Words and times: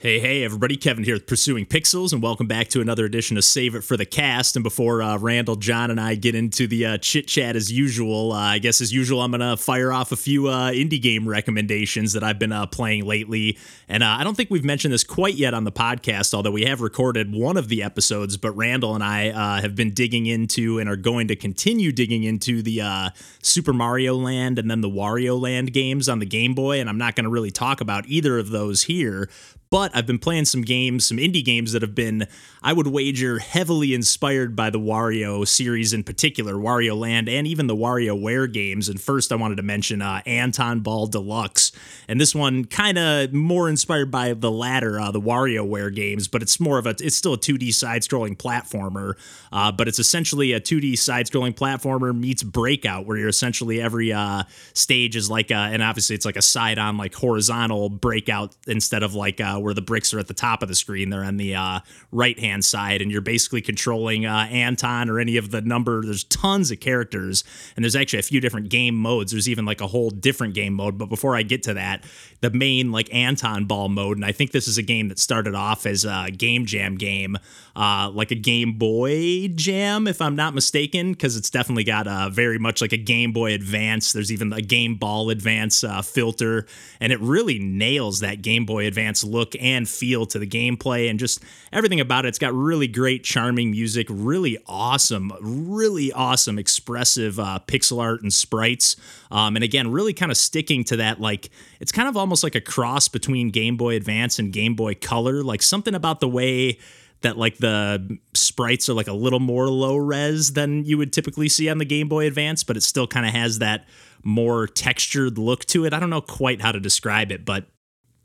Hey, 0.00 0.20
hey, 0.20 0.44
everybody. 0.44 0.76
Kevin 0.76 1.02
here 1.02 1.16
with 1.16 1.26
Pursuing 1.26 1.66
Pixels, 1.66 2.12
and 2.12 2.22
welcome 2.22 2.46
back 2.46 2.68
to 2.68 2.80
another 2.80 3.04
edition 3.04 3.36
of 3.36 3.42
Save 3.42 3.74
It 3.74 3.82
for 3.82 3.96
the 3.96 4.06
Cast. 4.06 4.54
And 4.54 4.62
before 4.62 5.02
uh, 5.02 5.18
Randall, 5.18 5.56
John, 5.56 5.90
and 5.90 6.00
I 6.00 6.14
get 6.14 6.36
into 6.36 6.68
the 6.68 6.86
uh, 6.86 6.98
chit 6.98 7.26
chat 7.26 7.56
as 7.56 7.72
usual, 7.72 8.30
uh, 8.30 8.38
I 8.38 8.58
guess 8.60 8.80
as 8.80 8.92
usual, 8.92 9.20
I'm 9.20 9.32
going 9.32 9.40
to 9.40 9.56
fire 9.56 9.92
off 9.92 10.12
a 10.12 10.16
few 10.16 10.46
uh, 10.46 10.70
indie 10.70 11.02
game 11.02 11.28
recommendations 11.28 12.12
that 12.12 12.22
I've 12.22 12.38
been 12.38 12.52
uh, 12.52 12.66
playing 12.66 13.06
lately. 13.06 13.58
And 13.88 14.04
uh, 14.04 14.16
I 14.20 14.22
don't 14.22 14.36
think 14.36 14.50
we've 14.50 14.64
mentioned 14.64 14.94
this 14.94 15.02
quite 15.02 15.34
yet 15.34 15.52
on 15.52 15.64
the 15.64 15.72
podcast, 15.72 16.32
although 16.32 16.52
we 16.52 16.64
have 16.64 16.80
recorded 16.80 17.34
one 17.34 17.56
of 17.56 17.66
the 17.66 17.82
episodes. 17.82 18.36
But 18.36 18.52
Randall 18.52 18.94
and 18.94 19.02
I 19.02 19.60
have 19.60 19.74
been 19.74 19.94
digging 19.94 20.26
into 20.26 20.78
and 20.78 20.88
are 20.88 20.94
going 20.94 21.26
to 21.26 21.34
continue 21.34 21.90
digging 21.90 22.22
into 22.22 22.62
the 22.62 23.10
Super 23.42 23.72
Mario 23.72 24.14
Land 24.14 24.60
and 24.60 24.70
then 24.70 24.80
the 24.80 24.88
Wario 24.88 25.40
Land 25.40 25.72
games 25.72 26.08
on 26.08 26.20
the 26.20 26.26
Game 26.26 26.54
Boy. 26.54 26.78
And 26.78 26.88
I'm 26.88 26.98
not 26.98 27.16
going 27.16 27.24
to 27.24 27.30
really 27.30 27.50
talk 27.50 27.80
about 27.80 28.06
either 28.06 28.38
of 28.38 28.50
those 28.50 28.84
here. 28.84 29.28
But 29.70 29.94
I've 29.94 30.06
been 30.06 30.18
playing 30.18 30.46
some 30.46 30.62
games, 30.62 31.04
some 31.04 31.18
indie 31.18 31.44
games 31.44 31.72
that 31.72 31.82
have 31.82 31.94
been, 31.94 32.26
I 32.62 32.72
would 32.72 32.86
wager, 32.86 33.38
heavily 33.38 33.92
inspired 33.92 34.56
by 34.56 34.70
the 34.70 34.80
Wario 34.80 35.46
series 35.46 35.92
in 35.92 36.04
particular, 36.04 36.54
Wario 36.54 36.96
Land, 36.96 37.28
and 37.28 37.46
even 37.46 37.66
the 37.66 37.76
WarioWare 37.76 38.50
games. 38.50 38.88
And 38.88 39.00
first, 39.00 39.30
I 39.30 39.36
wanted 39.36 39.56
to 39.56 39.62
mention 39.62 40.00
uh, 40.00 40.22
Anton 40.24 40.80
Ball 40.80 41.06
Deluxe. 41.06 41.72
And 42.08 42.18
this 42.18 42.34
one 42.34 42.64
kind 42.64 42.98
of 42.98 43.32
more 43.34 43.68
inspired 43.68 44.10
by 44.10 44.32
the 44.32 44.50
latter, 44.50 44.98
uh, 44.98 45.10
the 45.10 45.20
WarioWare 45.20 45.94
games, 45.94 46.28
but 46.28 46.40
it's 46.40 46.58
more 46.58 46.78
of 46.78 46.86
a, 46.86 46.90
it's 47.00 47.16
still 47.16 47.34
a 47.34 47.38
2D 47.38 47.74
side 47.74 48.02
scrolling 48.02 48.36
platformer. 48.36 49.14
Uh, 49.52 49.70
but 49.70 49.86
it's 49.86 49.98
essentially 49.98 50.54
a 50.54 50.60
2D 50.60 50.96
side 50.98 51.26
scrolling 51.26 51.54
platformer 51.54 52.18
meets 52.18 52.42
Breakout, 52.42 53.04
where 53.04 53.18
you're 53.18 53.28
essentially 53.28 53.82
every 53.82 54.12
uh, 54.12 54.44
stage 54.72 55.14
is 55.14 55.28
like, 55.28 55.50
a, 55.50 55.54
and 55.54 55.82
obviously 55.82 56.16
it's 56.16 56.24
like 56.24 56.36
a 56.36 56.42
side 56.42 56.78
on, 56.78 56.96
like 56.96 57.14
horizontal 57.14 57.90
breakout 57.90 58.56
instead 58.66 59.02
of 59.02 59.14
like, 59.14 59.40
uh, 59.40 59.57
where 59.60 59.74
the 59.74 59.82
bricks 59.82 60.12
are 60.14 60.18
at 60.18 60.28
the 60.28 60.34
top 60.34 60.62
of 60.62 60.68
the 60.68 60.74
screen. 60.74 61.10
They're 61.10 61.24
on 61.24 61.36
the 61.36 61.54
uh, 61.54 61.80
right 62.12 62.38
hand 62.38 62.64
side, 62.64 63.02
and 63.02 63.10
you're 63.10 63.20
basically 63.20 63.60
controlling 63.60 64.26
uh, 64.26 64.48
Anton 64.50 65.08
or 65.10 65.18
any 65.18 65.36
of 65.36 65.50
the 65.50 65.60
number. 65.60 66.02
There's 66.02 66.24
tons 66.24 66.70
of 66.70 66.80
characters, 66.80 67.44
and 67.76 67.84
there's 67.84 67.96
actually 67.96 68.20
a 68.20 68.22
few 68.22 68.40
different 68.40 68.68
game 68.68 68.94
modes. 68.94 69.32
There's 69.32 69.48
even 69.48 69.64
like 69.64 69.80
a 69.80 69.86
whole 69.86 70.10
different 70.10 70.54
game 70.54 70.74
mode. 70.74 70.98
But 70.98 71.06
before 71.06 71.36
I 71.36 71.42
get 71.42 71.62
to 71.64 71.74
that, 71.74 72.04
the 72.40 72.50
main 72.50 72.92
like 72.92 73.12
Anton 73.12 73.64
ball 73.64 73.88
mode, 73.88 74.16
and 74.16 74.24
I 74.24 74.32
think 74.32 74.52
this 74.52 74.68
is 74.68 74.78
a 74.78 74.82
game 74.82 75.08
that 75.08 75.18
started 75.18 75.54
off 75.54 75.86
as 75.86 76.04
a 76.04 76.30
game 76.30 76.66
jam 76.66 76.96
game, 76.96 77.36
uh, 77.76 78.10
like 78.12 78.30
a 78.30 78.34
Game 78.34 78.78
Boy 78.78 79.48
Jam, 79.48 80.06
if 80.06 80.20
I'm 80.20 80.36
not 80.36 80.54
mistaken, 80.54 81.12
because 81.12 81.36
it's 81.36 81.50
definitely 81.50 81.84
got 81.84 82.06
a 82.06 82.30
very 82.30 82.58
much 82.58 82.80
like 82.80 82.92
a 82.92 82.96
Game 82.96 83.32
Boy 83.32 83.52
Advance. 83.52 84.12
There's 84.12 84.32
even 84.32 84.52
a 84.52 84.60
Game 84.60 84.96
Ball 84.96 85.30
Advance 85.30 85.84
uh, 85.84 86.02
filter, 86.02 86.66
and 87.00 87.12
it 87.12 87.20
really 87.20 87.58
nails 87.58 88.20
that 88.20 88.42
Game 88.42 88.66
Boy 88.66 88.86
Advance 88.86 89.22
look 89.24 89.47
look 89.48 89.62
and 89.62 89.88
feel 89.88 90.26
to 90.26 90.38
the 90.38 90.46
gameplay 90.46 91.08
and 91.08 91.18
just 91.18 91.42
everything 91.72 92.00
about 92.00 92.24
it. 92.24 92.28
It's 92.28 92.38
got 92.38 92.54
really 92.54 92.88
great, 92.88 93.24
charming 93.24 93.70
music, 93.70 94.06
really 94.10 94.58
awesome, 94.66 95.32
really 95.40 96.12
awesome, 96.12 96.58
expressive 96.58 97.38
uh, 97.38 97.60
pixel 97.66 98.00
art 98.00 98.22
and 98.22 98.32
sprites. 98.32 98.96
Um, 99.30 99.56
and 99.56 99.64
again, 99.64 99.90
really 99.90 100.12
kind 100.12 100.30
of 100.30 100.36
sticking 100.36 100.84
to 100.84 100.96
that, 100.96 101.20
like, 101.20 101.50
it's 101.80 101.92
kind 101.92 102.08
of 102.08 102.16
almost 102.16 102.42
like 102.42 102.54
a 102.54 102.60
cross 102.60 103.08
between 103.08 103.50
Game 103.50 103.76
Boy 103.76 103.96
Advance 103.96 104.38
and 104.38 104.52
Game 104.52 104.74
Boy 104.74 104.94
Color. 104.94 105.42
Like, 105.42 105.62
something 105.62 105.94
about 105.94 106.20
the 106.20 106.28
way 106.28 106.78
that 107.20 107.36
like 107.36 107.58
the 107.58 108.16
sprites 108.32 108.88
are 108.88 108.94
like 108.94 109.08
a 109.08 109.12
little 109.12 109.40
more 109.40 109.68
low 109.68 109.96
res 109.96 110.52
than 110.52 110.84
you 110.84 110.96
would 110.96 111.12
typically 111.12 111.48
see 111.48 111.68
on 111.68 111.78
the 111.78 111.84
Game 111.84 112.08
Boy 112.08 112.28
Advance, 112.28 112.62
but 112.62 112.76
it 112.76 112.82
still 112.82 113.08
kind 113.08 113.26
of 113.26 113.32
has 113.32 113.58
that 113.58 113.86
more 114.22 114.68
textured 114.68 115.36
look 115.36 115.64
to 115.64 115.84
it. 115.84 115.92
I 115.92 115.98
don't 115.98 116.10
know 116.10 116.20
quite 116.20 116.60
how 116.60 116.70
to 116.70 116.78
describe 116.78 117.32
it, 117.32 117.44
but 117.44 117.66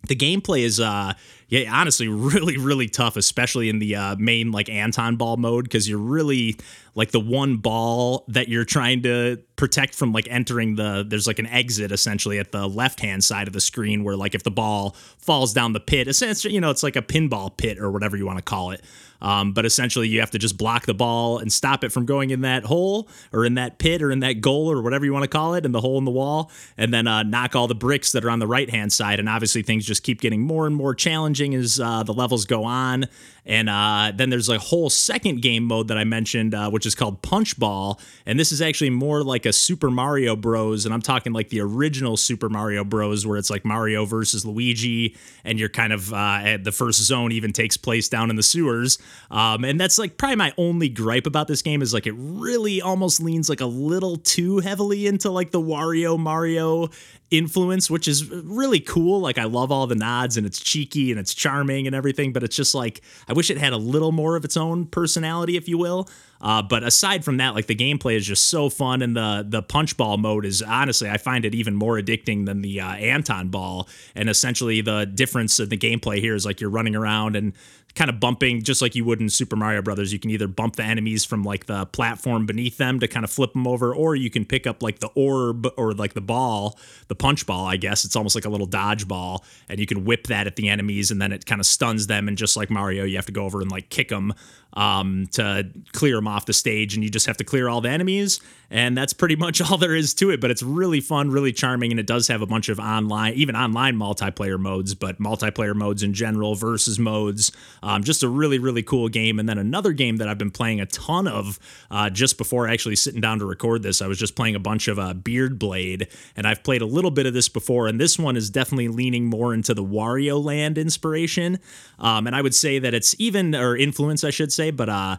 the 0.07 0.15
gameplay 0.15 0.61
is 0.61 0.79
uh 0.79 1.13
yeah 1.47 1.69
honestly 1.73 2.07
really 2.09 2.57
really 2.57 2.87
tough 2.87 3.15
especially 3.15 3.69
in 3.69 3.79
the 3.79 3.95
uh, 3.95 4.15
main 4.17 4.51
like 4.51 4.69
anton 4.69 5.15
ball 5.15 5.37
mode 5.37 5.65
because 5.65 5.87
you're 5.87 5.97
really 5.97 6.55
like 6.95 7.11
the 7.11 7.19
one 7.19 7.57
ball 7.57 8.25
that 8.27 8.49
you're 8.49 8.65
trying 8.65 9.01
to 9.01 9.37
protect 9.55 9.95
from 9.95 10.11
like 10.11 10.27
entering 10.29 10.75
the 10.75 11.05
there's 11.07 11.27
like 11.27 11.39
an 11.39 11.47
exit 11.47 11.91
essentially 11.91 12.39
at 12.39 12.51
the 12.51 12.67
left 12.67 12.99
hand 12.99 13.23
side 13.23 13.47
of 13.47 13.53
the 13.53 13.61
screen 13.61 14.03
where 14.03 14.15
like 14.15 14.35
if 14.35 14.43
the 14.43 14.51
ball 14.51 14.95
falls 15.17 15.53
down 15.53 15.73
the 15.73 15.79
pit 15.79 16.07
essentially 16.07 16.53
you 16.53 16.61
know 16.61 16.69
it's 16.69 16.83
like 16.83 16.95
a 16.95 17.01
pinball 17.01 17.55
pit 17.55 17.79
or 17.79 17.91
whatever 17.91 18.17
you 18.17 18.25
want 18.25 18.37
to 18.37 18.43
call 18.43 18.71
it 18.71 18.81
um, 19.23 19.53
but 19.53 19.65
essentially, 19.65 20.07
you 20.07 20.19
have 20.19 20.31
to 20.31 20.37
just 20.37 20.57
block 20.57 20.85
the 20.85 20.93
ball 20.93 21.39
and 21.39 21.51
stop 21.51 21.83
it 21.83 21.91
from 21.91 22.05
going 22.05 22.29
in 22.29 22.41
that 22.41 22.65
hole 22.65 23.07
or 23.31 23.45
in 23.45 23.55
that 23.55 23.77
pit 23.77 24.01
or 24.01 24.11
in 24.11 24.19
that 24.19 24.41
goal 24.41 24.69
or 24.69 24.81
whatever 24.81 25.05
you 25.05 25.13
want 25.13 25.23
to 25.23 25.29
call 25.29 25.55
it, 25.55 25.65
in 25.65 25.71
the 25.71 25.81
hole 25.81 25.97
in 25.97 26.05
the 26.05 26.11
wall, 26.11 26.51
and 26.77 26.93
then 26.93 27.07
uh, 27.07 27.23
knock 27.23 27.55
all 27.55 27.67
the 27.67 27.73
bricks 27.73 28.11
that 28.11 28.25
are 28.25 28.29
on 28.29 28.39
the 28.39 28.47
right 28.47 28.69
hand 28.69 28.91
side. 28.91 29.19
And 29.19 29.29
obviously, 29.29 29.63
things 29.63 29.85
just 29.85 30.03
keep 30.03 30.21
getting 30.21 30.41
more 30.41 30.67
and 30.67 30.75
more 30.75 30.93
challenging 30.93 31.55
as 31.55 31.79
uh, 31.79 32.03
the 32.03 32.13
levels 32.13 32.45
go 32.45 32.65
on. 32.65 33.05
And 33.45 33.69
uh, 33.69 34.13
then 34.15 34.29
there's 34.29 34.49
a 34.49 34.57
whole 34.57 34.89
second 34.89 35.41
game 35.41 35.63
mode 35.63 35.89
that 35.89 35.97
I 35.97 36.03
mentioned, 36.03 36.55
uh, 36.55 36.69
which 36.69 36.85
is 36.85 36.95
called 36.95 37.21
Punch 37.21 37.59
Ball. 37.59 37.99
And 38.25 38.39
this 38.39 38.51
is 38.51 38.61
actually 38.61 38.89
more 38.89 39.23
like 39.23 39.45
a 39.45 39.51
Super 39.53 39.91
Mario 39.91 40.35
Bros. 40.35 40.85
And 40.85 40.93
I'm 40.93 41.01
talking 41.01 41.33
like 41.33 41.49
the 41.49 41.59
original 41.59 42.15
Super 42.15 42.49
Mario 42.49 42.83
Bros., 42.83 43.27
where 43.27 43.37
it's 43.37 43.49
like 43.49 43.65
Mario 43.65 44.05
versus 44.05 44.45
Luigi, 44.45 45.15
and 45.43 45.59
you're 45.59 45.69
kind 45.69 45.91
of 45.91 46.13
uh, 46.13 46.57
the 46.61 46.71
first 46.71 47.01
zone 47.01 47.31
even 47.31 47.51
takes 47.51 47.75
place 47.75 48.07
down 48.07 48.29
in 48.29 48.35
the 48.35 48.43
sewers. 48.43 48.97
Um, 49.29 49.65
and 49.65 49.79
that's 49.79 49.97
like 49.97 50.17
probably 50.17 50.37
my 50.37 50.53
only 50.57 50.89
gripe 50.89 51.27
about 51.27 51.47
this 51.47 51.61
game 51.61 51.81
is 51.81 51.93
like 51.93 52.07
it 52.07 52.15
really 52.17 52.81
almost 52.81 53.21
leans 53.21 53.49
like 53.49 53.61
a 53.61 53.65
little 53.65 54.17
too 54.17 54.59
heavily 54.59 55.07
into 55.07 55.29
like 55.29 55.51
the 55.51 55.61
Wario 55.61 56.17
Mario 56.17 56.89
influence, 57.33 57.89
which 57.89 58.07
is 58.07 58.29
really 58.29 58.79
cool. 58.79 59.19
Like 59.19 59.37
I 59.37 59.45
love 59.45 59.71
all 59.71 59.87
the 59.87 59.95
nods 59.95 60.37
and 60.37 60.45
it's 60.45 60.59
cheeky 60.59 61.11
and 61.11 61.19
it's 61.19 61.33
charming 61.33 61.87
and 61.87 61.95
everything, 61.95 62.31
but 62.31 62.43
it's 62.43 62.55
just 62.55 62.75
like 62.75 63.01
I 63.27 63.32
wish 63.33 63.49
it 63.49 63.57
had 63.57 63.73
a 63.73 63.77
little 63.77 64.11
more 64.11 64.35
of 64.35 64.45
its 64.45 64.57
own 64.57 64.85
personality, 64.85 65.57
if 65.57 65.67
you 65.67 65.77
will. 65.77 66.07
Uh, 66.43 66.61
but 66.61 66.83
aside 66.83 67.23
from 67.23 67.37
that, 67.37 67.55
like 67.55 67.67
the 67.67 67.75
gameplay 67.75 68.15
is 68.15 68.27
just 68.27 68.49
so 68.49 68.69
fun, 68.69 69.01
and 69.01 69.15
the 69.15 69.45
the 69.47 69.63
punch 69.63 69.95
ball 69.95 70.17
mode 70.17 70.45
is 70.45 70.61
honestly 70.61 71.09
I 71.09 71.17
find 71.17 71.45
it 71.45 71.55
even 71.55 71.73
more 71.73 71.97
addicting 71.97 72.45
than 72.45 72.61
the 72.61 72.81
uh, 72.81 72.91
Anton 72.91 73.47
ball. 73.47 73.87
And 74.13 74.29
essentially, 74.29 74.81
the 74.81 75.05
difference 75.05 75.59
in 75.59 75.69
the 75.69 75.77
gameplay 75.77 76.19
here 76.19 76.35
is 76.35 76.45
like 76.45 76.59
you're 76.59 76.69
running 76.69 76.95
around 76.95 77.37
and 77.37 77.53
kind 77.95 78.09
of 78.09 78.19
bumping 78.19 78.63
just 78.63 78.81
like 78.81 78.95
you 78.95 79.05
would 79.05 79.21
in 79.21 79.29
Super 79.29 79.55
Mario 79.55 79.81
Brothers. 79.81 80.11
You 80.11 80.19
can 80.19 80.31
either 80.31 80.47
bump 80.47 80.75
the 80.75 80.83
enemies 80.83 81.23
from 81.23 81.43
like 81.43 81.67
the 81.67 81.85
platform 81.87 82.45
beneath 82.45 82.77
them 82.77 82.99
to 82.99 83.07
kind 83.07 83.23
of 83.23 83.31
flip 83.31 83.53
them 83.53 83.67
over, 83.67 83.93
or 83.93 84.15
you 84.15 84.29
can 84.29 84.45
pick 84.45 84.65
up 84.67 84.81
like 84.81 84.99
the 84.99 85.09
orb 85.15 85.67
or 85.77 85.93
like 85.93 86.13
the 86.13 86.21
ball, 86.21 86.77
the 87.07 87.15
punch 87.15 87.45
ball, 87.45 87.65
I 87.65 87.77
guess. 87.77 88.03
It's 88.03 88.15
almost 88.15 88.35
like 88.35 88.45
a 88.45 88.49
little 88.49 88.67
dodge 88.67 89.07
ball, 89.07 89.45
and 89.69 89.79
you 89.79 89.85
can 89.85 90.05
whip 90.05 90.27
that 90.27 90.47
at 90.47 90.55
the 90.55 90.69
enemies, 90.69 91.11
and 91.11 91.21
then 91.21 91.31
it 91.31 91.45
kind 91.45 91.61
of 91.61 91.67
stuns 91.67 92.07
them. 92.07 92.27
And 92.27 92.37
just 92.37 92.57
like 92.57 92.69
Mario, 92.69 93.03
you 93.03 93.15
have 93.15 93.27
to 93.27 93.31
go 93.31 93.45
over 93.45 93.61
and 93.61 93.71
like 93.71 93.89
kick 93.89 94.09
them 94.09 94.33
um, 94.73 95.27
to 95.33 95.69
clear 95.91 96.15
them 96.15 96.27
off 96.27 96.45
the 96.45 96.53
stage, 96.53 96.95
and 96.95 97.03
you 97.03 97.09
just 97.09 97.25
have 97.27 97.37
to 97.37 97.43
clear 97.43 97.69
all 97.69 97.81
the 97.81 97.89
enemies, 97.89 98.41
and 98.69 98.97
that's 98.97 99.13
pretty 99.13 99.35
much 99.35 99.61
all 99.71 99.77
there 99.77 99.95
is 99.95 100.13
to 100.15 100.31
it. 100.31 100.41
But 100.41 100.51
it's 100.51 100.63
really 100.63 100.99
fun, 100.99 101.29
really 101.29 101.51
charming, 101.51 101.91
and 101.91 101.99
it 101.99 102.07
does 102.07 102.27
have 102.27 102.41
a 102.41 102.45
bunch 102.45 102.69
of 102.69 102.79
online, 102.79 103.33
even 103.33 103.55
online 103.55 103.95
multiplayer 103.95 104.59
modes, 104.59 104.95
but 104.95 105.19
multiplayer 105.19 105.75
modes 105.75 106.03
in 106.03 106.13
general, 106.13 106.55
versus 106.55 106.97
modes. 106.97 107.51
Um, 107.81 108.03
just 108.03 108.23
a 108.23 108.27
really, 108.27 108.59
really 108.59 108.83
cool 108.83 109.09
game. 109.09 109.39
And 109.39 109.47
then 109.47 109.57
another 109.57 109.91
game 109.91 110.17
that 110.17 110.27
I've 110.27 110.37
been 110.37 110.51
playing 110.51 110.81
a 110.81 110.85
ton 110.85 111.27
of 111.27 111.59
uh, 111.91 112.09
just 112.09 112.37
before 112.37 112.67
actually 112.67 112.95
sitting 112.95 113.21
down 113.21 113.39
to 113.39 113.45
record 113.45 113.83
this, 113.83 114.01
I 114.01 114.07
was 114.07 114.17
just 114.17 114.35
playing 114.35 114.55
a 114.55 114.59
bunch 114.59 114.87
of 114.87 114.97
uh, 114.97 115.13
Beard 115.13 115.59
Blade, 115.59 116.07
and 116.35 116.47
I've 116.47 116.63
played 116.63 116.81
a 116.81 116.85
little 116.85 117.11
bit 117.11 117.25
of 117.25 117.33
this 117.33 117.49
before, 117.49 117.87
and 117.87 117.99
this 117.99 118.17
one 118.17 118.35
is 118.35 118.49
definitely 118.49 118.87
leaning 118.87 119.25
more 119.25 119.53
into 119.53 119.73
the 119.73 119.83
Wario 119.83 120.43
Land 120.43 120.77
inspiration. 120.77 121.59
Um, 121.99 122.25
and 122.27 122.35
I 122.35 122.41
would 122.41 122.55
say 122.55 122.79
that 122.79 122.93
it's 122.93 123.15
even, 123.19 123.53
or 123.55 123.77
influence, 123.77 124.23
I 124.23 124.29
should 124.31 124.51
say 124.51 124.62
say, 124.63 124.71
but 124.71 124.89
uh, 124.89 125.17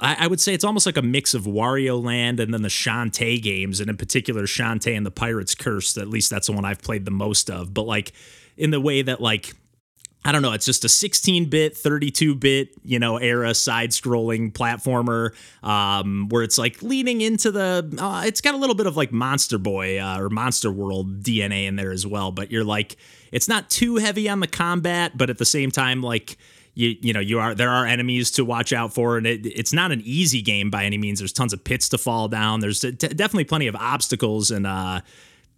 I, 0.00 0.26
would 0.26 0.40
say 0.40 0.54
it's 0.54 0.64
almost 0.64 0.86
like 0.86 0.96
a 0.96 1.02
mix 1.02 1.34
of 1.34 1.44
Wario 1.44 2.02
Land 2.02 2.40
and 2.40 2.54
then 2.54 2.62
the 2.62 2.68
Shantae 2.68 3.42
games, 3.42 3.80
and 3.80 3.90
in 3.90 3.96
particular 3.96 4.42
Shantae 4.42 4.96
and 4.96 5.04
the 5.04 5.10
Pirate's 5.10 5.54
Curse. 5.54 5.96
At 5.98 6.08
least 6.08 6.30
that's 6.30 6.46
the 6.46 6.52
one 6.52 6.64
I've 6.64 6.82
played 6.82 7.04
the 7.04 7.10
most 7.10 7.50
of. 7.50 7.74
But 7.74 7.84
like 7.84 8.12
in 8.56 8.70
the 8.70 8.80
way 8.80 9.02
that 9.02 9.20
like 9.20 9.54
I 10.24 10.32
don't 10.32 10.42
know, 10.42 10.52
it's 10.52 10.66
just 10.66 10.84
a 10.84 10.88
16-bit, 10.88 11.74
32-bit, 11.74 12.70
you 12.82 12.98
know, 12.98 13.18
era 13.18 13.54
side-scrolling 13.54 14.52
platformer 14.52 15.30
um, 15.62 16.28
where 16.28 16.42
it's 16.42 16.58
like 16.58 16.82
leaning 16.82 17.20
into 17.20 17.52
the. 17.52 17.96
Uh, 17.98 18.24
it's 18.26 18.40
got 18.40 18.54
a 18.54 18.58
little 18.58 18.74
bit 18.74 18.86
of 18.86 18.96
like 18.96 19.12
Monster 19.12 19.58
Boy 19.58 19.98
uh, 19.98 20.20
or 20.20 20.28
Monster 20.28 20.72
World 20.72 21.22
DNA 21.22 21.66
in 21.66 21.76
there 21.76 21.92
as 21.92 22.04
well, 22.04 22.32
but 22.32 22.50
you're 22.50 22.64
like, 22.64 22.96
it's 23.30 23.48
not 23.48 23.70
too 23.70 23.96
heavy 23.96 24.28
on 24.28 24.40
the 24.40 24.48
combat, 24.48 25.16
but 25.16 25.30
at 25.30 25.38
the 25.38 25.44
same 25.44 25.70
time, 25.70 26.02
like 26.02 26.36
you 26.78 26.96
you 27.00 27.12
know 27.12 27.20
you 27.20 27.40
are 27.40 27.54
there 27.56 27.70
are 27.70 27.84
enemies 27.84 28.30
to 28.30 28.44
watch 28.44 28.72
out 28.72 28.94
for 28.94 29.18
and 29.18 29.26
it, 29.26 29.44
it's 29.44 29.72
not 29.72 29.90
an 29.90 30.00
easy 30.04 30.40
game 30.40 30.70
by 30.70 30.84
any 30.84 30.96
means. 30.96 31.18
There's 31.18 31.32
tons 31.32 31.52
of 31.52 31.64
pits 31.64 31.88
to 31.88 31.98
fall 31.98 32.28
down. 32.28 32.60
There's 32.60 32.80
definitely 32.80 33.44
plenty 33.44 33.66
of 33.66 33.74
obstacles 33.74 34.52
and 34.52 34.66
uh 34.66 35.00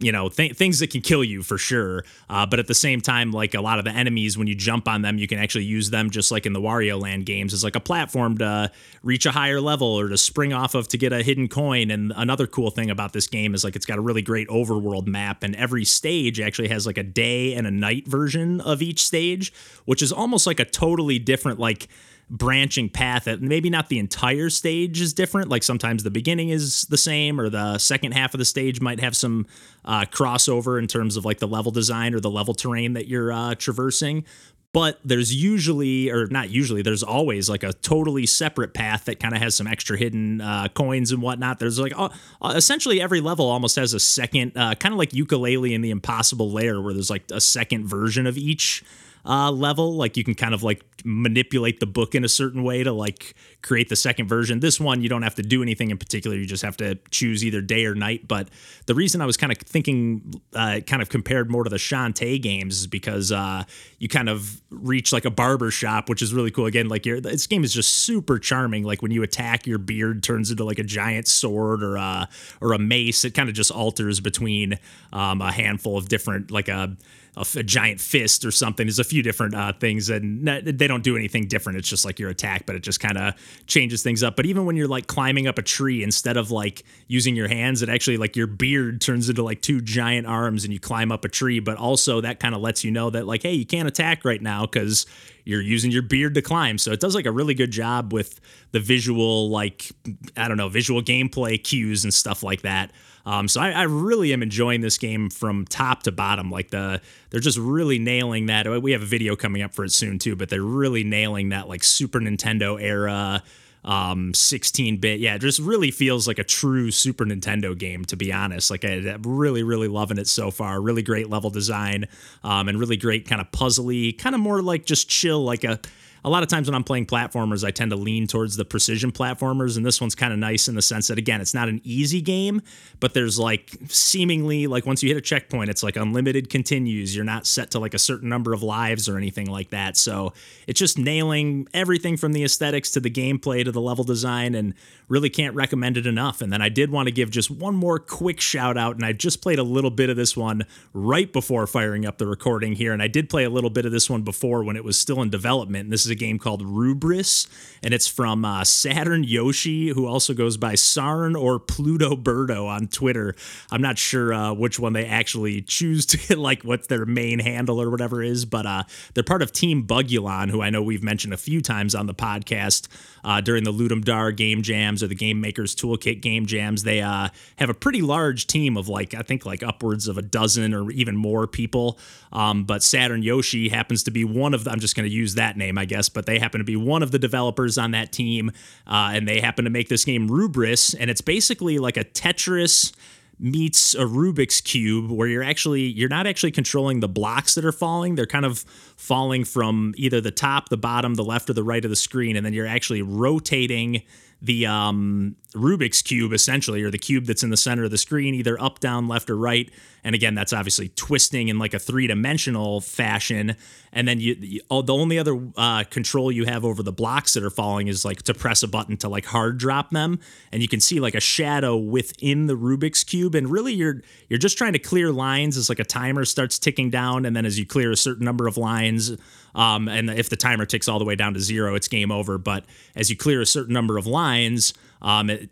you 0.00 0.12
know 0.12 0.29
th- 0.29 0.56
things 0.56 0.79
that 0.81 0.91
can 0.91 1.00
kill 1.00 1.23
you 1.23 1.43
for 1.43 1.58
sure 1.58 2.05
uh, 2.29 2.47
but 2.47 2.58
at 2.58 2.67
the 2.67 2.75
same 2.75 3.00
time 3.00 3.31
like 3.31 3.55
a 3.55 3.61
lot 3.61 3.79
of 3.79 3.85
the 3.85 3.91
enemies 3.91 4.37
when 4.37 4.47
you 4.47 4.55
jump 4.55 4.88
on 4.88 5.02
them 5.02 5.19
you 5.19 5.29
can 5.29 5.38
actually 5.38 5.64
use 5.64 5.91
them 5.91 6.11
just 6.11 6.32
like 6.32 6.47
in 6.47 6.52
the 6.52 6.61
wario 6.61 7.00
land 7.00 7.26
games 7.26 7.52
as 7.52 7.62
like 7.62 7.76
a 7.76 7.81
platform 7.81 8.38
to 8.38 8.70
reach 9.02 9.26
a 9.26 9.31
higher 9.31 9.61
level 9.61 9.88
or 9.88 10.08
to 10.08 10.19
spring 10.19 10.52
off 10.52 10.75
of 10.75 10.88
to 10.88 10.99
get 10.99 11.12
a 11.12 11.23
hidden 11.23 11.49
coin. 11.49 11.91
And 11.91 12.12
another 12.17 12.47
cool 12.47 12.70
thing 12.70 12.91
about 12.91 13.12
this 13.12 13.26
game 13.26 13.55
is 13.55 13.64
like 13.64 13.76
it's 13.76 13.87
got 13.87 13.99
a 13.99 14.02
really 14.02 14.23
great 14.23 14.49
overworld 14.49 15.06
map 15.06 15.43
and 15.43 15.55
every 15.56 15.85
stage 15.85 16.41
actually 16.41 16.69
has 16.69 16.87
like 16.87 16.99
a 16.99 17.02
day 17.02 17.55
and 17.55 17.67
a 17.67 17.70
night 17.70 18.06
version 18.06 18.61
of 18.61 18.82
each 18.82 19.05
stage 19.05 19.52
which 19.85 20.02
is 20.02 20.12
almost 20.12 20.47
like 20.47 20.61
a 20.61 20.64
totally 20.64 21.19
different 21.19 21.58
like 21.58 21.88
branching 22.30 22.88
path 22.88 23.24
that 23.24 23.42
maybe 23.42 23.68
not 23.68 23.88
the 23.88 23.98
entire 23.98 24.48
stage 24.48 25.00
is 25.00 25.12
different. 25.12 25.48
Like 25.48 25.64
sometimes 25.64 26.04
the 26.04 26.10
beginning 26.10 26.50
is 26.50 26.84
the 26.84 26.96
same, 26.96 27.40
or 27.40 27.50
the 27.50 27.76
second 27.78 28.12
half 28.12 28.32
of 28.34 28.38
the 28.38 28.44
stage 28.44 28.80
might 28.80 29.00
have 29.00 29.16
some 29.16 29.46
uh, 29.84 30.04
crossover 30.06 30.78
in 30.78 30.86
terms 30.86 31.16
of 31.16 31.24
like 31.24 31.40
the 31.40 31.48
level 31.48 31.72
design 31.72 32.14
or 32.14 32.20
the 32.20 32.30
level 32.30 32.54
terrain 32.54 32.92
that 32.92 33.08
you're 33.08 33.32
uh, 33.32 33.54
traversing. 33.56 34.24
But 34.72 35.00
there's 35.04 35.34
usually, 35.34 36.10
or 36.10 36.28
not 36.28 36.50
usually, 36.50 36.82
there's 36.82 37.02
always 37.02 37.50
like 37.50 37.64
a 37.64 37.72
totally 37.72 38.24
separate 38.24 38.72
path 38.72 39.06
that 39.06 39.18
kind 39.18 39.34
of 39.34 39.42
has 39.42 39.56
some 39.56 39.66
extra 39.66 39.98
hidden 39.98 40.40
uh, 40.40 40.68
coins 40.68 41.10
and 41.10 41.20
whatnot. 41.20 41.58
There's 41.58 41.80
like 41.80 41.92
uh, 41.96 42.10
essentially 42.54 43.02
every 43.02 43.20
level 43.20 43.46
almost 43.46 43.74
has 43.74 43.94
a 43.94 43.98
second, 43.98 44.52
uh, 44.54 44.76
kind 44.76 44.92
of 44.94 44.98
like 44.98 45.10
Yooka-Laylee 45.10 45.72
in 45.72 45.80
the 45.80 45.90
Impossible 45.90 46.52
Lair, 46.52 46.80
where 46.80 46.94
there's 46.94 47.10
like 47.10 47.24
a 47.32 47.40
second 47.40 47.88
version 47.88 48.28
of 48.28 48.38
each 48.38 48.84
uh, 49.25 49.50
level. 49.50 49.94
Like 49.94 50.17
you 50.17 50.25
can 50.25 50.34
kind 50.34 50.55
of 50.55 50.62
like 50.62 50.84
manipulate 51.05 51.81
the 51.81 51.87
book 51.87 52.14
in 52.14 52.25
a 52.25 52.28
certain 52.28 52.62
way 52.62 52.82
to 52.84 52.93
like 52.93 53.34
create 53.62 53.88
the 53.88 53.96
second 53.96 54.28
version. 54.28 54.61
This 54.61 54.81
one, 54.81 55.02
you 55.02 55.08
don't 55.08 55.22
have 55.22 55.34
to 55.37 55.43
do 55.43 55.62
anything 55.62 55.90
in 55.90 55.99
particular. 55.99 56.37
You 56.37 56.46
just 56.46 56.62
have 56.62 56.76
to 56.78 56.99
choose 57.11 57.44
either 57.44 57.61
day 57.61 57.84
or 57.87 57.94
night. 57.94 58.28
But 58.28 58.49
the 58.87 58.94
reason 58.94 59.20
I 59.20 59.26
was 59.26 59.37
kind 59.37 59.52
of 59.52 59.58
thinking, 59.58 60.40
uh, 60.55 60.81
kind 60.87 61.02
of 61.02 61.08
compared 61.08 61.50
more 61.50 61.64
to 61.64 61.70
the 61.70 61.76
Shantae 61.76 62.40
games 62.40 62.81
is 62.81 62.87
because 62.87 63.32
uh, 63.32 63.64
you 63.99 64.08
kind 64.08 64.28
of 64.28 64.61
reach 64.70 65.12
like 65.12 65.25
a 65.25 65.31
barber 65.31 65.70
shop, 65.70 66.08
which 66.08 66.23
is 66.23 66.32
really 66.32 66.50
cool. 66.50 66.66
Again, 66.66 66.88
like 66.88 67.06
your 67.06 67.20
this 67.20 67.46
game 67.46 67.64
is 67.64 67.73
just 67.73 67.93
super 67.99 68.38
charming. 68.38 68.84
Like 68.84 69.02
when 69.02 69.11
you 69.11 69.23
attack, 69.23 69.66
your 69.66 69.78
beard 69.78 70.23
turns 70.23 70.50
into 70.50 70.64
like 70.64 70.78
a 70.78 70.84
giant 70.84 71.28
sword 71.28 71.82
or 71.82 71.96
a 71.96 72.28
or 72.61 72.73
a 72.73 72.78
mace. 72.78 73.25
It 73.25 73.34
kind 73.34 73.49
of 73.49 73.55
just 73.55 73.70
alters 73.70 74.20
between 74.20 74.78
um, 75.12 75.40
a 75.40 75.52
handful 75.52 75.96
of 75.96 76.08
different 76.08 76.50
like 76.50 76.69
a 76.69 76.96
a, 77.36 77.46
a, 77.56 77.62
giant 77.62 78.00
fist 78.00 78.44
or 78.44 78.50
something. 78.50 78.86
There's 78.86 78.98
a 78.98 79.04
few 79.04 79.22
different 79.22 79.54
uh, 79.54 79.72
things, 79.72 80.10
and 80.10 80.46
they 80.46 80.86
don't 80.86 81.04
do 81.04 81.16
anything 81.16 81.46
different. 81.46 81.78
It's 81.78 81.88
just 81.88 82.04
like 82.04 82.18
your 82.18 82.30
attack, 82.30 82.66
but 82.66 82.76
it 82.76 82.82
just 82.82 83.00
kind 83.00 83.16
of 83.16 83.34
changes 83.66 84.02
things 84.02 84.22
up. 84.22 84.36
But 84.36 84.46
even 84.46 84.66
when 84.66 84.76
you're 84.76 84.88
like 84.88 85.06
climbing 85.06 85.46
up 85.46 85.58
a 85.58 85.62
tree, 85.62 86.02
instead 86.02 86.36
of 86.36 86.50
like 86.50 86.84
using 87.06 87.36
your 87.36 87.48
hands, 87.48 87.82
it 87.82 87.88
actually 87.88 88.16
like 88.16 88.36
your 88.36 88.46
beard 88.46 89.00
turns 89.00 89.28
into 89.28 89.42
like 89.42 89.62
two 89.62 89.80
giant 89.80 90.26
arms, 90.26 90.64
and 90.64 90.72
you 90.72 90.80
climb 90.80 91.12
up 91.12 91.24
a 91.24 91.28
tree. 91.28 91.60
But 91.60 91.76
also 91.76 92.20
that 92.20 92.40
kind 92.40 92.54
of 92.54 92.60
lets 92.60 92.84
you 92.84 92.90
know 92.90 93.10
that 93.10 93.26
like, 93.26 93.42
hey, 93.42 93.54
you 93.54 93.66
can't 93.66 93.88
attack 93.88 94.24
right 94.24 94.42
now 94.42 94.66
because 94.66 95.06
you're 95.44 95.62
using 95.62 95.90
your 95.90 96.02
beard 96.02 96.34
to 96.34 96.42
climb. 96.42 96.78
So 96.78 96.92
it 96.92 97.00
does 97.00 97.14
like 97.14 97.26
a 97.26 97.32
really 97.32 97.54
good 97.54 97.70
job 97.70 98.12
with 98.12 98.40
the 98.72 98.80
visual, 98.80 99.50
like 99.50 99.90
I 100.36 100.48
don't 100.48 100.56
know, 100.56 100.68
visual 100.68 101.02
gameplay 101.02 101.62
cues 101.62 102.04
and 102.04 102.12
stuff 102.12 102.42
like 102.42 102.62
that. 102.62 102.92
Um, 103.30 103.46
so 103.46 103.60
I, 103.60 103.70
I, 103.70 103.82
really 103.84 104.32
am 104.32 104.42
enjoying 104.42 104.80
this 104.80 104.98
game 104.98 105.30
from 105.30 105.64
top 105.64 106.02
to 106.02 106.10
bottom. 106.10 106.50
Like 106.50 106.70
the 106.70 107.00
they're 107.30 107.38
just 107.38 107.58
really 107.58 108.00
nailing 108.00 108.46
that. 108.46 108.66
We 108.82 108.90
have 108.90 109.02
a 109.02 109.06
video 109.06 109.36
coming 109.36 109.62
up 109.62 109.72
for 109.72 109.84
it 109.84 109.92
soon 109.92 110.18
too, 110.18 110.34
but 110.34 110.48
they're 110.48 110.60
really 110.60 111.04
nailing 111.04 111.50
that 111.50 111.68
like 111.68 111.84
Super 111.84 112.18
Nintendo 112.18 112.80
era 112.82 113.44
um 113.82 114.34
16 114.34 114.98
bit 114.98 115.20
yeah 115.20 115.36
it 115.36 115.38
just 115.38 115.58
really 115.58 115.90
feels 115.90 116.28
like 116.28 116.38
a 116.38 116.44
true 116.44 116.90
super 116.90 117.24
nintendo 117.24 117.76
game 117.76 118.04
to 118.04 118.14
be 118.14 118.30
honest 118.30 118.70
like 118.70 118.84
I, 118.84 118.88
am 118.88 119.22
really 119.22 119.62
really 119.62 119.88
loving 119.88 120.18
it 120.18 120.28
so 120.28 120.50
far 120.50 120.82
really 120.82 121.00
great 121.00 121.30
level 121.30 121.48
design 121.48 122.06
um 122.44 122.68
and 122.68 122.78
really 122.78 122.98
great 122.98 123.26
kind 123.26 123.40
of 123.40 123.50
puzzly 123.52 124.18
kind 124.18 124.34
of 124.34 124.40
more 124.42 124.60
like 124.60 124.84
just 124.84 125.08
chill 125.08 125.42
like 125.42 125.64
a 125.64 125.80
a 126.25 126.31
lot 126.31 126.43
of 126.43 126.49
times 126.49 126.69
when 126.69 126.75
I'm 126.75 126.84
playing 126.84 127.06
platformers, 127.06 127.64
I 127.64 127.70
tend 127.70 127.90
to 127.90 127.96
lean 127.96 128.26
towards 128.26 128.56
the 128.56 128.64
precision 128.64 129.12
platformers, 129.12 129.76
and 129.76 129.84
this 129.84 130.00
one's 130.00 130.14
kind 130.14 130.32
of 130.32 130.38
nice 130.38 130.69
in 130.69 130.75
the 130.75 130.82
sense 130.82 131.08
that 131.08 131.19
again, 131.19 131.40
it's 131.40 131.55
not 131.55 131.69
an 131.69 131.81
easy 131.84 132.20
game, 132.20 132.62
but 133.00 133.14
there's 133.14 133.38
like 133.38 133.76
seemingly 133.88 134.67
like 134.67 134.87
once 134.87 135.02
you 135.02 135.08
hit 135.08 135.17
a 135.17 135.20
checkpoint, 135.20 135.70
it's 135.70 135.82
like 135.82 135.96
unlimited 135.96 136.50
continues. 136.50 137.14
You're 137.14 137.25
not 137.25 137.46
set 137.46 137.70
to 137.72 137.78
like 137.78 137.94
a 137.94 137.99
certain 137.99 138.28
number 138.28 138.52
of 138.52 138.62
lives 138.62 139.08
or 139.08 139.17
anything 139.17 139.50
like 139.50 139.70
that. 139.70 139.96
So 139.96 140.32
it's 140.67 140.78
just 140.78 140.99
nailing 140.99 141.69
everything 141.72 142.17
from 142.17 142.32
the 142.32 142.44
aesthetics 142.44 142.90
to 142.93 143.00
the 143.00 143.11
gameplay 143.11 143.64
to 143.64 143.73
the 143.73 143.81
level 143.81 144.05
design, 144.05 144.55
and 144.55 144.75
really 145.08 145.31
can't 145.31 145.55
recommend 145.55 145.96
it 145.96 146.06
enough. 146.06 146.40
And 146.40 146.52
then 146.52 146.62
I 146.62 146.69
did 146.69 146.90
want 146.90 147.08
to 147.08 147.12
give 147.12 147.31
just 147.31 147.50
one 147.50 147.75
more 147.75 147.99
quick 147.99 148.40
shout 148.40 148.76
out, 148.76 148.96
and 148.96 149.05
I 149.05 149.12
just 149.12 149.43
played 149.43 149.58
a 149.58 149.64
little 149.64 149.90
bit 149.90 150.11
of 150.11 150.16
this 150.16 150.37
one 150.37 150.64
right 150.93 151.32
before 151.32 151.66
firing 151.66 152.06
up 152.06 152.19
the 152.19 152.26
recording 152.26 152.75
here, 152.75 152.93
and 152.93 153.02
I 153.02 153.08
did 153.08 153.28
play 153.28 153.44
a 153.44 153.50
little 153.50 153.70
bit 153.70 153.87
of 153.87 153.93
this 153.93 154.08
one 154.08 154.23
before 154.23 154.62
when 154.62 154.76
it 154.76 154.84
was 154.84 154.99
still 154.99 155.23
in 155.23 155.31
development. 155.31 155.84
And 155.84 155.93
this 155.93 156.05
is 156.05 156.09
is 156.10 156.12
a 156.12 156.14
game 156.16 156.38
called 156.38 156.62
Rubris, 156.62 157.46
and 157.82 157.94
it's 157.94 158.08
from 158.08 158.44
uh, 158.44 158.64
Saturn 158.64 159.22
Yoshi, 159.24 159.90
who 159.90 160.06
also 160.06 160.34
goes 160.34 160.56
by 160.56 160.74
Sarn 160.74 161.36
or 161.36 161.58
Pluto 161.58 162.16
Birdo 162.16 162.66
on 162.66 162.88
Twitter. 162.88 163.34
I'm 163.70 163.80
not 163.80 163.96
sure 163.96 164.34
uh, 164.34 164.52
which 164.52 164.78
one 164.80 164.92
they 164.92 165.06
actually 165.06 165.62
choose 165.62 166.04
to 166.06 166.16
get, 166.16 166.38
like 166.50 166.62
what 166.62 166.88
their 166.88 167.06
main 167.06 167.38
handle 167.38 167.80
or 167.80 167.90
whatever 167.90 168.22
is, 168.22 168.44
but 168.44 168.66
uh, 168.66 168.82
they're 169.14 169.22
part 169.22 169.42
of 169.42 169.52
Team 169.52 169.86
Bugulon, 169.86 170.50
who 170.50 170.60
I 170.60 170.70
know 170.70 170.82
we've 170.82 171.02
mentioned 171.02 171.32
a 171.32 171.38
few 171.38 171.60
times 171.60 171.94
on 171.94 172.06
the 172.06 172.14
podcast 172.14 172.88
uh, 173.24 173.40
during 173.40 173.64
the 173.64 173.72
Ludum 173.72 174.04
Dare 174.04 174.32
game 174.32 174.62
jams 174.62 175.02
or 175.02 175.06
the 175.06 175.14
Game 175.14 175.40
Makers 175.40 175.74
Toolkit 175.76 176.20
game 176.20 176.46
jams. 176.46 176.82
They 176.82 177.00
uh, 177.00 177.28
have 177.56 177.70
a 177.70 177.74
pretty 177.74 178.02
large 178.02 178.46
team 178.46 178.76
of 178.76 178.88
like, 178.88 179.14
I 179.14 179.22
think 179.22 179.46
like 179.46 179.62
upwards 179.62 180.08
of 180.08 180.18
a 180.18 180.22
dozen 180.22 180.74
or 180.74 180.90
even 180.90 181.16
more 181.16 181.46
people. 181.46 181.98
Um, 182.32 182.64
but 182.64 182.82
Saturn 182.82 183.22
Yoshi 183.22 183.68
happens 183.68 184.02
to 184.04 184.10
be 184.10 184.24
one 184.24 184.54
of 184.54 184.64
the, 184.64 184.70
I'm 184.70 184.80
just 184.80 184.96
going 184.96 185.08
to 185.08 185.14
use 185.14 185.34
that 185.34 185.56
name, 185.56 185.78
I 185.78 185.84
guess, 185.84 186.00
but 186.08 186.26
they 186.26 186.38
happen 186.38 186.58
to 186.58 186.64
be 186.64 186.76
one 186.76 187.02
of 187.02 187.11
the 187.11 187.19
developers 187.19 187.79
on 187.79 187.91
that 187.93 188.12
team. 188.12 188.50
Uh, 188.87 189.11
and 189.12 189.29
they 189.29 189.41
happen 189.41 189.64
to 189.64 189.70
make 189.70 189.88
this 189.88 190.05
game 190.05 190.29
Rubris. 190.29 190.94
And 190.94 191.11
it's 191.11 191.20
basically 191.20 191.79
like 191.79 191.97
a 191.97 192.05
Tetris 192.05 192.93
meets 193.41 193.94
a 193.94 194.05
Rubik's 194.05 194.61
cube 194.61 195.11
where 195.11 195.26
you're 195.26 195.43
actually 195.43 195.81
you're 195.81 196.11
not 196.11 196.26
actually 196.26 196.50
controlling 196.50 197.00
the 197.00 197.08
blocks 197.08 197.55
that 197.55 197.64
are 197.64 197.73
falling 197.73 198.14
they're 198.14 198.26
kind 198.26 198.44
of 198.44 198.58
falling 198.99 199.44
from 199.44 199.94
either 199.97 200.20
the 200.20 200.31
top 200.31 200.69
the 200.69 200.76
bottom 200.76 201.14
the 201.14 201.25
left 201.25 201.49
or 201.49 201.55
the 201.55 201.64
right 201.64 201.82
of 201.82 201.91
the 201.91 201.97
screen 201.97 202.37
and 202.37 202.44
then 202.44 202.52
you're 202.52 202.67
actually 202.67 203.00
rotating 203.00 204.02
the 204.43 204.67
um, 204.67 205.37
Rubik's 205.55 206.02
cube 206.02 206.32
essentially, 206.32 206.82
or 206.82 206.91
the 206.91 206.99
cube 206.99 207.25
that's 207.25 207.43
in 207.43 207.50
the 207.50 207.56
center 207.56 207.85
of 207.85 207.91
the 207.91 207.99
screen, 207.99 208.35
either 208.35 208.61
up, 208.61 208.79
down, 208.81 209.08
left, 209.08 209.29
or 209.31 209.37
right. 209.37 209.70
And 210.05 210.14
again, 210.14 210.35
that's 210.35 210.52
obviously 210.52 210.88
twisting 210.91 211.49
in 211.49 211.58
like 211.58 211.75
a 211.75 211.79
three 211.79 212.06
dimensional 212.06 212.81
fashion. 212.81 213.56
And 213.93 214.06
then 214.06 214.20
you, 214.20 214.37
you 214.38 214.61
oh, 214.70 214.82
the 214.82 214.94
only 214.94 215.19
other 215.19 215.38
uh, 215.56 215.85
control 215.85 216.31
you 216.31 216.44
have 216.44 216.64
over 216.64 216.82
the 216.82 216.93
blocks 216.93 217.35
that 217.35 217.43
are 217.43 217.50
falling 217.50 217.88
is 217.88 218.05
like 218.05 218.23
to 218.23 218.35
press 218.35 218.62
a 218.62 218.69
button 218.69 218.97
to 218.99 219.08
like 219.08 219.26
hard 219.26 219.58
drop 219.58 219.91
them, 219.91 220.20
and 220.52 220.62
you 220.62 220.69
can 220.69 220.81
see 220.81 221.00
like 221.00 221.14
a 221.14 221.20
shadow 221.20 221.76
within 221.76 222.47
the 222.47 222.56
Rubik's 222.56 223.02
cube. 223.02 223.35
And 223.35 223.50
really, 223.50 223.75
you're 223.75 224.02
you're 224.29 224.38
just 224.38 224.56
trying 224.56 224.75
to 224.75 224.79
clear 224.79 225.11
lines 225.11 225.56
as 225.56 225.69
like 225.69 225.81
a 225.81 225.85
timer 225.85 226.25
starts 226.25 226.58
ticking 226.58 226.91
down, 226.91 227.26
and 227.26 227.35
then 227.35 227.44
as 227.44 227.58
you 227.58 227.67
clear 227.67 227.91
a 227.91 227.97
certain 227.97 228.25
number 228.25 228.47
of 228.47 228.56
lines, 228.56 229.17
um, 229.55 229.88
and 229.88 230.08
if 230.11 230.31
the 230.31 230.37
timer 230.37 230.67
ticks 230.67 230.88
all 230.88 231.00
the 231.00 231.05
way 231.05 231.17
down 231.17 231.35
to 231.35 231.41
zero, 231.41 231.75
it's 231.75 231.88
game 231.88 232.12
over. 232.12 232.38
But 232.38 232.64
as 232.95 233.11
you 233.11 233.16
clear 233.16 233.40
a 233.40 233.47
certain 233.47 233.75
number 233.75 233.99
of 233.99 234.07
lines, 234.07 234.73
um, 235.02 235.30
it, 235.30 235.50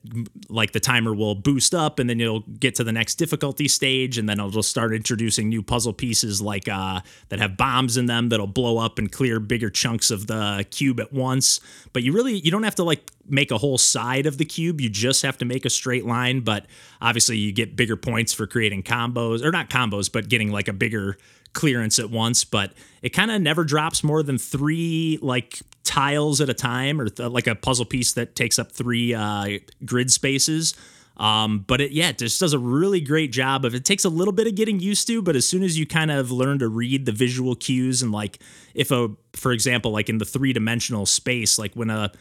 like 0.48 0.72
the 0.72 0.80
timer 0.80 1.14
will 1.14 1.34
boost 1.34 1.74
up 1.74 1.98
and 1.98 2.08
then 2.08 2.18
you'll 2.18 2.40
get 2.40 2.74
to 2.76 2.84
the 2.84 2.92
next 2.92 3.16
difficulty 3.16 3.68
stage 3.68 4.18
and 4.18 4.28
then 4.28 4.38
it'll 4.38 4.50
just 4.50 4.68
start 4.68 4.94
introducing 4.94 5.48
new 5.48 5.62
puzzle 5.62 5.92
pieces 5.92 6.40
like 6.42 6.68
uh, 6.68 7.00
that 7.28 7.38
have 7.38 7.56
bombs 7.56 7.96
in 7.96 8.06
them 8.06 8.28
that'll 8.28 8.46
blow 8.46 8.78
up 8.78 8.98
and 8.98 9.10
clear 9.12 9.40
bigger 9.40 9.70
chunks 9.70 10.10
of 10.10 10.26
the 10.26 10.66
cube 10.70 11.00
at 11.00 11.12
once. 11.12 11.60
But 11.92 12.02
you 12.02 12.12
really 12.12 12.38
you 12.38 12.50
don't 12.50 12.64
have 12.64 12.76
to 12.76 12.84
like 12.84 13.10
make 13.26 13.50
a 13.50 13.58
whole 13.58 13.78
side 13.78 14.26
of 14.26 14.38
the 14.38 14.44
cube. 14.44 14.80
You 14.80 14.88
just 14.88 15.22
have 15.22 15.38
to 15.38 15.44
make 15.44 15.64
a 15.64 15.70
straight 15.70 16.04
line 16.04 16.40
but 16.40 16.66
obviously 17.00 17.36
you 17.36 17.52
get 17.52 17.76
bigger 17.76 17.96
points 17.96 18.32
for 18.32 18.46
creating 18.46 18.82
combos 18.82 19.42
or 19.42 19.50
not 19.50 19.70
combos 19.70 20.10
but 20.10 20.28
getting 20.28 20.50
like 20.50 20.68
a 20.68 20.72
bigger 20.72 21.16
clearance 21.52 21.98
at 21.98 22.10
once, 22.10 22.44
but 22.44 22.72
it 23.02 23.10
kind 23.10 23.30
of 23.30 23.40
never 23.40 23.64
drops 23.64 24.04
more 24.04 24.22
than 24.22 24.38
three 24.38 25.18
like 25.22 25.60
tiles 25.98 26.40
at 26.40 26.48
a 26.48 26.54
time 26.54 27.00
or 27.00 27.08
th- 27.08 27.28
like 27.30 27.48
a 27.48 27.56
puzzle 27.56 27.84
piece 27.84 28.12
that 28.12 28.36
takes 28.36 28.56
up 28.56 28.70
three 28.70 29.14
uh, 29.14 29.58
grid 29.84 30.12
spaces. 30.12 30.74
Um, 31.16 31.64
but 31.66 31.80
it, 31.80 31.90
yeah, 31.90 32.10
it 32.10 32.18
just 32.18 32.38
does 32.38 32.52
a 32.52 32.58
really 32.58 33.00
great 33.00 33.32
job 33.32 33.64
of 33.64 33.74
it 33.74 33.84
takes 33.84 34.04
a 34.04 34.08
little 34.08 34.30
bit 34.32 34.46
of 34.46 34.54
getting 34.54 34.78
used 34.78 35.08
to, 35.08 35.20
but 35.20 35.34
as 35.34 35.44
soon 35.44 35.64
as 35.64 35.76
you 35.76 35.84
kind 35.86 36.12
of 36.12 36.30
learn 36.30 36.60
to 36.60 36.68
read 36.68 37.04
the 37.04 37.10
visual 37.10 37.56
cues 37.56 38.00
and 38.00 38.12
like 38.12 38.38
if 38.74 38.92
a, 38.92 39.08
for 39.32 39.50
example, 39.50 39.90
like 39.90 40.08
in 40.08 40.18
the 40.18 40.24
three 40.24 40.52
dimensional 40.52 41.04
space, 41.04 41.58
like 41.58 41.74
when 41.74 41.90
a, 41.90 42.12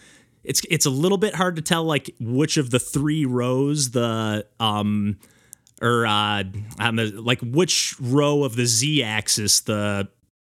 it's, 0.43 0.63
it's 0.71 0.87
a 0.87 0.89
little 0.89 1.19
bit 1.19 1.35
hard 1.35 1.55
to 1.57 1.61
tell 1.61 1.83
like 1.83 2.09
which 2.19 2.57
of 2.57 2.71
the 2.71 2.79
three 2.79 3.25
rows 3.25 3.91
the, 3.91 4.43
um, 4.59 5.19
or 5.79 6.07
uh, 6.07 6.41
the 6.41 7.13
like 7.23 7.41
which 7.41 7.95
row 8.01 8.43
of 8.43 8.55
the 8.55 8.65
z-axis 8.65 9.59
the 9.61 10.07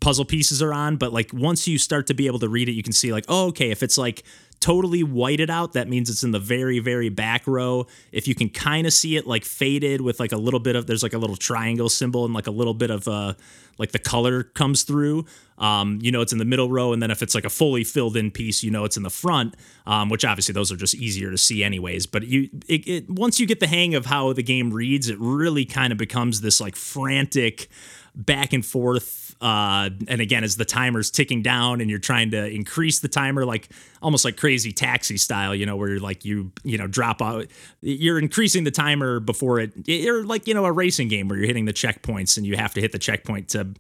puzzle 0.07 0.25
pieces 0.25 0.63
are 0.63 0.73
on 0.73 0.97
but 0.97 1.13
like 1.13 1.33
once 1.33 1.67
you 1.67 1.79
start 1.79 2.07
to 2.07 2.15
be 2.15 2.29
able 2.29 2.39
to 2.39 2.49
read 2.49 2.69
it 2.69 2.73
you 2.73 2.83
can 2.83 2.93
see 2.93 3.13
like 3.13 3.25
oh 3.29 3.49
okay 3.49 3.73
if 3.73 3.83
it's 3.83 3.99
like 3.99 4.23
totally 4.61 5.03
whited 5.03 5.51
out, 5.51 5.75
that 5.75 5.89
means 5.89 6.11
it's 6.11 6.25
in 6.25 6.33
the 6.33 6.39
very, 6.39 6.79
very 6.79 7.09
back 7.09 7.47
row. 7.47 7.87
If 8.13 8.27
you 8.27 8.35
can 8.35 8.49
kind 8.49 8.87
of 8.87 8.93
see 8.93 9.17
it 9.17 9.27
like 9.27 9.45
faded 9.45 10.01
with 10.01 10.19
like 10.19 10.33
a 10.33 10.37
little 10.37 10.61
bit 10.61 10.77
of, 10.77 10.87
there's 10.87 11.03
like 11.03 11.13
a 11.13 11.19
little 11.19 11.37
triangle 11.37 11.89
symbol 11.89 12.25
and 12.25 12.35
like 12.35 12.47
a 12.47 12.51
little 12.51 12.75
bit 12.75 12.91
of 12.91 13.07
uh, 13.07 13.35
like 13.79 13.93
the 13.93 13.99
color 13.99 14.43
comes 14.43 14.83
through. 14.83 15.27
Um, 15.59 15.99
you 16.03 16.13
know 16.13 16.21
it's 16.21 16.33
in 16.33 16.39
the 16.39 16.45
middle 16.45 16.71
row, 16.71 16.93
and 16.93 17.01
then 17.01 17.11
if 17.11 17.23
it's 17.23 17.35
like 17.35 17.45
a 17.45 17.51
fully 17.51 17.83
filled 17.83 18.17
in 18.17 18.31
piece, 18.31 18.63
you 18.63 18.71
know 18.71 18.85
it's 18.85 18.97
in 18.97 19.03
the 19.03 19.11
front. 19.11 19.55
Um, 19.87 20.09
which 20.09 20.25
obviously 20.25 20.53
those 20.53 20.71
are 20.71 20.77
just 20.77 20.95
easier 20.95 21.31
to 21.31 21.39
see 21.39 21.65
anyways. 21.65 22.07
But 22.07 22.27
you, 22.27 22.51
it, 22.69 22.87
it 22.87 23.11
once 23.11 23.41
you 23.41 23.47
get 23.47 23.61
the 23.61 23.67
hang 23.67 23.95
of 23.95 24.07
how 24.07 24.33
the 24.33 24.43
game 24.43 24.73
reads, 24.73 25.09
it 25.09 25.19
really 25.19 25.65
kind 25.65 25.93
of 25.93 25.99
becomes 25.99 26.41
this 26.41 26.61
like 26.61 26.77
frantic 26.77 27.69
back 28.15 28.53
and 28.53 28.65
forth. 28.65 29.26
Uh, 29.41 29.91
and 30.09 30.21
again, 30.21 30.45
as 30.45 30.57
the 30.57 30.65
timer's 30.65 31.11
ticking 31.11 31.43
down 31.43 31.81
and 31.81 31.91
you're 31.91 31.99
trying 31.99 32.31
to 32.31 32.47
increase 32.49 33.01
the 33.01 33.09
timer, 33.09 33.45
like 33.45 33.69
almost 34.01 34.25
like 34.25 34.37
crazy 34.37 34.73
taxi 34.73 35.19
style, 35.19 35.55
you 35.55 35.67
know, 35.67 35.77
where 35.77 35.91
you're 35.91 36.01
like 36.01 36.25
you, 36.25 36.53
you 36.65 36.79
know, 36.79 36.87
drop 36.87 37.21
out, 37.21 37.47
you're 37.83 38.19
increasing 38.19 38.65
the 38.65 38.71
timer 38.71 39.21
before 39.21 39.61
it, 39.61 39.73
you're 39.87 40.25
like, 40.25 40.47
you 40.47 40.55
know, 40.55 40.65
a 40.65 40.73
racing 40.73 41.09
game 41.09 41.29
where 41.29 41.39
you're 41.39 41.47
hitting 41.47 41.67
the 41.67 41.73
checkpoints 41.73 42.39
and 42.39 42.47
you 42.47 42.57
have 42.57 42.73
to 42.75 42.81
hit 42.81 42.93
the 42.93 42.99
checkpoint 42.99 43.49
to 43.51 43.75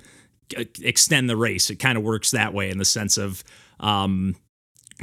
extend 0.82 1.30
the 1.30 1.36
race. 1.36 1.70
It 1.70 1.76
kind 1.76 1.96
of 1.96 2.04
works 2.04 2.32
that 2.32 2.52
way 2.52 2.70
in 2.70 2.76
the 2.76 2.84
sense 2.84 3.16
of, 3.16 3.42
um, 3.80 4.36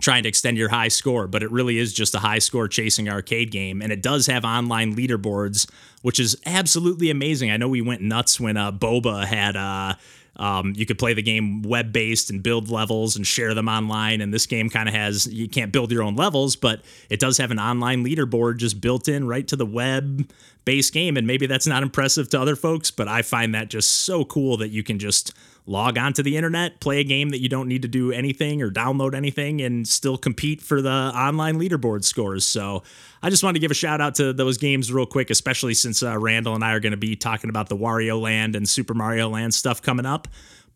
trying 0.01 0.23
to 0.23 0.29
extend 0.29 0.57
your 0.57 0.69
high 0.69 0.87
score, 0.87 1.27
but 1.27 1.43
it 1.43 1.51
really 1.51 1.77
is 1.77 1.93
just 1.93 2.15
a 2.15 2.19
high 2.19 2.39
score 2.39 2.67
chasing 2.67 3.09
arcade 3.09 3.51
game. 3.51 3.81
And 3.81 3.91
it 3.91 4.01
does 4.01 4.25
have 4.25 4.43
online 4.43 4.95
leaderboards, 4.95 5.69
which 6.01 6.19
is 6.19 6.35
absolutely 6.45 7.11
amazing. 7.11 7.51
I 7.51 7.57
know 7.57 7.67
we 7.67 7.81
went 7.81 8.01
nuts 8.01 8.39
when 8.39 8.57
uh, 8.57 8.71
Boba 8.71 9.25
had. 9.25 9.55
Uh, 9.55 9.95
um, 10.37 10.73
you 10.75 10.85
could 10.85 10.97
play 10.97 11.13
the 11.13 11.21
game 11.21 11.61
web 11.61 11.93
based 11.93 12.29
and 12.29 12.41
build 12.41 12.69
levels 12.69 13.15
and 13.15 13.25
share 13.25 13.53
them 13.53 13.67
online. 13.67 14.21
And 14.21 14.33
this 14.33 14.45
game 14.45 14.69
kind 14.69 14.89
of 14.89 14.95
has, 14.95 15.27
you 15.27 15.47
can't 15.47 15.71
build 15.71 15.91
your 15.91 16.03
own 16.03 16.15
levels, 16.15 16.55
but 16.55 16.81
it 17.09 17.19
does 17.19 17.37
have 17.37 17.51
an 17.51 17.59
online 17.59 18.03
leaderboard 18.03 18.57
just 18.57 18.81
built 18.81 19.07
in 19.07 19.27
right 19.27 19.47
to 19.47 19.55
the 19.55 19.65
web 19.65 20.29
based 20.65 20.93
game. 20.93 21.17
And 21.17 21.27
maybe 21.27 21.45
that's 21.45 21.67
not 21.67 21.83
impressive 21.83 22.29
to 22.29 22.41
other 22.41 22.55
folks, 22.55 22.89
but 22.89 23.07
I 23.07 23.21
find 23.21 23.53
that 23.53 23.69
just 23.69 23.89
so 23.89 24.25
cool 24.25 24.57
that 24.57 24.69
you 24.69 24.83
can 24.83 24.97
just 24.97 25.33
log 25.65 25.97
onto 25.97 26.21
the 26.23 26.35
internet, 26.35 26.79
play 26.79 26.99
a 26.99 27.03
game 27.03 27.29
that 27.29 27.39
you 27.39 27.49
don't 27.49 27.67
need 27.67 27.81
to 27.83 27.87
do 27.87 28.11
anything 28.11 28.61
or 28.61 28.69
download 28.69 29.13
anything, 29.15 29.61
and 29.61 29.87
still 29.87 30.17
compete 30.17 30.61
for 30.61 30.81
the 30.81 30.89
online 30.89 31.57
leaderboard 31.57 32.03
scores. 32.03 32.45
So 32.45 32.83
I 33.21 33.29
just 33.29 33.43
wanted 33.43 33.53
to 33.53 33.59
give 33.59 33.71
a 33.71 33.75
shout 33.75 34.01
out 34.01 34.15
to 34.15 34.33
those 34.33 34.57
games 34.57 34.91
real 34.91 35.05
quick, 35.05 35.29
especially 35.29 35.73
since 35.73 36.03
uh, 36.03 36.17
Randall 36.17 36.55
and 36.55 36.63
I 36.63 36.73
are 36.73 36.79
going 36.79 36.91
to 36.91 36.97
be 36.97 37.15
talking 37.15 37.49
about 37.49 37.69
the 37.69 37.77
Wario 37.77 38.19
Land 38.21 38.55
and 38.55 38.67
Super 38.67 38.93
Mario 38.93 39.29
Land 39.29 39.53
stuff 39.53 39.81
coming 39.81 40.05
up. 40.05 40.27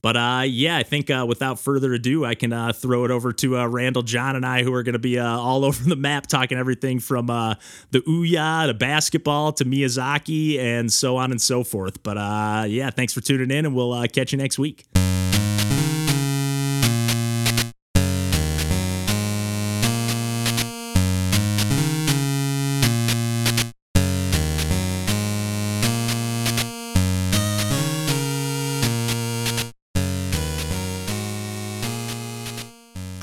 But 0.02 0.16
uh, 0.18 0.44
yeah, 0.46 0.78
I 0.78 0.84
think 0.84 1.10
uh, 1.10 1.26
without 1.28 1.60
further 1.60 1.94
ado, 1.94 2.26
I 2.26 2.36
can 2.36 2.54
uh, 2.54 2.74
throw 2.74 3.06
it 3.06 3.12
over 3.12 3.34
to 3.34 3.58
uh, 3.58 3.68
Randall, 3.68 4.04
John, 4.04 4.36
and 4.36 4.46
I, 4.46 4.64
who 4.64 4.74
are 4.74 4.84
going 4.84 4.94
to 4.94 5.00
be 5.00 5.20
uh, 5.20 5.28
all 5.28 5.66
over 5.66 5.84
the 5.84 5.96
map 5.96 6.28
talking 6.28 6.58
everything 6.58 7.00
from 7.00 7.30
uh, 7.30 7.56
the 7.92 8.02
Ouya 8.02 8.68
to 8.68 8.74
basketball 8.74 9.54
to 9.54 9.66
Miyazaki 9.66 10.60
and 10.60 10.92
so 10.92 11.18
on 11.18 11.32
and 11.32 11.42
so 11.42 11.64
forth. 11.64 12.04
But 12.04 12.18
yeah, 12.70 12.90
thanks 12.90 13.14
for 13.14 13.22
tuning 13.22 13.52
in, 13.52 13.66
and 13.66 13.76
we'll 13.76 14.08
catch 14.08 14.32
you 14.32 14.38
next 14.38 14.60
week. 14.60 14.86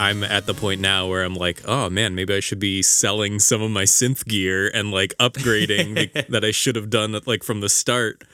I'm 0.08 0.22
at 0.24 0.46
the 0.46 0.54
point 0.54 0.80
now 0.80 1.06
where 1.08 1.22
I'm 1.24 1.34
like, 1.34 1.62
oh 1.66 1.88
man, 1.90 2.14
maybe 2.14 2.34
I 2.34 2.40
should 2.40 2.58
be 2.60 2.82
selling 2.82 3.38
some 3.38 3.62
of 3.62 3.70
my 3.70 3.84
synth 3.84 4.24
gear 4.26 4.70
and 4.72 4.90
like 4.90 5.14
upgrading 5.18 6.12
that 6.28 6.44
I 6.44 6.50
should 6.50 6.76
have 6.76 6.90
done 6.90 7.18
like 7.26 7.42
from 7.42 7.60
the 7.60 7.68
start. 7.68 8.24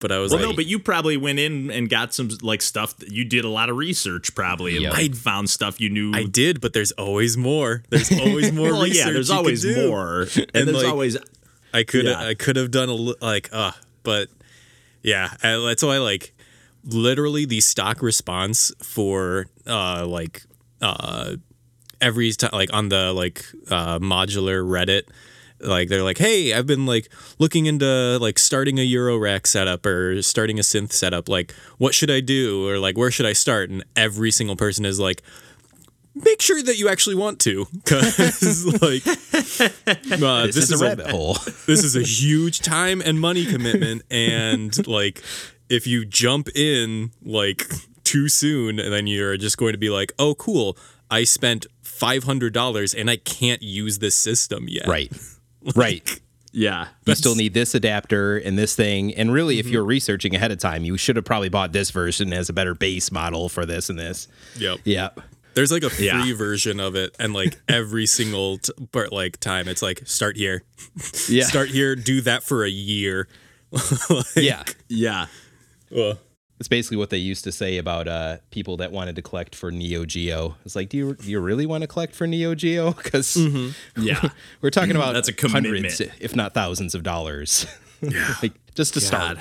But 0.00 0.10
I 0.10 0.18
was 0.18 0.32
like 0.32 0.40
well, 0.40 0.48
like, 0.48 0.54
no, 0.54 0.56
but 0.56 0.66
you 0.66 0.80
probably 0.80 1.16
went 1.16 1.38
in 1.38 1.70
and 1.70 1.88
got 1.88 2.12
some 2.12 2.28
like 2.42 2.60
stuff. 2.60 2.96
That 2.96 3.12
you 3.12 3.24
did 3.24 3.44
a 3.44 3.48
lot 3.48 3.70
of 3.70 3.76
research, 3.76 4.34
probably, 4.34 4.72
and 4.74 4.82
Yep. 4.82 4.92
like, 4.94 5.14
found 5.14 5.48
stuff 5.48 5.80
you 5.80 5.90
knew. 5.90 6.12
I 6.12 6.24
did, 6.24 6.60
but 6.60 6.72
there's 6.72 6.90
always 6.92 7.36
more. 7.36 7.84
There's 7.88 8.10
always 8.10 8.50
more. 8.60 8.72
well, 8.72 8.86
yeah, 8.86 9.10
there's 9.10 9.28
you 9.28 9.36
always 9.36 9.64
more, 9.64 10.22
and, 10.36 10.50
And, 10.54 10.68
there's 10.68 10.82
like, 10.82 10.86
always 10.92 11.16
I 11.72 11.84
could 11.84 12.06
Yeah. 12.06 12.18
I 12.18 12.34
could 12.34 12.56
have 12.56 12.72
done 12.72 12.88
a 12.88 12.94
li- 12.94 13.14
like 13.20 13.48
uh 13.52 13.70
but 14.02 14.28
yeah, 15.04 15.28
I, 15.42 15.56
that's 15.68 15.84
why 15.84 15.98
like 15.98 16.32
literally 16.84 17.44
the 17.44 17.60
stock 17.60 18.02
response 18.02 18.72
for 18.82 19.46
uh 19.68 20.04
like 20.04 20.42
uh 20.82 21.36
every 22.00 22.32
time 22.32 22.50
like 22.52 22.72
on 22.72 22.88
the 22.88 23.12
like 23.12 23.44
uh 23.70 23.98
modular 24.00 24.62
Reddit 24.62 25.02
like 25.60 25.88
they're 25.88 26.02
like 26.02 26.18
hey 26.18 26.52
I've 26.52 26.66
been 26.66 26.86
like 26.86 27.08
looking 27.38 27.66
into 27.66 28.18
like 28.20 28.38
starting 28.38 28.78
a 28.78 28.86
Eurorack 28.86 29.46
setup 29.46 29.86
or 29.86 30.20
starting 30.22 30.58
a 30.58 30.62
synth 30.62 30.92
setup 30.92 31.28
like 31.28 31.52
what 31.78 31.94
should 31.94 32.10
I 32.10 32.20
do? 32.20 32.68
Or 32.68 32.78
like 32.78 32.98
where 32.98 33.10
should 33.10 33.26
I 33.26 33.32
start? 33.32 33.70
And 33.70 33.84
every 33.96 34.30
single 34.30 34.56
person 34.56 34.84
is 34.84 34.98
like 34.98 35.22
make 36.14 36.42
sure 36.42 36.62
that 36.62 36.78
you 36.78 36.88
actually 36.88 37.14
want 37.14 37.38
to. 37.40 37.66
Because 37.72 38.66
like 38.82 39.06
uh, 39.06 40.46
This, 40.46 40.56
is, 40.56 40.72
a 40.72 40.84
rabbit 40.84 41.08
hole. 41.08 41.34
this 41.66 41.84
is 41.84 41.96
a 41.96 42.02
huge 42.02 42.60
time 42.60 43.00
and 43.00 43.20
money 43.20 43.46
commitment 43.46 44.02
and 44.10 44.86
like 44.86 45.22
if 45.68 45.86
you 45.86 46.04
jump 46.04 46.48
in 46.56 47.12
like 47.22 47.70
too 48.12 48.28
soon 48.28 48.78
and 48.78 48.92
then 48.92 49.06
you're 49.06 49.36
just 49.36 49.56
going 49.56 49.72
to 49.72 49.78
be 49.78 49.90
like 49.90 50.12
oh 50.18 50.34
cool 50.34 50.76
i 51.10 51.24
spent 51.24 51.66
$500 51.84 52.94
and 53.00 53.10
i 53.10 53.16
can't 53.16 53.62
use 53.62 53.98
this 53.98 54.14
system 54.14 54.66
yet 54.68 54.86
right. 54.86 55.12
Right. 55.76 56.20
yeah. 56.52 56.88
You 57.06 57.14
still 57.14 57.36
need 57.36 57.54
this 57.54 57.74
adapter 57.76 58.36
and 58.36 58.58
this 58.58 58.74
thing. 58.74 59.14
And 59.14 59.32
really, 59.32 59.60
if 59.60 59.66
mm-hmm. 59.66 59.74
you're 59.74 59.84
researching 59.84 60.34
ahead 60.34 60.50
of 60.50 60.58
time, 60.58 60.82
you 60.84 60.96
should 60.96 61.14
have 61.14 61.24
probably 61.24 61.48
bought 61.50 61.72
this 61.72 61.92
version 61.92 62.32
as 62.32 62.48
a 62.48 62.52
better 62.52 62.74
base 62.74 63.12
model 63.12 63.48
for 63.48 63.64
this 63.64 63.88
and 63.88 63.96
this. 63.96 64.26
yep 64.56 64.80
Yep. 64.84 65.20
there's 65.54 65.70
like 65.70 65.84
a 65.84 65.90
free 65.90 66.06
Yeah. 66.06 66.34
version 66.36 66.80
of 66.80 66.96
it 66.96 67.14
and 67.20 67.32
like 67.32 67.60
every 67.68 68.06
single 68.06 68.58
t- 68.58 68.72
part 68.90 69.12
like 69.12 69.38
time 69.38 69.68
it's 69.68 69.82
like 69.82 70.02
start 70.04 70.36
here 70.36 70.64
Yeah. 71.28 71.44
start 71.54 71.68
here 71.68 71.94
do 71.94 72.20
that 72.22 72.42
for 72.42 72.64
a 72.64 72.70
year 72.70 73.28
yeah. 74.36 74.64
Yeah. 74.88 75.26
Well, 75.90 76.18
It's 76.62 76.68
basically 76.68 76.96
what 76.96 77.10
they 77.10 77.16
used 77.18 77.42
to 77.42 77.50
say 77.50 77.76
about 77.76 78.06
uh, 78.06 78.36
people 78.52 78.76
that 78.76 78.92
wanted 78.92 79.16
to 79.16 79.22
collect 79.22 79.56
for 79.56 79.72
Neo 79.72 80.04
Geo. 80.04 80.54
It's 80.64 80.76
like, 80.76 80.88
do 80.90 80.96
you 80.96 81.14
do 81.16 81.28
you 81.28 81.40
really 81.40 81.66
want 81.66 81.82
to 81.82 81.88
collect 81.88 82.14
for 82.14 82.24
Neo 82.28 82.54
Geo? 82.54 82.92
Because 83.02 83.36
Yeah. 83.96 84.28
we're 84.60 84.70
talking 84.70 84.94
about 84.94 85.12
That's 85.14 85.26
a 85.26 85.32
commitment. 85.32 85.74
hundreds, 85.74 86.00
if 86.20 86.36
not 86.36 86.54
thousands, 86.54 86.94
of 86.94 87.02
dollars. 87.02 87.66
Yeah. 88.00 88.34
like 88.42 88.52
just 88.76 88.94
to 88.94 89.00
start. 89.00 89.38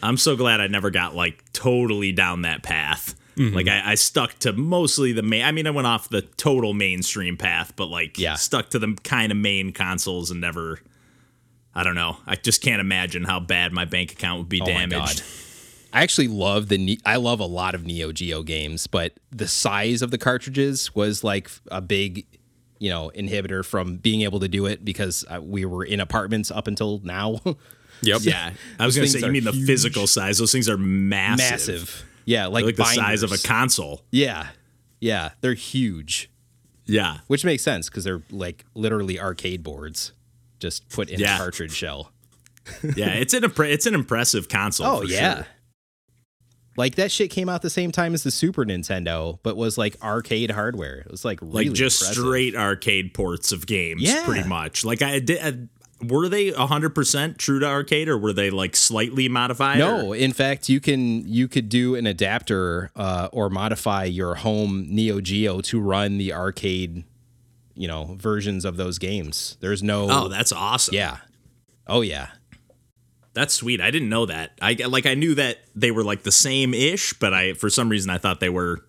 I'm 0.00 0.16
so 0.16 0.36
glad 0.36 0.60
I 0.60 0.68
never 0.68 0.90
got 0.90 1.16
like 1.16 1.42
totally 1.52 2.12
down 2.12 2.42
that 2.42 2.62
path. 2.62 3.16
Like 3.36 3.66
I, 3.66 3.92
I 3.92 3.94
stuck 3.96 4.38
to 4.40 4.52
mostly 4.52 5.10
the 5.12 5.22
main. 5.22 5.42
I 5.42 5.50
mean, 5.50 5.66
I 5.66 5.70
went 5.70 5.88
off 5.88 6.08
the 6.08 6.22
total 6.22 6.72
mainstream 6.72 7.36
path, 7.36 7.72
but 7.74 7.86
like 7.86 8.16
Yeah. 8.16 8.34
stuck 8.36 8.70
to 8.70 8.78
the 8.78 8.96
kind 9.02 9.32
of 9.32 9.38
main 9.38 9.72
consoles 9.72 10.30
and 10.30 10.40
never. 10.40 10.78
I 11.74 11.82
don't 11.82 11.94
know. 11.96 12.18
I 12.28 12.36
just 12.36 12.62
can't 12.62 12.80
imagine 12.80 13.24
how 13.24 13.40
bad 13.40 13.72
my 13.72 13.86
bank 13.86 14.12
account 14.12 14.38
would 14.38 14.48
be 14.48 14.60
Oh 14.60 14.66
my 14.66 14.72
damaged. 14.86 15.24
I 15.92 16.02
actually 16.02 16.28
love 16.28 16.68
the 16.68 16.98
I 17.04 17.16
love 17.16 17.40
a 17.40 17.44
lot 17.46 17.74
of 17.74 17.84
Neo 17.84 18.12
Geo 18.12 18.42
games, 18.42 18.86
but 18.86 19.12
the 19.30 19.46
size 19.48 20.02
of 20.02 20.10
the 20.10 20.18
cartridges 20.18 20.94
was 20.94 21.22
like 21.22 21.50
a 21.70 21.80
big, 21.80 22.26
you 22.78 22.90
know, 22.90 23.10
inhibitor 23.14 23.64
from 23.64 23.96
being 23.96 24.22
able 24.22 24.40
to 24.40 24.48
do 24.48 24.66
it 24.66 24.84
because 24.84 25.24
uh, 25.28 25.40
we 25.42 25.64
were 25.64 25.84
in 25.84 26.00
apartments 26.00 26.50
up 26.50 26.66
until 26.66 27.00
now. 27.04 27.40
yep 28.02 28.20
Yeah, 28.22 28.52
I 28.78 28.86
was 28.86 28.96
gonna 28.96 29.06
say 29.08 29.20
you 29.20 29.30
mean 29.32 29.44
the 29.44 29.52
physical 29.52 30.06
size. 30.06 30.38
Those 30.38 30.52
things 30.52 30.68
are 30.68 30.78
massive. 30.78 31.50
Massive. 31.50 32.04
Yeah, 32.24 32.46
like 32.46 32.64
like 32.64 32.76
the 32.76 32.84
size 32.84 33.22
of 33.22 33.32
a 33.32 33.38
console. 33.38 34.02
Yeah. 34.10 34.48
Yeah, 35.00 35.30
they're 35.40 35.54
huge, 35.54 36.30
Yeah, 36.86 37.18
which 37.26 37.44
makes 37.44 37.64
sense 37.64 37.88
because 37.90 38.04
they're 38.04 38.22
like 38.30 38.64
literally 38.74 39.20
arcade 39.20 39.62
boards 39.64 40.12
just 40.60 40.88
put 40.90 41.10
in 41.10 41.18
Yeah. 41.18 41.34
a 41.34 41.38
cartridge 41.38 41.72
shell. 41.72 42.12
yeah. 42.96 43.08
It's 43.14 43.34
an 43.34 43.42
impre- 43.42 43.70
it's 43.72 43.86
an 43.86 43.94
impressive 43.96 44.48
console. 44.48 44.86
Oh 44.86 45.02
yeah. 45.02 45.34
sure. 45.34 45.46
Like 46.76 46.94
that 46.94 47.10
shit 47.12 47.30
came 47.30 47.48
out 47.48 47.62
the 47.62 47.68
same 47.70 47.92
time 47.92 48.14
as 48.14 48.22
the 48.22 48.30
Super 48.30 48.64
Nintendo, 48.64 49.38
but 49.42 49.56
was 49.56 49.76
like 49.76 49.96
arcade 50.02 50.50
hardware. 50.52 50.98
It 51.00 51.10
was 51.10 51.24
like 51.24 51.40
really 51.42 51.66
like 51.66 51.72
just 51.74 52.00
impressive. 52.02 52.22
straight 52.24 52.54
arcade 52.56 53.12
ports 53.14 53.52
of 53.52 53.66
games 53.66 54.02
Yeah. 54.02 54.24
pretty 54.24 54.48
much 54.48 54.84
like 54.84 55.02
i 55.02 55.18
did 55.18 55.38
I, 55.42 55.68
were 56.04 56.28
they 56.28 56.50
100% 56.50 57.36
true 57.36 57.60
to 57.60 57.66
arcade 57.66 58.08
or 58.08 58.18
were 58.18 58.32
they 58.32 58.50
like 58.50 58.74
slightly 58.74 59.28
modified 59.28 59.78
No, 59.78 60.08
or- 60.08 60.16
in 60.16 60.32
fact, 60.32 60.68
you 60.68 60.80
can 60.80 61.28
you 61.28 61.46
could 61.46 61.68
do 61.68 61.94
an 61.94 62.06
adapter 62.06 62.90
uh, 62.96 63.28
or 63.32 63.48
modify 63.50 64.04
your 64.04 64.34
home 64.36 64.86
Neo 64.88 65.20
Geo 65.20 65.60
to 65.60 65.78
run 65.80 66.18
the 66.18 66.32
arcade, 66.32 67.04
you 67.74 67.86
know, 67.86 68.16
versions 68.18 68.64
of 68.64 68.76
those 68.76 68.98
games. 68.98 69.56
There's 69.60 69.82
no. 69.82 70.08
oh 70.10 70.28
that's 70.28 70.50
awesome 70.52 70.94
yeah. 70.94 71.18
Oh 71.86 72.00
yeah. 72.00 72.28
That's 73.34 73.54
sweet 73.54 73.80
i 73.80 73.90
didn't 73.90 74.08
know 74.08 74.26
that 74.26 74.52
i 74.60 74.72
like 74.88 75.06
i 75.06 75.14
knew 75.14 75.34
that 75.34 75.58
they 75.74 75.90
were 75.90 76.04
like 76.04 76.22
the 76.22 76.32
same 76.32 76.74
ish 76.74 77.12
but 77.14 77.32
i 77.34 77.52
for 77.54 77.70
some 77.70 77.88
reason 77.88 78.10
i 78.10 78.18
thought 78.18 78.40
they 78.40 78.48
were 78.50 78.84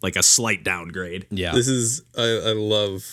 like 0.00 0.14
a 0.14 0.22
slight 0.22 0.62
downgrade. 0.62 1.26
Yeah. 1.28 1.50
This 1.52 1.66
is 1.66 2.02
I, 2.16 2.22
I 2.22 2.52
love. 2.52 3.04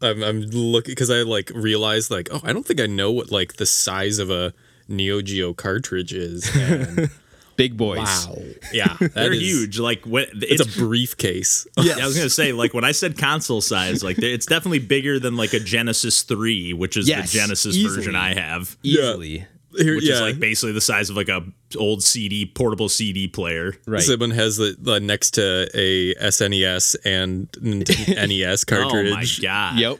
I'm, 0.00 0.24
I'm 0.24 0.40
looking 0.40 0.90
because 0.90 1.08
I 1.08 1.22
like 1.22 1.52
realized 1.54 2.10
like 2.10 2.28
oh 2.32 2.40
I 2.42 2.52
don't 2.52 2.66
think 2.66 2.80
I 2.80 2.86
know 2.86 3.12
what 3.12 3.30
like 3.30 3.52
the 3.58 3.66
size 3.66 4.18
of 4.18 4.28
a 4.28 4.52
Neo 4.88 5.22
Geo 5.22 5.54
cartridge 5.54 6.12
is. 6.12 6.50
And 6.56 7.10
Big 7.56 7.76
boys. 7.76 7.98
wow, 7.98 8.38
yeah, 8.72 8.96
They're 9.14 9.32
is- 9.32 9.40
huge. 9.40 9.78
Like 9.78 10.04
when 10.04 10.26
It's 10.32 10.62
a 10.76 10.80
briefcase. 10.80 11.64
Yeah, 11.80 11.98
I 12.02 12.06
was 12.06 12.16
gonna 12.16 12.28
say 12.28 12.50
like 12.52 12.74
when 12.74 12.82
I 12.84 12.90
said 12.90 13.16
console 13.16 13.60
size, 13.60 14.02
like 14.02 14.18
it's 14.18 14.46
definitely 14.46 14.80
bigger 14.80 15.20
than 15.20 15.36
like 15.36 15.52
a 15.52 15.60
Genesis 15.60 16.22
three, 16.22 16.72
which 16.72 16.96
is 16.96 17.08
Yes, 17.08 17.30
the 17.30 17.38
Genesis 17.38 17.76
easily. 17.76 17.94
version 17.96 18.16
I 18.16 18.34
have, 18.34 18.76
Easily. 18.82 19.46
Here, 19.76 19.94
which 19.96 20.04
yeah, 20.06 20.14
is 20.14 20.20
like 20.20 20.38
basically 20.38 20.72
the 20.72 20.80
size 20.80 21.08
of 21.10 21.16
like 21.16 21.28
a 21.28 21.44
old 21.78 22.02
CD 22.02 22.44
portable 22.46 22.88
CD 22.88 23.28
player. 23.28 23.74
Right. 23.86 24.02
Someone 24.02 24.30
has 24.30 24.56
the, 24.58 24.76
the 24.78 25.00
next 25.00 25.32
to 25.32 25.68
a 25.74 26.14
SNES 26.14 26.96
and 27.04 27.50
Nintendo 27.52 28.28
NES 28.28 28.64
Oh 28.70 28.74
my 28.74 28.82
cartridge. 28.82 29.40
god! 29.42 29.78
Yep. 29.78 29.98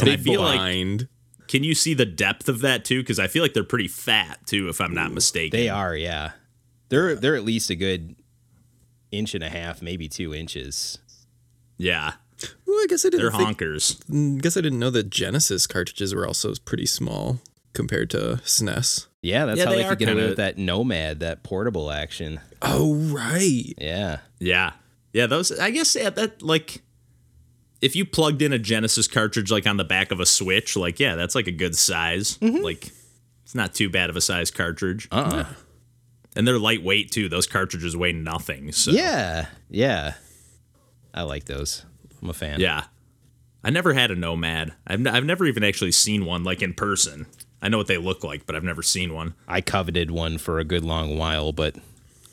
I 0.00 0.16
feel 0.16 0.40
like 0.40 1.08
can 1.46 1.62
you 1.62 1.74
see 1.74 1.94
the 1.94 2.06
depth 2.06 2.48
of 2.48 2.60
that 2.62 2.84
too? 2.84 3.00
Because 3.02 3.18
I 3.18 3.26
feel 3.26 3.42
like 3.42 3.52
they're 3.52 3.62
pretty 3.64 3.88
fat 3.88 4.40
too, 4.46 4.68
if 4.68 4.80
I'm 4.80 4.94
not 4.94 5.12
mistaken. 5.12 5.58
They 5.58 5.68
are, 5.68 5.94
yeah. 5.94 6.32
They're 6.88 7.14
they're 7.14 7.36
at 7.36 7.44
least 7.44 7.70
a 7.70 7.74
good 7.74 8.16
inch 9.12 9.34
and 9.34 9.44
a 9.44 9.48
half, 9.48 9.82
maybe 9.82 10.08
two 10.08 10.34
inches. 10.34 10.98
Yeah, 11.76 12.14
Well, 12.66 12.76
I 12.76 12.86
guess 12.88 13.04
I 13.04 13.10
they're 13.10 13.30
didn't 13.30 13.32
think, 13.38 13.58
honkers. 13.58 14.36
I 14.36 14.40
guess 14.40 14.56
I 14.56 14.60
didn't 14.60 14.78
know 14.78 14.90
that 14.90 15.10
Genesis 15.10 15.66
cartridges 15.66 16.14
were 16.14 16.26
also 16.26 16.54
pretty 16.64 16.86
small 16.86 17.40
compared 17.74 18.08
to 18.10 18.40
SNES. 18.44 19.06
Yeah, 19.22 19.46
that's 19.46 19.58
Yeah, 19.58 19.64
how 19.66 19.70
they 19.72 19.82
they, 19.82 19.88
could 19.88 19.98
get 19.98 20.08
away 20.10 20.26
with 20.28 20.36
that 20.36 20.58
Nomad, 20.58 21.20
that 21.20 21.42
portable 21.42 21.90
action. 21.90 22.40
Oh 22.62 22.94
right. 22.94 23.74
Yeah. 23.78 24.18
Yeah, 24.38 24.72
yeah. 25.12 25.26
Those 25.26 25.58
I 25.58 25.70
guess 25.70 25.94
yeah, 25.96 26.10
that 26.10 26.42
like 26.42 26.82
if 27.80 27.94
you 27.96 28.04
plugged 28.06 28.40
in 28.42 28.52
a 28.52 28.58
Genesis 28.58 29.06
cartridge 29.08 29.50
like 29.50 29.66
on 29.66 29.76
the 29.76 29.84
back 29.84 30.10
of 30.10 30.20
a 30.20 30.26
Switch, 30.26 30.76
like 30.76 30.98
yeah, 31.00 31.14
that's 31.16 31.34
like 31.34 31.46
a 31.46 31.52
good 31.52 31.76
size. 31.76 32.38
Mm-hmm. 32.38 32.62
Like 32.62 32.90
it's 33.44 33.54
not 33.54 33.74
too 33.74 33.90
bad 33.90 34.08
of 34.10 34.16
a 34.16 34.20
size 34.20 34.50
cartridge. 34.50 35.08
Uh-uh. 35.10 35.44
And 36.36 36.46
they're 36.48 36.58
lightweight 36.58 37.10
too. 37.10 37.28
Those 37.28 37.46
cartridges 37.46 37.96
weigh 37.96 38.12
nothing. 38.12 38.72
So 38.72 38.90
Yeah. 38.90 39.46
Yeah. 39.70 40.14
I 41.12 41.22
like 41.22 41.44
those. 41.44 41.84
I'm 42.22 42.30
a 42.30 42.32
fan. 42.34 42.58
yeah. 42.60 42.84
I 43.62 43.70
never 43.70 43.94
had 43.94 44.10
a 44.10 44.14
Nomad. 44.16 44.74
I've, 44.86 45.00
n- 45.00 45.06
I've 45.06 45.24
never 45.24 45.46
even 45.46 45.64
actually 45.64 45.92
seen 45.92 46.24
one 46.26 46.42
like 46.44 46.60
in 46.60 46.74
person. 46.74 47.26
I 47.64 47.68
know 47.68 47.78
what 47.78 47.88
they 47.88 47.96
look 47.98 48.22
like, 48.22 48.46
but 48.46 48.54
I've 48.54 48.62
never 48.62 48.82
seen 48.82 49.12
one. 49.14 49.34
I 49.48 49.60
coveted 49.60 50.10
one 50.12 50.38
for 50.38 50.58
a 50.60 50.64
good 50.64 50.84
long 50.84 51.16
while, 51.18 51.50
but 51.50 51.74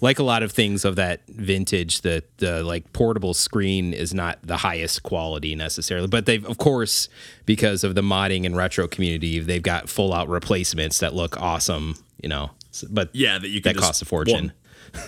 like 0.02 0.20
a 0.20 0.24
lot 0.24 0.44
of 0.44 0.52
things 0.52 0.84
of 0.84 0.96
that 0.98 1.22
vintage, 1.28 2.02
the 2.02 2.24
the 2.38 2.64
like 2.64 2.92
portable 2.94 3.34
screen 3.34 3.94
is 3.94 4.14
not 4.14 4.40
the 4.44 4.58
highest 4.58 5.04
quality 5.04 5.56
necessarily. 5.56 6.08
But 6.08 6.26
they've 6.26 6.46
of 6.46 6.58
course, 6.58 7.08
because 7.46 7.84
of 7.84 7.96
the 7.96 8.02
modding 8.02 8.46
and 8.46 8.56
retro 8.58 8.88
community, 8.88 9.40
they've 9.40 9.62
got 9.64 9.90
full 9.90 10.14
out 10.14 10.28
replacements 10.28 11.00
that 11.00 11.14
look 11.16 11.40
awesome, 11.42 11.96
you 12.22 12.30
know. 12.30 12.52
S- 12.74 12.84
But 12.90 13.10
Yeah, 13.14 13.38
that 13.40 13.48
you 13.48 13.62
can 13.62 13.70
that 13.70 13.76
just- 13.76 13.86
costs 13.86 14.02
a 14.02 14.06
fortune. 14.06 14.52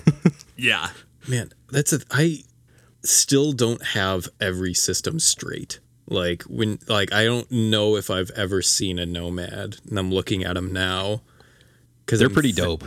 Yeah. 0.55 0.89
Man, 1.27 1.51
that's 1.69 1.91
a 1.93 1.99
I 2.11 2.43
still 3.03 3.51
don't 3.53 3.83
have 3.87 4.29
every 4.39 4.73
system 4.73 5.19
straight. 5.19 5.79
Like 6.13 6.43
when 6.43 6.79
like 6.87 7.11
I 7.11 7.25
don't 7.25 7.51
know 7.51 7.95
if 7.97 8.09
I've 8.09 8.31
ever 8.35 8.61
seen 8.61 8.99
a 8.99 9.05
Nomad, 9.05 9.77
and 9.89 9.99
I'm 9.99 10.11
looking 10.11 10.43
at 10.45 10.53
them 10.53 10.71
now 10.71 11.21
because 12.05 12.19
They're 12.19 12.29
pretty 12.29 12.51
dope. 12.53 12.83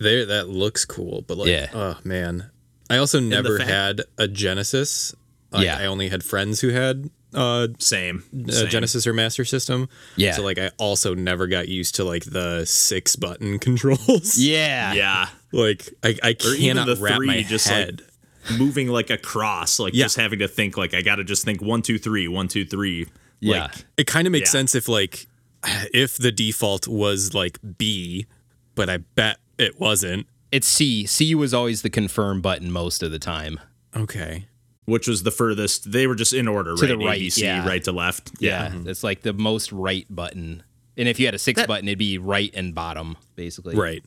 They 0.00 0.24
that 0.24 0.48
looks 0.48 0.84
cool, 0.84 1.22
but 1.28 1.36
like, 1.38 1.48
Yeah. 1.48 1.68
oh 1.74 1.98
man, 2.02 2.50
I 2.90 2.96
also 2.96 3.20
never 3.20 3.58
fact- 3.58 3.70
had 3.70 4.00
a 4.18 4.26
Genesis. 4.26 5.14
Like, 5.50 5.66
Yeah. 5.66 5.76
I 5.78 5.84
only 5.84 6.08
had 6.08 6.24
friends 6.24 6.60
who 6.62 6.68
had 6.70 7.10
uh, 7.34 7.68
Same. 7.78 8.24
a 8.48 8.52
Same. 8.52 8.68
Genesis 8.68 9.06
or 9.06 9.12
Master 9.12 9.44
System. 9.44 9.88
Yeah. 10.16 10.32
So 10.32 10.42
like, 10.42 10.58
I 10.58 10.70
also 10.78 11.14
never 11.14 11.46
got 11.46 11.68
used 11.68 11.94
to 11.96 12.04
like 12.04 12.24
the 12.24 12.64
six 12.64 13.16
button 13.16 13.58
controls. 13.66 14.38
Yeah. 14.38 14.94
Yeah. 14.94 15.28
Like 15.52 15.90
I, 16.02 16.16
I 16.22 16.30
Or 16.44 16.54
even 16.54 16.76
cannot 16.76 16.86
the 16.86 16.96
wrap 17.02 17.16
three, 17.16 17.26
my 17.26 17.42
just 17.42 17.68
head. 17.68 18.00
like 18.00 18.10
moving 18.58 18.88
like 18.88 19.10
a 19.10 19.18
cross, 19.18 19.78
like 19.78 19.94
Yeah. 19.94 20.04
just 20.04 20.16
having 20.16 20.38
to 20.40 20.48
think 20.48 20.76
like 20.76 20.94
I 20.94 21.02
got 21.02 21.16
to 21.16 21.24
just 21.24 21.44
think 21.44 21.60
one, 21.62 21.82
two, 21.82 21.98
three, 21.98 22.28
one, 22.28 22.48
two, 22.48 22.64
three. 22.64 23.06
Yeah. 23.40 23.62
Like, 23.62 23.72
It 23.96 24.06
kind 24.06 24.26
of 24.26 24.32
makes 24.32 24.48
Yeah. 24.48 24.60
sense 24.60 24.74
if 24.74 24.88
like 24.88 25.26
if 25.94 26.16
the 26.16 26.32
default 26.32 26.86
was 26.88 27.34
like 27.34 27.58
B, 27.78 28.26
but 28.74 28.88
I 28.90 28.98
bet 28.98 29.38
it 29.58 29.78
wasn't. 29.80 30.26
It's 30.50 30.66
C. 30.66 31.06
C 31.06 31.34
was 31.34 31.54
always 31.54 31.82
the 31.82 31.90
confirm 31.90 32.40
button 32.40 32.70
most 32.70 33.02
of 33.02 33.10
the 33.10 33.18
time. 33.18 33.58
Okay. 33.96 34.46
which 34.84 35.06
was 35.06 35.22
the 35.22 35.30
furthest. 35.30 35.92
They 35.92 36.08
were 36.08 36.16
just 36.16 36.32
in 36.32 36.48
order, 36.48 36.74
To 36.74 36.82
right? 36.82 36.88
the 36.88 36.96
right, 36.98 37.20
ABC, 37.22 37.42
yeah. 37.42 37.64
right 37.66 37.82
to 37.84 37.92
left. 37.92 38.32
Yeah. 38.40 38.68
Mm-hmm. 38.68 38.88
It's 38.88 39.04
like 39.04 39.22
the 39.22 39.32
most 39.32 39.70
right 39.70 40.04
button. 40.10 40.64
And 40.96 41.08
if 41.08 41.20
you 41.20 41.26
had 41.26 41.34
a 41.36 41.38
six 41.38 41.64
button, 41.66 41.86
it'd 41.86 41.98
be 42.00 42.18
right 42.18 42.50
and 42.52 42.74
bottom, 42.74 43.16
basically. 43.36 43.76
Right. 43.76 44.04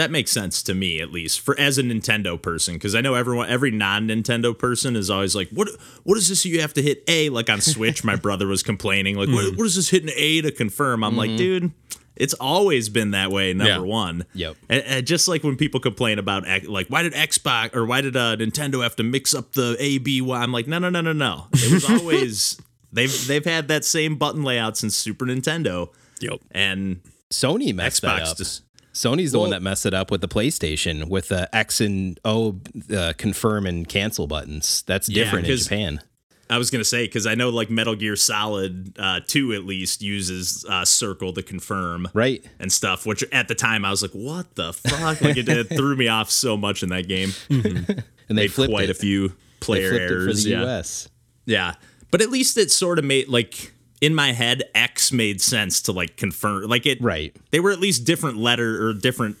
That 0.00 0.10
makes 0.10 0.30
sense 0.30 0.62
to 0.64 0.74
me 0.74 1.00
at 1.00 1.12
least 1.12 1.40
for 1.40 1.58
as 1.60 1.78
a 1.78 1.82
Nintendo 1.82 2.40
person 2.40 2.74
because 2.74 2.94
I 2.94 3.00
know 3.00 3.14
everyone 3.14 3.48
every 3.48 3.70
non-Nintendo 3.70 4.56
person 4.58 4.96
is 4.96 5.10
always 5.10 5.34
like 5.36 5.48
what 5.50 5.68
what 6.04 6.18
is 6.18 6.28
this 6.28 6.44
you 6.44 6.60
have 6.60 6.74
to 6.74 6.82
hit 6.82 7.04
A 7.08 7.28
like 7.28 7.48
on 7.50 7.60
Switch 7.60 8.02
my 8.04 8.16
brother 8.16 8.46
was 8.46 8.62
complaining 8.62 9.16
like 9.16 9.28
what, 9.28 9.56
what 9.56 9.64
is 9.66 9.76
this 9.76 9.90
hitting 9.90 10.10
A 10.16 10.40
to 10.42 10.50
confirm 10.50 11.04
I'm 11.04 11.16
like 11.16 11.36
dude 11.36 11.72
it's 12.16 12.34
always 12.34 12.88
been 12.90 13.12
that 13.12 13.30
way 13.30 13.54
number 13.54 13.70
Yeah. 13.72 13.78
one 13.78 14.24
Yep. 14.34 14.56
and, 14.68 14.82
and 14.84 15.06
just 15.06 15.26
like 15.28 15.42
when 15.42 15.56
people 15.56 15.80
complain 15.80 16.18
about 16.18 16.44
like 16.68 16.88
why 16.88 17.02
did 17.02 17.12
Xbox 17.14 17.74
or 17.74 17.86
why 17.86 18.00
did 18.02 18.16
uh, 18.16 18.36
Nintendo 18.36 18.82
have 18.82 18.96
to 18.96 19.02
mix 19.02 19.34
up 19.34 19.52
the 19.52 19.76
A 19.78 19.98
B 19.98 20.20
Y 20.20 20.38
I'm 20.38 20.52
like 20.52 20.66
no 20.66 20.78
no 20.78 20.90
no 20.90 21.00
no 21.00 21.12
no 21.12 21.46
it 21.54 21.72
was 21.72 21.88
always 21.88 22.60
they've 22.92 23.26
they've 23.26 23.44
had 23.44 23.68
that 23.68 23.84
same 23.84 24.16
button 24.16 24.42
layout 24.42 24.76
since 24.76 24.96
Super 24.96 25.24
Nintendo 25.26 25.88
Yep. 26.20 26.40
and 26.50 27.00
Sony 27.30 27.72
messed 27.74 28.02
that 28.02 28.20
Xbox 28.22 28.26
up. 28.32 28.36
just 28.36 28.62
Sony's 28.92 29.32
the 29.32 29.38
one 29.38 29.50
that 29.50 29.62
messed 29.62 29.86
it 29.86 29.94
up 29.94 30.10
with 30.10 30.20
the 30.20 30.28
PlayStation 30.28 31.08
with 31.08 31.28
the 31.28 31.54
X 31.54 31.80
and 31.80 32.18
O 32.24 32.60
uh, 32.94 33.12
confirm 33.16 33.66
and 33.66 33.88
cancel 33.88 34.26
buttons. 34.26 34.82
That's 34.86 35.08
Yeah, 35.08 35.24
different 35.24 35.46
in 35.46 35.52
'cause- 35.52 35.62
Japan. 35.64 36.00
I 36.48 36.58
was 36.58 36.68
gonna 36.68 36.82
say 36.82 37.04
because 37.06 37.26
I 37.28 37.36
know 37.36 37.48
like 37.50 37.70
Metal 37.70 37.94
Gear 37.94 38.16
Solid 38.16 38.96
uh, 38.98 39.20
Two 39.24 39.52
at 39.52 39.64
least 39.64 40.02
uses 40.02 40.64
uh, 40.68 40.84
circle 40.84 41.32
to 41.34 41.42
confirm 41.44 42.08
Right. 42.12 42.44
and 42.58 42.72
stuff. 42.72 43.06
Which 43.06 43.22
at 43.30 43.46
the 43.46 43.54
time 43.54 43.84
I 43.84 43.90
was 43.90 44.02
like, 44.02 44.10
what 44.10 44.56
the 44.56 44.72
fuck? 44.72 45.20
like 45.20 45.36
it, 45.36 45.48
it 45.48 45.68
threw 45.68 45.94
me 45.94 46.08
off 46.08 46.28
so 46.28 46.56
much 46.56 46.82
in 46.82 46.88
that 46.88 47.06
game. 47.06 47.32
And 48.28 48.38
they 48.38 48.42
Made 48.44 48.52
flipped 48.52 48.72
quite 48.72 48.84
it. 48.84 48.90
a 48.90 48.94
few 48.94 49.32
player 49.60 49.92
errors. 49.92 50.42
for 50.44 50.48
the 50.48 50.50
yeah, 50.54 50.62
US. 50.64 51.08
yeah. 51.46 51.74
But 52.12 52.20
at 52.22 52.30
least 52.30 52.56
it 52.58 52.70
sort 52.70 52.98
of 53.00 53.04
made 53.04 53.28
like 53.28 53.72
in 54.00 54.14
my 54.14 54.32
head 54.32 54.62
X 54.74 55.12
made 55.12 55.40
sense 55.40 55.82
to 55.82 55.92
like 55.92 56.16
confirm. 56.16 56.64
Like 56.64 56.86
it. 56.86 57.00
Right. 57.00 57.34
They 57.50 57.60
were 57.60 57.70
at 57.70 57.80
least 57.80 58.04
different 58.04 58.38
letter 58.38 58.86
or 58.86 58.94
different 58.94 59.36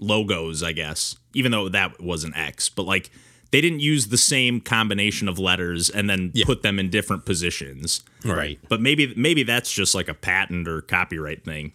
logos, 0.00 0.62
I 0.62 0.72
guess. 0.72 1.16
Even 1.34 1.52
though 1.52 1.68
that 1.68 2.00
wasn't 2.00 2.36
X, 2.36 2.68
but 2.68 2.84
like. 2.84 3.10
They 3.50 3.60
didn't 3.60 3.80
use 3.80 4.08
the 4.08 4.18
same 4.18 4.60
combination 4.60 5.28
of 5.28 5.38
letters 5.38 5.88
and 5.88 6.10
then 6.10 6.32
put 6.44 6.62
them 6.62 6.80
in 6.80 6.90
different 6.90 7.24
positions. 7.24 8.02
Right. 8.24 8.58
But 8.68 8.80
maybe 8.80 9.14
maybe 9.16 9.44
that's 9.44 9.70
just 9.70 9.94
like 9.94 10.08
a 10.08 10.14
patent 10.14 10.66
or 10.66 10.80
copyright 10.80 11.44
thing. 11.44 11.72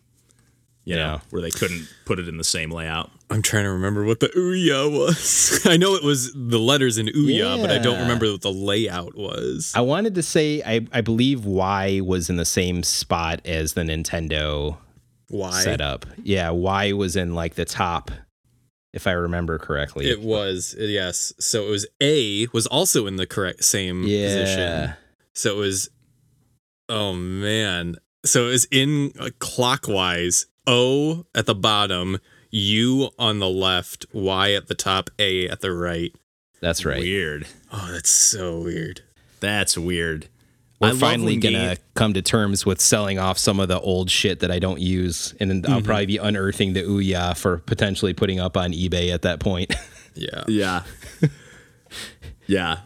You 0.90 0.96
Yeah. 0.96 1.04
know, 1.06 1.22
where 1.30 1.42
they 1.44 1.52
couldn't 1.52 1.88
put 2.06 2.18
it 2.18 2.28
in 2.28 2.38
the 2.38 2.44
same 2.44 2.72
layout. 2.72 3.12
I'm 3.30 3.44
trying 3.44 3.66
to 3.66 3.70
remember 3.70 4.04
what 4.06 4.22
the 4.22 4.30
Ouya 4.30 4.92
was. 4.92 5.62
I 5.66 5.78
know 5.78 5.94
it 5.94 6.04
was 6.04 6.34
the 6.34 6.58
letters 6.58 6.98
in 6.98 7.06
Ouya, 7.08 7.62
but 7.62 7.70
I 7.70 7.78
don't 7.78 8.00
remember 8.00 8.32
what 8.32 8.42
the 8.42 8.52
layout 8.52 9.16
was. 9.16 9.72
I 9.76 9.82
wanted 9.82 10.16
to 10.16 10.24
say 10.24 10.64
I, 10.66 10.88
I 10.92 11.02
believe 11.02 11.46
Y 11.46 12.02
was 12.04 12.28
in 12.28 12.38
the 12.38 12.46
same 12.46 12.82
spot 12.82 13.40
as 13.46 13.74
the 13.74 13.82
Nintendo 13.84 14.78
Why? 15.28 15.52
setup. 15.62 16.08
Yeah, 16.24 16.50
Y 16.50 16.92
was 16.94 17.16
in 17.16 17.36
like 17.36 17.54
the 17.54 17.66
top, 17.66 18.10
if 18.94 19.06
I 19.06 19.12
remember 19.12 19.60
correctly. 19.60 20.10
It 20.10 20.22
was 20.22 20.76
yes. 20.80 21.32
So 21.40 21.68
it 21.68 21.70
was 21.70 21.86
A 22.02 22.48
was 22.52 22.66
also 22.66 23.06
in 23.06 23.18
the 23.18 23.28
correct 23.28 23.64
same 23.64 24.06
yeah. 24.08 24.28
position. 24.28 24.94
So 25.36 25.56
it 25.56 25.60
was. 25.60 25.90
Oh 26.90 27.14
man. 27.14 27.98
So 28.26 28.48
it 28.48 28.52
was 28.54 28.66
in 28.72 29.12
uh, 29.20 29.30
clockwise. 29.38 30.48
O 30.70 31.26
at 31.34 31.46
the 31.48 31.56
bottom, 31.56 32.20
U 32.52 33.10
on 33.18 33.40
the 33.40 33.50
left, 33.50 34.06
Y 34.14 34.54
at 34.54 34.68
the 34.68 34.76
top, 34.76 35.10
A 35.18 35.48
at 35.50 35.62
the 35.62 35.72
right. 35.74 36.14
That's 36.62 36.86
right. 36.86 37.00
Weird. 37.00 37.48
Oh, 37.72 37.90
that's 37.92 38.10
so 38.10 38.60
weird. 38.62 39.02
That's 39.40 39.78
weird. 39.78 40.28
We're 40.82 40.90
I 40.90 40.94
finally 40.94 41.36
gonna 41.38 41.76
game- 41.76 41.78
come 41.96 42.14
to 42.14 42.22
terms 42.22 42.66
with 42.66 42.80
selling 42.80 43.18
off 43.20 43.38
some 43.38 43.60
of 43.60 43.68
the 43.68 43.80
old 43.80 44.10
shit 44.12 44.40
that 44.42 44.52
I 44.52 44.60
don't 44.60 44.80
use, 44.80 45.34
and 45.40 45.50
then 45.50 45.62
Mm-hmm. 45.62 45.74
I'll 45.74 45.82
probably 45.82 46.06
be 46.06 46.18
unearthing 46.18 46.74
the 46.74 46.84
Ouya 46.84 47.36
for 47.38 47.58
potentially 47.58 48.14
putting 48.14 48.40
up 48.40 48.56
on 48.56 48.72
eBay 48.72 49.14
at 49.14 49.24
that 49.24 49.40
point. 49.40 49.74
Yeah. 50.16 50.44
Yeah. 50.50 50.84
yeah. 52.48 52.80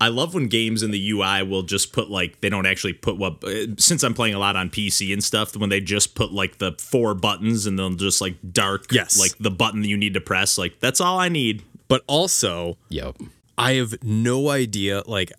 I 0.00 0.08
love 0.08 0.32
when 0.32 0.46
games 0.48 0.82
in 0.82 0.90
the 0.92 1.10
UI 1.10 1.42
will 1.42 1.62
just 1.62 1.92
put 1.92 2.10
like 2.10 2.40
they 2.40 2.48
don't 2.48 2.64
actually 2.66 2.94
put 2.94 3.18
what 3.18 3.44
uh, 3.44 3.66
since 3.76 4.02
I'm 4.02 4.14
playing 4.14 4.34
a 4.34 4.38
lot 4.38 4.56
on 4.56 4.70
PC 4.70 5.12
and 5.12 5.22
stuff 5.22 5.54
when 5.56 5.68
they 5.68 5.80
just 5.80 6.14
put 6.14 6.32
like 6.32 6.56
the 6.58 6.72
four 6.78 7.14
buttons 7.14 7.66
and 7.66 7.78
they'll 7.78 7.90
just 7.90 8.20
like 8.20 8.36
dark 8.52 8.90
Yes. 8.92 9.20
like 9.20 9.32
the 9.38 9.50
button 9.50 9.82
that 9.82 9.88
you 9.88 9.96
need 9.98 10.14
to 10.14 10.20
press 10.20 10.56
like 10.56 10.80
that's 10.80 11.00
all 11.00 11.18
I 11.18 11.28
need. 11.28 11.62
But 11.88 12.02
also, 12.06 12.78
yep. 12.88 13.16
I 13.58 13.72
have 13.72 14.02
no 14.02 14.48
idea. 14.48 15.02
Like 15.06 15.32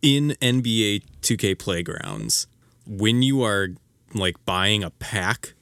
in 0.00 0.30
NBA 0.40 1.02
2K 1.22 1.58
playgrounds, 1.58 2.46
when 2.86 3.22
you 3.22 3.42
are 3.42 3.68
like 4.14 4.36
buying 4.46 4.84
a 4.84 4.90
pack, 4.90 5.52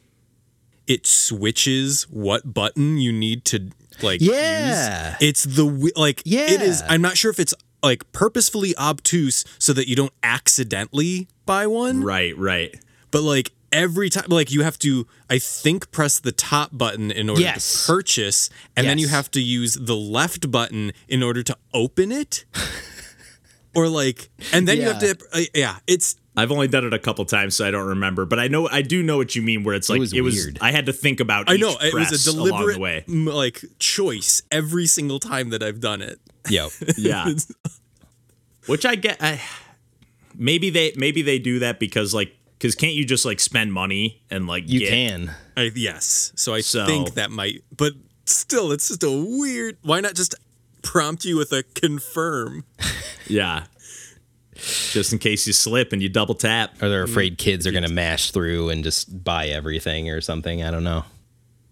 it 0.86 1.06
switches 1.06 2.02
what 2.04 2.52
button 2.54 2.98
you 2.98 3.10
need 3.12 3.44
to 3.46 3.70
like 4.02 4.20
Yeah. 4.20 5.10
use. 5.10 5.16
It's 5.20 5.44
the 5.44 5.92
like 5.96 6.22
yeah 6.24 6.50
it 6.50 6.60
is 6.62 6.82
I'm 6.88 7.00
not 7.02 7.16
sure 7.16 7.30
if 7.30 7.40
it's 7.40 7.54
like 7.84 8.10
purposefully 8.12 8.76
obtuse 8.78 9.44
so 9.58 9.72
that 9.74 9.88
you 9.88 9.94
don't 9.94 10.12
accidentally 10.22 11.28
buy 11.46 11.66
one, 11.66 12.02
Right, 12.02 12.36
right. 12.38 12.74
but 13.10 13.22
like 13.22 13.52
every 13.72 14.08
time 14.08 14.24
like 14.28 14.50
you 14.52 14.62
have 14.62 14.78
to 14.78 15.06
I 15.28 15.38
think 15.40 15.90
press 15.90 16.20
the 16.20 16.30
top 16.32 16.70
button 16.72 17.10
in 17.10 17.28
order 17.28 17.42
Yes. 17.42 17.86
to 17.86 17.92
purchase 17.92 18.48
and 18.76 18.86
then 18.86 18.98
you 18.98 19.08
have 19.08 19.30
to 19.32 19.40
use 19.42 19.74
the 19.74 19.96
left 19.96 20.50
button 20.50 20.92
in 21.08 21.22
order 21.22 21.42
to 21.42 21.56
open 21.72 22.12
it. 22.12 22.44
or 23.74 23.88
like 23.88 24.30
and 24.52 24.68
then 24.68 24.76
you 24.78 24.84
have 24.84 25.00
to 25.00 25.16
uh, 25.32 25.40
yeah, 25.54 25.78
it's 25.86 26.16
I've 26.36 26.50
only 26.50 26.66
done 26.66 26.84
it 26.84 26.92
a 26.92 26.98
couple 26.98 27.24
times, 27.24 27.54
so 27.56 27.64
I 27.66 27.70
don't 27.70 27.86
remember. 27.86 28.24
But 28.24 28.40
I 28.40 28.48
know 28.48 28.68
I 28.68 28.82
do 28.82 29.02
know 29.02 29.16
what 29.16 29.36
you 29.36 29.42
mean. 29.42 29.62
Where 29.62 29.74
it's 29.74 29.88
like 29.88 29.98
it 29.98 30.00
was 30.00 30.14
was. 30.14 30.34
weird. 30.34 30.58
I 30.60 30.72
had 30.72 30.86
to 30.86 30.92
think 30.92 31.20
about. 31.20 31.42
It. 31.48 31.52
I 31.52 31.54
each 31.54 31.60
know 31.60 31.76
it 31.80 31.94
was 31.94 32.26
a 32.26 32.32
deliberate 32.32 32.78
way. 32.78 33.04
m- 33.08 33.26
like 33.26 33.62
choice 33.78 34.42
every 34.50 34.86
single 34.86 35.20
time 35.20 35.50
that 35.50 35.62
I've 35.62 35.80
done 35.80 36.02
it. 36.02 36.18
Yep. 36.50 36.70
Yeah, 36.98 37.32
which 38.66 38.84
I 38.86 38.94
get. 38.96 39.18
I, 39.22 39.40
maybe 40.34 40.70
they 40.70 40.92
maybe 40.96 41.22
they 41.22 41.38
do 41.38 41.58
that 41.60 41.78
because 41.78 42.12
like 42.14 42.34
because 42.58 42.74
can't 42.74 42.94
you 42.94 43.04
just 43.04 43.24
like 43.24 43.40
spend 43.40 43.72
money 43.72 44.22
and 44.30 44.46
like 44.46 44.68
You 44.68 44.80
get, 44.80 44.90
can. 44.90 45.30
I, 45.56 45.70
yes. 45.74 46.32
So 46.36 46.54
I 46.54 46.60
So- 46.60 46.86
think 46.86 47.14
that 47.14 47.30
might 47.30 47.62
but 47.76 47.92
still 48.24 48.72
it's 48.72 48.88
just 48.88 49.02
a 49.04 49.10
weird 49.10 49.76
why 49.82 50.00
not 50.00 50.14
just 50.14 50.34
prompt 50.82 51.24
you 51.24 51.36
with 51.36 51.52
a 51.52 51.62
confirm? 51.62 52.64
Yeah. 53.26 53.64
Just 54.92 55.12
in 55.12 55.18
case 55.18 55.46
you 55.46 55.52
slip 55.52 55.92
and 55.92 56.02
you 56.02 56.08
double 56.08 56.34
tap. 56.34 56.82
Or 56.82 56.88
they're 56.88 57.04
mm-hmm. 57.04 57.12
afraid 57.12 57.38
kids 57.38 57.66
are 57.66 57.72
going 57.72 57.84
to 57.84 57.92
mash 57.92 58.30
through 58.30 58.70
and 58.70 58.82
just 58.84 59.24
buy 59.24 59.48
everything 59.48 60.10
or 60.10 60.20
something. 60.20 60.62
I 60.62 60.70
don't 60.70 60.84
know. 60.84 61.04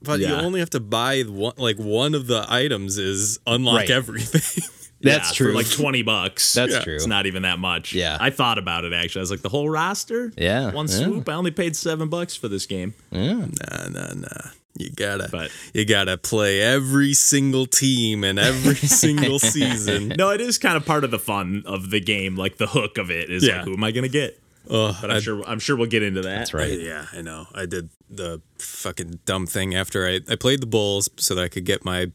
But 0.02 0.20
you 0.20 0.26
only 0.34 0.60
have 0.60 0.70
to 0.70 0.80
buy 0.80 1.22
one 1.22 1.54
like 1.58 1.78
one 1.78 2.14
of 2.14 2.26
the 2.26 2.44
items 2.48 2.98
is 2.98 3.38
unlock 3.46 3.76
Right. 3.76 3.90
everything. 3.90 4.64
That's 5.00 5.30
Yeah, 5.30 5.34
true. 5.34 5.52
For 5.52 5.56
like 5.58 5.70
20 5.70 6.02
bucks. 6.02 6.54
That's 6.54 6.72
Yeah. 6.74 6.80
true. 6.84 6.94
It's 6.94 7.06
not 7.06 7.26
even 7.26 7.42
that 7.42 7.58
much. 7.58 7.92
Yeah. 7.92 8.16
I 8.20 8.30
thought 8.30 8.58
about 8.58 8.84
it 8.84 8.92
actually. 8.92 9.20
I 9.20 9.22
was 9.22 9.30
like, 9.30 9.42
the 9.42 9.48
whole 9.48 9.68
roster? 9.68 10.32
Yeah, 10.36 10.72
One 10.72 10.86
yeah. 10.88 10.94
swoop. 10.96 11.28
I 11.28 11.34
only 11.34 11.50
paid 11.50 11.76
seven 11.76 12.08
bucks 12.08 12.34
for 12.36 12.48
this 12.48 12.66
game. 12.66 12.94
Yeah. 13.10 13.34
nah, 13.34 13.88
nah, 13.90 14.12
nah. 14.14 14.50
You 14.76 14.90
gotta 14.90 15.28
But- 15.30 15.50
you 15.74 15.84
gotta 15.84 16.16
play 16.16 16.60
every 16.60 17.12
single 17.14 17.66
team 17.66 18.24
and 18.24 18.38
every 18.38 18.74
single 18.88 19.38
season. 19.38 20.08
No, 20.16 20.30
it 20.30 20.40
is 20.40 20.56
kind 20.58 20.76
of 20.76 20.86
part 20.86 21.04
of 21.04 21.10
the 21.10 21.18
fun 21.18 21.62
of 21.66 21.90
the 21.90 22.00
game. 22.00 22.36
Like 22.36 22.56
the 22.56 22.66
hook 22.68 22.96
of 22.98 23.10
it 23.10 23.28
is 23.30 23.44
Yeah. 23.46 23.56
like, 23.58 23.64
who 23.66 23.74
am 23.74 23.84
I 23.84 23.90
going 23.90 24.04
to 24.04 24.08
get? 24.08 24.38
Ugh, 24.70 24.94
But 25.00 25.10
I'm 25.10 25.20
sure 25.20 25.42
I'm 25.46 25.58
sure 25.58 25.76
we'll 25.76 25.88
get 25.88 26.02
into 26.02 26.22
that. 26.22 26.38
That's 26.38 26.54
right. 26.54 26.78
Yeah, 26.80 27.06
I 27.12 27.20
know. 27.20 27.48
I 27.54 27.66
did 27.66 27.90
the 28.08 28.40
fucking 28.58 29.18
dumb 29.26 29.46
thing 29.46 29.74
after 29.74 30.06
I, 30.06 30.20
I 30.28 30.36
played 30.36 30.60
the 30.62 30.66
Bulls 30.66 31.08
so 31.16 31.34
that 31.34 31.42
I 31.42 31.48
could 31.48 31.64
get 31.64 31.84
my 31.84 32.10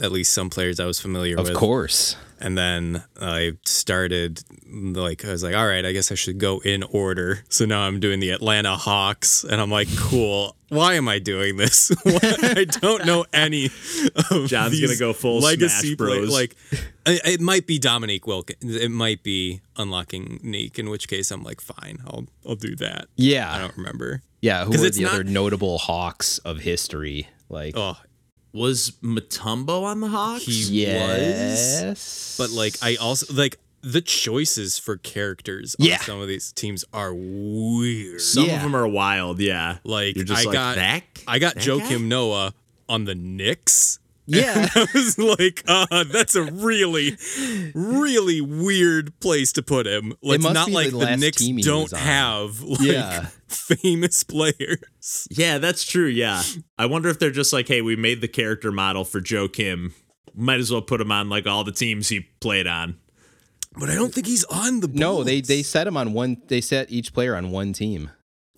at 0.00 0.12
least 0.12 0.32
some 0.32 0.50
players 0.50 0.78
I 0.80 0.86
was 0.86 1.00
familiar 1.00 1.36
Of 1.36 1.44
with. 1.44 1.50
Of 1.52 1.56
course. 1.56 2.16
And 2.40 2.56
then 2.56 3.02
I 3.20 3.52
started 3.64 4.44
like 4.70 5.24
I 5.24 5.30
was 5.30 5.42
like, 5.42 5.56
all 5.56 5.66
right, 5.66 5.84
I 5.84 5.90
guess 5.90 6.12
I 6.12 6.14
should 6.14 6.38
go 6.38 6.60
in 6.60 6.84
order. 6.84 7.40
So 7.48 7.64
now 7.64 7.80
I'm 7.80 7.98
doing 7.98 8.20
the 8.20 8.30
Atlanta 8.30 8.76
Hawks, 8.76 9.42
and 9.42 9.60
I'm 9.60 9.70
like, 9.72 9.88
cool. 9.96 10.54
Why 10.68 10.94
am 10.94 11.08
I 11.08 11.18
doing 11.18 11.56
this? 11.56 11.90
I 12.06 12.64
don't 12.64 13.06
know 13.06 13.24
any. 13.32 13.70
Of 14.30 14.46
John's 14.46 14.72
these 14.72 14.86
gonna 14.86 14.98
go 14.98 15.12
full 15.12 15.40
legacy 15.40 15.96
Smash 15.96 15.96
Bros. 15.96 16.30
like, 16.32 16.54
it, 17.06 17.22
it 17.26 17.40
might 17.40 17.66
be 17.66 17.78
Dominique 17.80 18.26
Wilkins. 18.28 18.76
It 18.76 18.90
might 18.90 19.24
be 19.24 19.60
unlocking 19.76 20.38
Nique. 20.44 20.78
In 20.78 20.90
which 20.90 21.08
case, 21.08 21.32
I'm 21.32 21.42
like, 21.42 21.60
fine, 21.60 21.98
I'll 22.06 22.26
I'll 22.46 22.54
do 22.54 22.76
that. 22.76 23.06
Yeah. 23.16 23.52
I 23.52 23.58
don't 23.58 23.76
remember. 23.76 24.22
Yeah. 24.42 24.64
who 24.64 24.74
are 24.74 24.90
the 24.90 25.02
not- 25.02 25.14
other 25.14 25.24
notable 25.24 25.78
Hawks 25.78 26.38
of 26.38 26.58
history? 26.60 27.28
Like, 27.48 27.76
Oh, 27.76 27.96
Was 28.52 28.92
Mutombo 29.02 29.82
on 29.84 30.00
the 30.00 30.08
Hawks? 30.08 30.44
he 30.44 30.84
was. 30.86 30.96
yes. 30.96 32.36
But 32.38 32.50
like, 32.50 32.74
I 32.82 32.96
also 32.96 33.32
like 33.34 33.58
the 33.82 34.00
choices 34.00 34.78
for 34.78 34.96
characters 34.96 35.76
Yeah. 35.78 35.94
on 35.94 36.00
some 36.00 36.20
of 36.20 36.28
these 36.28 36.52
teams 36.52 36.84
are 36.92 37.14
weird. 37.14 38.20
Some 38.20 38.46
Yeah. 38.46 38.56
of 38.56 38.62
them 38.62 38.74
are 38.74 38.88
wild, 38.88 39.38
yeah. 39.38 39.78
Like, 39.84 40.16
You're 40.16 40.24
just 40.24 40.42
I 40.42 40.44
like 40.44 40.52
got- 40.52 40.74
that. 40.76 41.02
I 41.28 41.38
got 41.38 41.54
that 41.54 41.62
Joakim 41.64 41.88
guy? 41.90 41.96
Noah 41.98 42.54
on 42.88 43.04
the 43.04 43.14
Knicks. 43.14 43.98
Yeah. 44.30 44.68
I 44.74 44.86
was 44.94 45.18
like, 45.18 45.64
uh, 45.66 46.04
that's 46.04 46.34
a 46.34 46.42
really, 46.44 47.16
really 47.74 48.40
weird 48.40 49.18
place 49.20 49.52
to 49.54 49.62
put 49.62 49.86
him. 49.86 50.12
Like, 50.22 50.36
it's 50.40 50.50
not 50.52 50.70
like 50.70 50.90
the 50.90 50.98
the, 50.98 51.16
Knicks 51.16 51.46
don't 51.64 51.90
have 51.96 52.60
like 52.62 52.80
Yeah. 52.82 53.26
famous 53.48 54.22
players. 54.24 55.26
Yeah, 55.30 55.58
that's 55.58 55.84
true. 55.84 56.06
Yeah. 56.06 56.42
I 56.78 56.86
wonder 56.86 57.08
if 57.08 57.18
they're 57.18 57.30
just 57.30 57.52
like, 57.52 57.68
hey, 57.68 57.80
we 57.82 57.96
made 57.96 58.20
the 58.20 58.28
character 58.28 58.70
model 58.70 59.04
for 59.04 59.20
Joakim. 59.20 59.92
Might 60.34 60.60
as 60.60 60.70
well 60.70 60.82
put 60.82 61.00
him 61.00 61.10
on 61.10 61.28
like 61.28 61.46
all 61.46 61.64
the 61.64 61.72
teams 61.72 62.08
he 62.10 62.20
played 62.40 62.66
on. 62.66 62.98
But 63.78 63.90
I 63.90 63.94
don't 63.94 64.12
think 64.12 64.26
he's 64.26 64.44
on 64.44 64.80
the. 64.80 64.88
Bulls. 64.88 65.00
no, 65.00 65.24
they 65.24 65.40
they 65.40 65.62
set 65.62 65.86
him 65.86 65.96
on 65.96 66.12
one. 66.12 66.42
They 66.48 66.60
set 66.60 66.90
each 66.90 67.12
player 67.12 67.34
on 67.36 67.50
one 67.50 67.72
team. 67.72 68.10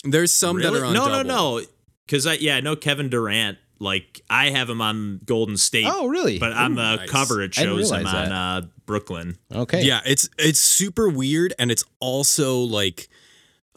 There's 0.05 0.33
some 0.33 0.61
that 0.61 0.73
are 0.75 0.85
on. 0.85 0.95
no, 0.95 1.07
double. 1.09 1.25
no, 1.25 1.59
no. 1.59 1.67
Because 2.07 2.27
I 2.27 2.35
yeah, 2.35 2.57
I 2.57 2.61
know 2.61 2.75
Kevin 2.77 3.09
Durant. 3.09 3.59
Like 3.83 4.21
I 4.29 4.51
have 4.51 4.69
him 4.69 4.83
on 4.83 5.21
Golden 5.25 5.57
State. 5.57 5.87
Oh, 5.89 6.07
really? 6.07 6.39
But 6.39 6.53
on 6.53 6.75
the 6.75 6.97
nice. 6.97 7.11
cover, 7.11 7.41
it 7.41 7.55
shows 7.55 7.65
him 7.91 7.97
realize 7.97 8.15
on 8.15 8.31
uh, 8.33 8.61
Brooklyn. 8.85 9.39
Okay. 9.51 9.83
Yeah, 9.83 10.01
it's 10.05 10.29
it's 10.39 10.59
super 10.61 11.09
weird, 11.09 11.55
and 11.59 11.71
it's 11.71 11.83
also 11.99 12.59
like, 12.59 13.09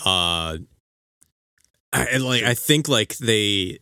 uh, 0.05 0.57
I 1.93 2.17
like 2.17 2.43
I 2.43 2.53
think 2.53 2.89
like 2.89 3.17
they, 3.19 3.79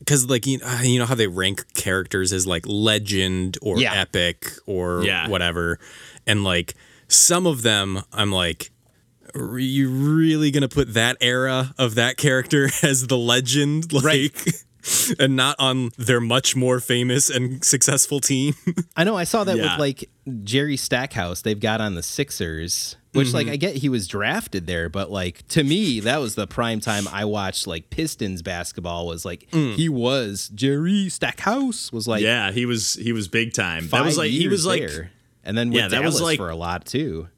because 0.00 0.28
like 0.28 0.46
you 0.46 0.58
uh, 0.62 0.80
you 0.82 0.98
know 0.98 1.06
how 1.06 1.14
they 1.14 1.26
rank 1.26 1.72
characters 1.72 2.32
as 2.34 2.46
like 2.46 2.66
legend 2.66 3.56
or 3.62 3.78
Yeah. 3.78 3.94
epic 3.94 4.50
or 4.66 5.04
Yeah. 5.04 5.28
whatever, 5.28 5.78
and 6.26 6.44
like 6.44 6.74
some 7.08 7.46
of 7.46 7.62
them, 7.62 8.02
I'm 8.12 8.30
like. 8.30 8.70
Are 9.34 9.58
you 9.58 9.90
really 9.90 10.50
gonna 10.50 10.68
put 10.68 10.94
that 10.94 11.18
era 11.20 11.74
of 11.76 11.96
that 11.96 12.16
character 12.16 12.70
as 12.82 13.08
the 13.08 13.18
legend, 13.18 13.92
like, 13.92 14.46
and 15.18 15.36
not 15.36 15.56
on 15.58 15.90
their 15.96 16.20
much 16.20 16.54
more 16.56 16.80
famous 16.80 17.30
and 17.30 17.64
successful 17.64 18.20
team? 18.20 18.54
I 18.96 19.04
know. 19.04 19.16
I 19.16 19.24
saw 19.24 19.44
that 19.44 19.56
Yeah. 19.56 19.72
with 19.72 19.80
like 19.80 20.10
Jerry 20.44 20.76
Stackhouse. 20.76 21.42
They've 21.42 21.58
got 21.58 21.80
on 21.80 21.94
the 21.94 22.02
Sixers, 22.02 22.96
which 23.12 23.32
like 23.32 23.46
mm-hmm. 23.46 23.52
I 23.54 23.56
get 23.56 23.76
he 23.76 23.88
was 23.88 24.06
drafted 24.06 24.66
there, 24.66 24.88
but 24.88 25.10
like 25.10 25.46
to 25.48 25.62
me 25.64 26.00
that 26.00 26.18
was 26.18 26.34
the 26.34 26.46
prime 26.46 26.80
time 26.80 27.08
I 27.12 27.24
watched 27.24 27.66
like 27.66 27.90
Pistons 27.90 28.42
basketball. 28.42 29.06
Was 29.06 29.24
like 29.24 29.48
mm. 29.50 29.74
he 29.74 29.88
was 29.88 30.50
Jerry 30.54 31.08
Stackhouse 31.08 31.92
was 31.92 32.06
like 32.06 32.22
yeah, 32.22 32.50
he 32.52 32.66
was 32.66 32.94
he 32.94 33.12
was 33.12 33.28
big 33.28 33.52
time. 33.54 33.88
That 33.88 34.04
was 34.04 34.18
like 34.18 34.30
he 34.30 34.48
was 34.48 34.66
like 34.66 34.80
there. 34.86 35.10
and 35.44 35.56
then 35.56 35.72
Yeah, 35.72 35.88
that 35.88 36.04
was 36.04 36.20
like- 36.20 36.38
for 36.38 36.50
a 36.50 36.56
lot 36.56 36.84
too. 36.86 37.28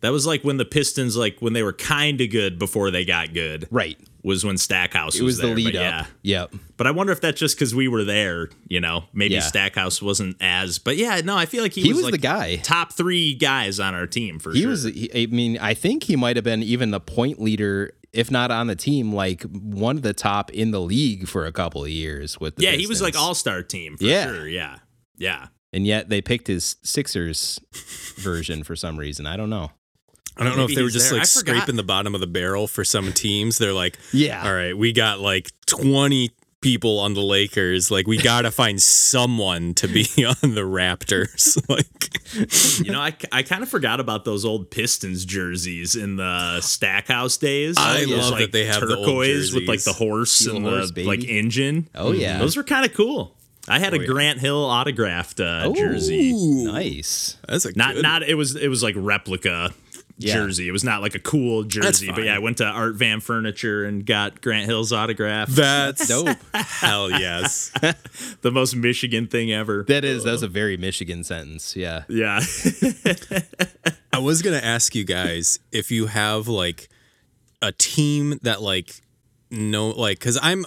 that 0.00 0.10
was 0.10 0.26
like 0.26 0.42
when 0.44 0.56
the 0.56 0.64
Pistons 0.64 1.16
like 1.16 1.36
when 1.40 1.52
they 1.52 1.62
were 1.62 1.72
kind 1.72 2.20
of 2.20 2.30
good 2.30 2.58
before 2.58 2.90
they 2.90 3.04
got 3.04 3.32
good. 3.34 3.66
Right. 3.70 3.98
Was 4.24 4.42
when 4.44 4.56
Stackhouse 4.56 5.16
It 5.16 5.22
was 5.22 5.36
the 5.36 5.48
there, 5.48 5.54
lead 5.56 5.74
but 5.74 5.76
up. 5.76 6.06
Yeah. 6.22 6.40
Yep. 6.50 6.54
But 6.78 6.86
I 6.86 6.92
wonder 6.92 7.12
if 7.12 7.20
that's 7.20 7.38
just 7.38 7.56
because 7.56 7.74
we 7.74 7.88
were 7.88 8.04
there, 8.04 8.48
you 8.66 8.80
know. 8.80 9.04
Maybe 9.12 9.34
Yeah. 9.34 9.40
Stackhouse 9.40 10.00
wasn't 10.00 10.38
as, 10.40 10.78
but 10.78 10.96
yeah, 10.96 11.20
no, 11.22 11.36
I 11.36 11.44
feel 11.44 11.62
like 11.62 11.74
he, 11.74 11.82
He 11.82 11.88
was, 11.90 11.96
was 11.98 12.04
like 12.04 12.12
the 12.12 12.18
guy. 12.18 12.56
top 12.56 12.94
three 12.94 13.34
guys 13.34 13.78
on 13.78 13.94
our 13.94 14.06
team 14.06 14.38
for 14.38 14.52
He 14.52 14.62
sure. 14.62 14.70
was. 14.70 14.84
He, 14.84 15.10
was, 15.12 15.22
I 15.22 15.26
mean, 15.26 15.58
I 15.58 15.74
think 15.74 16.04
he 16.04 16.16
might 16.16 16.36
have 16.36 16.44
been 16.44 16.62
even 16.62 16.90
the 16.90 17.00
point 17.00 17.38
leader, 17.38 17.92
if 18.14 18.30
not 18.30 18.50
on 18.50 18.66
the 18.66 18.74
team, 18.76 19.12
like 19.12 19.42
one 19.42 19.96
of 19.98 20.02
the 20.02 20.14
top 20.14 20.50
in 20.52 20.70
the 20.70 20.80
league 20.80 21.28
for 21.28 21.44
a 21.44 21.52
couple 21.52 21.84
of 21.84 21.90
years. 21.90 22.40
With 22.40 22.56
the 22.56 22.62
yeah, 22.62 22.70
he 22.72 22.86
was 22.86 23.02
like 23.02 23.14
all 23.16 23.34
star 23.34 23.62
team 23.62 23.98
for 23.98 24.04
Yeah. 24.04 24.24
sure. 24.26 24.48
Yeah, 24.48 24.78
yeah. 25.18 25.48
and 25.74 25.86
yet 25.86 26.08
they 26.08 26.22
picked 26.22 26.46
his 26.46 26.76
Sixers 26.82 27.60
version 28.16 28.64
for 28.64 28.74
some 28.74 28.96
reason. 28.98 29.26
I 29.26 29.36
don't 29.36 29.50
know. 29.50 29.70
I 30.36 30.44
don't 30.44 30.56
know 30.56 30.64
if 30.64 30.74
they 30.74 30.82
were 30.82 30.90
just 30.90 31.10
there. 31.10 31.18
like 31.18 31.26
scraping 31.28 31.76
the 31.76 31.82
bottom 31.84 32.14
of 32.14 32.20
the 32.20 32.26
barrel 32.26 32.66
for 32.66 32.84
some 32.84 33.12
teams. 33.12 33.58
They're 33.58 33.72
like, 33.72 33.98
Yeah. 34.12 34.44
all 34.44 34.52
right, 34.54 34.76
we 34.76 34.92
got 34.92 35.20
like 35.20 35.50
20 35.66 36.30
people 36.60 36.98
on 36.98 37.12
the 37.14 37.20
Lakers. 37.20 37.90
Like, 37.90 38.06
we 38.06 38.16
got 38.16 38.42
to 38.42 38.50
find 38.50 38.80
someone 38.82 39.74
to 39.74 39.86
be 39.86 40.02
on 40.26 40.54
the 40.54 40.62
Raptors. 40.62 41.56
like, 41.68 42.84
You 42.84 42.90
know, 42.90 43.00
I, 43.00 43.14
I 43.30 43.42
kind 43.42 43.62
of 43.62 43.68
forgot 43.68 44.00
about 44.00 44.24
those 44.24 44.44
old 44.44 44.70
Pistons 44.70 45.24
jerseys 45.24 45.94
in 45.94 46.16
the 46.16 46.60
Stackhouse 46.62 47.36
days. 47.36 47.76
I 47.78 48.00
Those, 48.06 48.10
love 48.18 48.30
like, 48.32 48.40
that 48.40 48.52
they 48.52 48.64
have 48.64 48.80
the 48.80 48.96
old 48.96 49.06
turquoise 49.06 49.54
with 49.54 49.68
like 49.68 49.82
the 49.84 49.92
horse 49.92 50.32
Steel 50.32 50.56
and 50.56 50.64
horse, 50.66 50.88
the 50.88 50.94
baby. 50.94 51.06
like 51.06 51.24
engine. 51.24 51.88
Oh, 51.94 52.12
yeah. 52.12 52.38
those 52.38 52.56
were 52.56 52.64
kind 52.64 52.84
of 52.86 52.94
cool. 52.94 53.36
I 53.68 53.78
had 53.78 53.94
Oh, 53.94 53.96
a 53.96 54.00
yeah. 54.00 54.06
Grant 54.06 54.40
Hill 54.40 54.56
autographed 54.64 55.40
uh, 55.40 55.62
Oh, 55.66 55.74
jersey. 55.74 56.32
Nice. 56.34 57.36
that's 57.48 57.64
a 57.64 57.72
Not 57.76 57.94
good- 57.94 58.02
not 58.02 58.22
it 58.22 58.34
was 58.34 58.56
it 58.56 58.68
was 58.68 58.82
like 58.82 58.94
replica 58.98 59.72
Yeah. 60.16 60.34
jersey. 60.34 60.68
It 60.68 60.72
was 60.72 60.84
not 60.84 61.02
like 61.02 61.14
a 61.14 61.18
cool 61.18 61.64
jersey, 61.64 62.10
but 62.12 62.24
yeah, 62.24 62.36
I 62.36 62.38
went 62.38 62.58
to 62.58 62.64
Art 62.64 62.94
Van 62.94 63.20
Furniture 63.20 63.84
and 63.84 64.06
got 64.06 64.40
Grant 64.40 64.66
Hill's 64.66 64.92
autograph. 64.92 65.48
That's 65.48 66.06
Dope. 66.08 66.38
Hell 66.54 67.10
yes. 67.10 67.72
the 68.42 68.52
most 68.52 68.76
Michigan 68.76 69.26
thing 69.26 69.52
ever. 69.52 69.84
That 69.88 70.04
is 70.04 70.22
that's 70.24 70.42
a 70.42 70.48
very 70.48 70.76
Michigan 70.76 71.24
sentence. 71.24 71.74
Yeah. 71.74 72.04
yeah. 72.08 72.40
I 74.12 74.18
was 74.18 74.42
gonna 74.42 74.58
ask 74.58 74.94
you 74.94 75.04
guys 75.04 75.58
if 75.72 75.90
you 75.90 76.06
have 76.06 76.46
like 76.46 76.88
a 77.60 77.72
team 77.72 78.38
that 78.42 78.62
like 78.62 79.00
no 79.50 79.88
like 79.88 80.20
because 80.20 80.38
I'm 80.40 80.64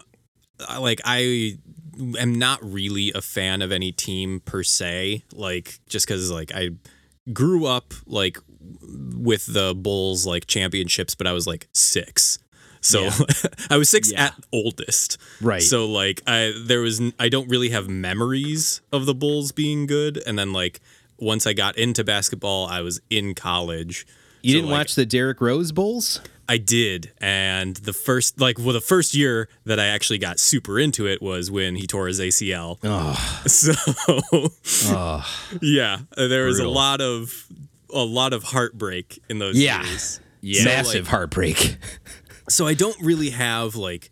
like 0.79 0.99
I 1.05 1.57
am 2.19 2.35
not 2.35 2.59
really 2.61 3.11
a 3.13 3.21
fan 3.21 3.61
of 3.61 3.71
any 3.71 3.91
team 3.91 4.41
per 4.41 4.63
se 4.63 5.23
like 5.33 5.79
just 5.87 6.05
because 6.05 6.29
like 6.31 6.51
I 6.53 6.71
grew 7.33 7.65
up 7.65 7.93
like 8.05 8.37
with 9.15 9.45
the 9.53 9.73
Bulls 9.75 10.25
like 10.25 10.45
championships 10.47 11.15
but 11.15 11.27
I 11.27 11.31
was 11.33 11.47
like 11.47 11.67
six 11.73 12.39
so 12.81 13.09
I 13.69 13.77
was 13.77 13.89
six 13.89 14.11
Yeah. 14.11 14.25
at 14.27 14.33
oldest 14.53 15.17
Right. 15.41 15.61
so 15.63 15.85
like 15.87 16.21
I 16.27 16.53
there 16.65 16.81
was 16.81 17.01
I 17.19 17.29
don't 17.29 17.49
really 17.49 17.69
have 17.69 17.87
memories 17.89 18.81
of 18.91 19.05
the 19.05 19.13
Bulls 19.15 19.51
being 19.51 19.87
good 19.87 20.17
and 20.25 20.37
then 20.37 20.53
like 20.53 20.79
once 21.17 21.47
I 21.47 21.53
got 21.53 21.77
into 21.77 22.03
basketball 22.03 22.67
I 22.67 22.81
was 22.81 23.01
in 23.09 23.33
college. 23.35 24.05
You 24.43 24.51
So, 24.53 24.57
didn't 24.59 24.69
like, 24.69 24.79
watch 24.79 24.95
the 24.95 25.05
Derrick 25.05 25.41
Rose 25.41 25.71
Bulls? 25.71 26.21
I 26.49 26.57
did 26.57 27.11
and 27.19 27.75
the 27.77 27.91
first 27.93 28.39
like 28.39 28.57
well 28.57 28.73
the 28.73 28.79
first 28.81 29.13
year 29.13 29.49
that 29.65 29.79
I 29.79 29.87
actually 29.87 30.17
got 30.19 30.39
super 30.39 30.79
into 30.79 31.05
it 31.07 31.21
was 31.21 31.51
when 31.51 31.75
he 31.75 31.85
tore 31.87 32.07
his 32.07 32.19
ACL. 32.19 32.77
So 34.63 35.21
yeah, 35.61 35.99
there 36.15 36.45
was 36.45 36.59
a 36.59 36.67
lot 36.67 37.01
of 37.01 37.47
a 37.93 38.03
lot 38.03 38.33
of 38.33 38.43
heartbreak 38.43 39.19
in 39.29 39.39
those 39.39 39.57
Yeah. 39.57 39.83
years. 39.85 40.19
Yeah. 40.41 40.65
Massive 40.65 41.05
like- 41.05 41.11
heartbreak. 41.11 41.77
so 42.49 42.67
I 42.67 42.73
don't 42.73 42.99
really 43.01 43.29
have 43.31 43.75
like, 43.75 44.11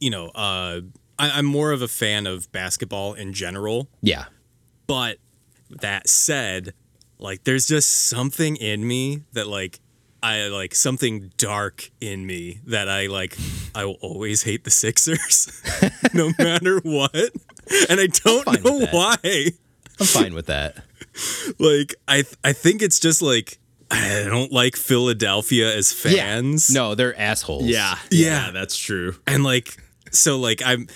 you 0.00 0.10
know, 0.10 0.28
uh, 0.28 0.80
I, 1.18 1.30
I'm 1.38 1.46
more 1.46 1.72
of 1.72 1.80
a 1.82 1.88
fan 1.88 2.26
of 2.26 2.50
basketball 2.52 3.14
in 3.14 3.32
general. 3.32 3.88
yeah. 4.02 4.24
But 4.86 5.16
that 5.70 6.08
said, 6.10 6.74
like, 7.18 7.44
there's 7.44 7.66
just 7.66 7.88
something 8.08 8.56
in 8.56 8.86
me 8.86 9.22
that 9.32 9.46
like. 9.46 9.80
I 10.24 10.46
like 10.48 10.74
something 10.74 11.30
dark 11.36 11.90
in 12.00 12.26
me 12.26 12.60
that 12.66 12.88
I 12.88 13.06
like. 13.08 13.36
I 13.74 13.84
will 13.84 13.98
always 14.00 14.42
hate 14.42 14.64
the 14.64 14.70
Sixers, 14.70 15.62
no 16.14 16.30
matter 16.38 16.80
what, 16.82 17.14
and 17.90 18.00
I 18.00 18.06
don't 18.06 18.64
know 18.64 18.86
why. 18.90 19.18
I'm 20.00 20.06
fine 20.06 20.34
with 20.34 20.46
that. 20.46 20.76
Like, 21.60 21.94
I 22.08 22.22
th- 22.22 22.34
I 22.42 22.52
think 22.52 22.82
it's 22.82 22.98
just 22.98 23.22
like 23.22 23.58
I 23.88 24.24
don't 24.26 24.50
like 24.50 24.74
Philadelphia 24.74 25.72
as 25.76 25.92
fans. 25.92 26.68
Yeah. 26.70 26.74
No, 26.80 26.94
they're 26.96 27.16
assholes. 27.16 27.66
Yeah. 27.66 27.94
Yeah. 28.10 28.50
that's 28.50 28.76
true. 28.76 29.14
and 29.24 29.44
like 29.44 29.76
so 30.10 30.38
like 30.38 30.60
i'm 30.64 30.86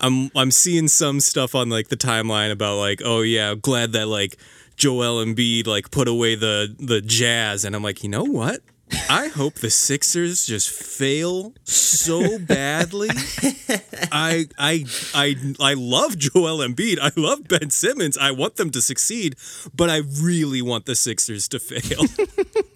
i'm 0.00 0.30
i'm 0.34 0.50
seeing 0.50 0.88
some 0.88 1.20
stuff 1.20 1.54
on 1.54 1.68
like 1.68 1.86
the 1.88 1.96
timeline 1.96 2.50
about 2.50 2.78
like 2.78 3.00
oh 3.04 3.20
yeah 3.20 3.54
glad 3.54 3.92
that 3.92 4.06
like 4.08 4.36
joel 4.80 5.22
Embiid 5.22 5.66
like 5.66 5.90
put 5.90 6.08
away 6.08 6.34
the 6.34 6.74
the 6.78 7.02
jazz 7.02 7.64
and 7.64 7.76
i'm 7.76 7.82
like 7.82 8.02
you 8.02 8.08
know 8.08 8.24
what 8.24 8.60
I 9.08 9.28
hope 9.28 9.54
the 9.54 9.70
Sixers 9.70 10.46
just 10.46 10.68
fail 10.68 11.54
so 11.64 12.38
badly. 12.38 13.10
I 14.12 14.48
I 14.58 14.84
I 15.14 15.36
I 15.60 15.74
love 15.74 16.18
Joel 16.18 16.58
Embiid. 16.58 16.98
I 17.00 17.12
love 17.16 17.46
Ben 17.46 17.70
Simmons. 17.70 18.18
I 18.18 18.32
want 18.32 18.56
them 18.56 18.70
to 18.70 18.82
succeed, 18.82 19.36
but 19.74 19.90
I 19.90 19.98
really 20.20 20.60
want 20.62 20.86
the 20.86 20.96
Sixers 20.96 21.46
to 21.48 21.60
fail. 21.60 22.04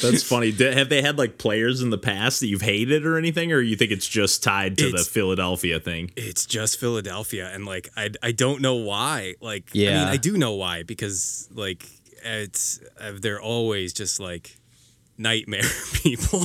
That's 0.00 0.22
funny. 0.28 0.50
Have 0.52 0.88
they 0.88 1.02
had 1.02 1.18
like 1.18 1.38
players 1.38 1.82
in 1.82 1.90
the 1.90 1.98
past 1.98 2.40
that 2.40 2.46
you've 2.46 2.62
hated 2.62 3.04
or 3.06 3.16
anything, 3.18 3.52
or 3.52 3.60
you 3.60 3.76
think 3.76 3.90
it's 3.92 4.06
just 4.08 4.42
tied 4.42 4.78
to 4.78 4.90
the 4.90 4.98
Philadelphia 5.04 5.80
thing? 5.80 6.10
it's 6.16 6.46
just 6.46 6.78
Philadelphia, 6.78 7.50
and 7.52 7.64
like 7.66 7.90
I 7.96 8.10
I 8.22 8.32
don't 8.32 8.60
know 8.60 8.74
why. 8.76 9.34
Like 9.40 9.70
I 9.74 9.78
mean 9.78 9.86
Yeah. 9.86 10.08
I 10.08 10.16
do 10.16 10.36
know 10.36 10.54
why 10.54 10.82
because 10.82 11.48
like 11.52 11.86
it's 12.24 12.80
uh, 13.00 13.12
they're 13.20 13.40
always 13.40 13.92
just 13.92 14.18
like 14.18 14.56
nightmare 15.18 15.62
people. 15.94 16.44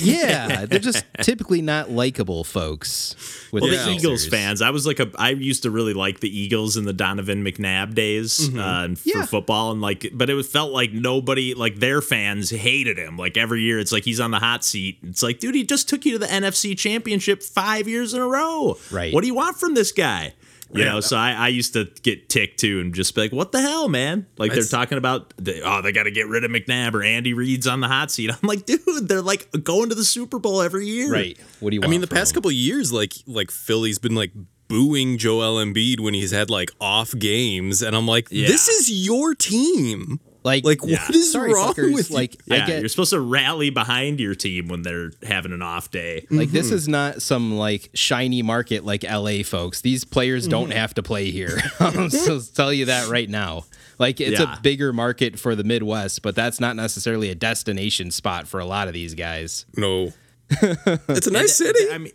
Yeah, 0.00 0.66
they're 0.68 0.78
just 0.78 1.04
typically 1.20 1.62
not 1.62 1.90
likable 1.90 2.44
folks. 2.44 3.14
With 3.52 3.62
Well, 3.62 3.70
the 3.70 3.76
the 3.78 3.90
Yeah. 3.90 3.96
Eagles 3.96 4.26
fans. 4.26 4.62
I 4.62 4.70
was 4.70 4.86
like 4.86 5.00
a. 5.00 5.10
I 5.16 5.30
used 5.30 5.62
to 5.64 5.70
really 5.70 5.92
like 5.94 6.20
the 6.20 6.28
Eagles 6.36 6.76
in 6.76 6.84
the 6.84 6.92
Donovan 6.92 7.44
McNabb 7.44 7.94
days 7.94 8.48
uh, 8.54 8.60
and 8.60 8.98
for 8.98 9.08
Yeah. 9.08 9.24
football, 9.26 9.72
and 9.72 9.80
like, 9.80 10.06
but 10.14 10.30
it 10.30 10.34
was 10.34 10.48
felt 10.48 10.72
like 10.72 10.92
nobody, 10.92 11.54
like 11.54 11.76
their 11.76 12.00
fans, 12.00 12.50
hated 12.50 12.98
him. 12.98 13.16
Like 13.16 13.36
every 13.36 13.62
year, 13.62 13.78
it's 13.78 13.92
like 13.92 14.04
he's 14.04 14.20
on 14.20 14.30
the 14.30 14.38
hot 14.38 14.64
seat. 14.64 14.98
It's 15.02 15.22
like, 15.22 15.38
dude, 15.38 15.54
he 15.54 15.64
just 15.64 15.88
took 15.88 16.04
you 16.04 16.12
to 16.12 16.18
the 16.18 16.26
NFC 16.26 16.76
Championship 16.76 17.42
five 17.42 17.88
years 17.88 18.14
in 18.14 18.20
a 18.20 18.26
row. 18.26 18.78
Right. 18.90 19.12
What 19.12 19.20
do 19.22 19.26
you 19.26 19.34
want 19.34 19.56
from 19.58 19.74
this 19.74 19.92
guy? 19.92 20.34
You 20.74 20.84
know, 20.84 21.00
so 21.00 21.16
I, 21.16 21.32
I 21.32 21.48
used 21.48 21.74
to 21.74 21.84
get 22.02 22.28
ticked 22.28 22.58
too 22.60 22.80
and 22.80 22.94
just 22.94 23.14
be 23.14 23.20
like, 23.22 23.32
what 23.32 23.52
the 23.52 23.60
hell, 23.60 23.88
man? 23.88 24.26
Like 24.38 24.50
That's- 24.52 24.70
they're 24.70 24.78
talking 24.80 24.96
about, 24.98 25.34
the, 25.36 25.60
oh, 25.62 25.82
they 25.82 25.92
got 25.92 26.04
to 26.04 26.10
get 26.10 26.28
rid 26.28 26.44
of 26.44 26.50
McNabb 26.50 26.94
or 26.94 27.02
Andy 27.02 27.34
Reid's 27.34 27.66
on 27.66 27.80
the 27.80 27.88
hot 27.88 28.10
seat. 28.10 28.30
I'm 28.42 28.48
like, 28.48 28.64
dude, 28.64 28.80
they're 29.08 29.20
like 29.20 29.48
going 29.62 29.90
to 29.90 29.94
the 29.94 30.04
Super 30.04 30.38
Bowl 30.38 30.62
every 30.62 30.86
year. 30.86 31.12
Right. 31.12 31.38
What 31.60 31.70
do 31.70 31.76
you 31.76 31.80
want? 31.80 31.84
I 31.84 31.88
want? 31.88 31.90
mean, 31.90 32.00
the 32.00 32.06
from 32.06 32.16
past 32.16 32.32
them? 32.32 32.36
couple 32.40 32.50
of 32.50 32.54
years, 32.56 32.92
like 32.92 33.12
like 33.26 33.50
Philly's 33.50 33.98
been 33.98 34.14
like 34.14 34.32
booing 34.68 35.18
Joel 35.18 35.56
Embiid 35.62 36.00
when 36.00 36.14
he's 36.14 36.30
had 36.30 36.48
like 36.48 36.70
off 36.80 37.12
games, 37.18 37.82
and 37.82 37.94
I'm 37.94 38.06
like, 38.06 38.30
this 38.30 38.68
is 38.68 38.90
your 39.06 39.34
team. 39.34 40.20
Like 40.44 40.64
Like, 40.64 40.80
Yeah. 40.84 41.02
what 41.06 41.14
is 41.14 41.32
sorry, 41.32 41.52
wrong 41.54 41.72
fuckers, 41.74 41.94
with 41.94 42.10
you? 42.10 42.16
like 42.16 42.40
Yeah, 42.46 42.62
I 42.64 42.66
get 42.66 42.80
you're 42.80 42.88
supposed 42.88 43.10
to 43.10 43.20
rally 43.20 43.70
behind 43.70 44.20
your 44.20 44.34
team 44.34 44.68
when 44.68 44.82
they're 44.82 45.10
having 45.22 45.52
an 45.52 45.62
off 45.62 45.90
day. 45.90 46.26
like 46.30 46.50
this 46.50 46.66
Mm-hmm. 46.66 46.74
is 46.76 46.88
not 46.88 47.22
some 47.22 47.56
like 47.56 47.90
shiny 47.94 48.42
market 48.42 48.84
like 48.84 49.04
LA 49.04 49.42
folks. 49.44 49.80
These 49.80 50.04
players 50.04 50.46
don't 50.48 50.68
Mm-hmm. 50.70 50.78
have 50.78 50.94
to 50.94 51.02
play 51.02 51.30
here. 51.30 51.60
I'll 51.80 52.08
just 52.08 52.54
tell 52.56 52.72
you 52.72 52.86
that 52.86 53.08
right 53.08 53.28
now. 53.30 53.64
Like 53.98 54.20
it's 54.20 54.40
Yeah. 54.40 54.56
a 54.56 54.60
bigger 54.60 54.92
market 54.92 55.38
for 55.38 55.54
the 55.54 55.64
Midwest, 55.64 56.22
but 56.22 56.34
that's 56.34 56.58
not 56.60 56.74
necessarily 56.76 57.30
a 57.30 57.34
destination 57.34 58.10
spot 58.10 58.48
for 58.48 58.58
a 58.60 58.64
lot 58.66 58.88
of 58.88 58.94
these 58.94 59.14
guys. 59.14 59.64
No, 59.76 60.12
it's 60.50 61.26
a 61.26 61.30
nice 61.30 61.54
city. 61.56 61.78
I 61.90 61.98
mean, 61.98 62.12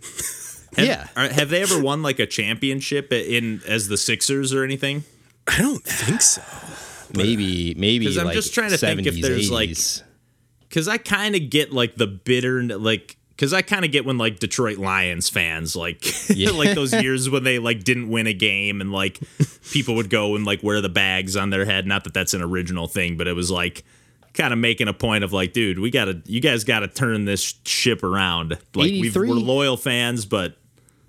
have, 0.76 0.86
Yeah. 0.86 1.08
are- 1.16 1.30
have 1.30 1.50
they 1.50 1.62
ever 1.62 1.80
won 1.82 2.02
like 2.04 2.20
a 2.20 2.26
championship 2.26 3.12
in 3.14 3.62
as 3.66 3.88
the 3.88 3.98
Sixers 3.98 4.54
or 4.54 4.64
anything? 4.64 5.04
I 5.48 5.60
don't 5.62 5.84
think 5.84 6.22
so. 6.22 6.42
Maybe 7.16 7.74
maybe 7.76 8.06
'Cause 8.06 8.18
I'm 8.18 8.26
like 8.26 8.36
just 8.36 8.54
trying 8.54 8.72
to 8.72 8.78
think 8.78 9.06
if 9.06 9.16
70s, 9.16 9.22
there's, 9.22 9.52
like, 9.52 9.70
80s. 9.70 10.04
Because 10.68 10.88
I 10.88 10.98
kind 10.98 11.36
of 11.36 11.50
get 11.50 11.72
like 11.72 11.96
the 11.96 12.08
bitter, 12.08 12.62
like, 12.64 13.16
because 13.30 13.54
I 13.54 13.62
kind 13.62 13.86
of 13.86 13.92
get 13.92 14.04
when 14.06 14.18
like 14.18 14.40
Detroit 14.40 14.78
Lions 14.78 15.30
fans, 15.30 15.76
like, 15.76 16.04
like 16.30 16.76
those 16.76 16.92
years 16.94 17.30
when 17.30 17.44
they 17.44 17.60
like 17.60 17.84
didn't 17.84 18.10
win 18.10 18.28
a 18.28 18.34
game 18.34 18.82
and 18.82 18.92
like 18.92 19.20
people 19.72 19.96
would 19.96 20.10
go 20.10 20.36
and 20.36 20.44
like 20.46 20.62
wear 20.64 20.82
the 20.82 20.90
bags 20.90 21.38
on 21.38 21.50
their 21.52 21.64
head. 21.66 21.88
Not 21.88 22.04
that 22.04 22.14
that's 22.14 22.34
an 22.34 22.42
original 22.42 22.88
thing, 22.88 23.16
but 23.16 23.28
it 23.28 23.34
was 23.34 23.50
like 23.50 23.84
kind 24.34 24.52
of 24.54 24.60
making 24.60 24.88
a 24.88 24.94
point 24.94 25.24
of 25.24 25.32
like, 25.34 25.54
dude, 25.54 25.80
we 25.80 25.90
gotta, 25.90 26.22
you 26.26 26.42
guys 26.42 26.64
gotta 26.64 26.88
turn 26.88 27.26
this 27.26 27.56
ship 27.66 28.04
around. 28.04 28.52
Like, 28.76 28.92
we've, 28.92 29.16
we're 29.16 29.26
loyal 29.28 29.78
fans, 29.78 30.26
but 30.26 30.58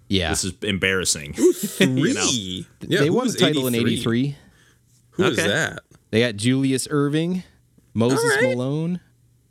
yeah. 0.09 0.31
this 0.31 0.45
is 0.45 0.53
embarrassing. 0.63 1.33
Three. 1.35 2.13
know. 2.15 2.31
Yeah, 2.89 3.01
they 3.01 3.11
won 3.11 3.25
was 3.25 3.35
the 3.35 3.41
title 3.41 3.67
in 3.67 3.75
83. 3.75 4.37
Who 5.13 5.23
was 5.25 5.39
Okay. 5.39 5.49
that? 5.49 5.81
They 6.11 6.21
got 6.21 6.37
Julius 6.37 6.87
Erving, 6.89 7.45
Moses 7.95 8.21
All 8.23 8.29
right. 8.41 8.57
Malone. 8.57 9.01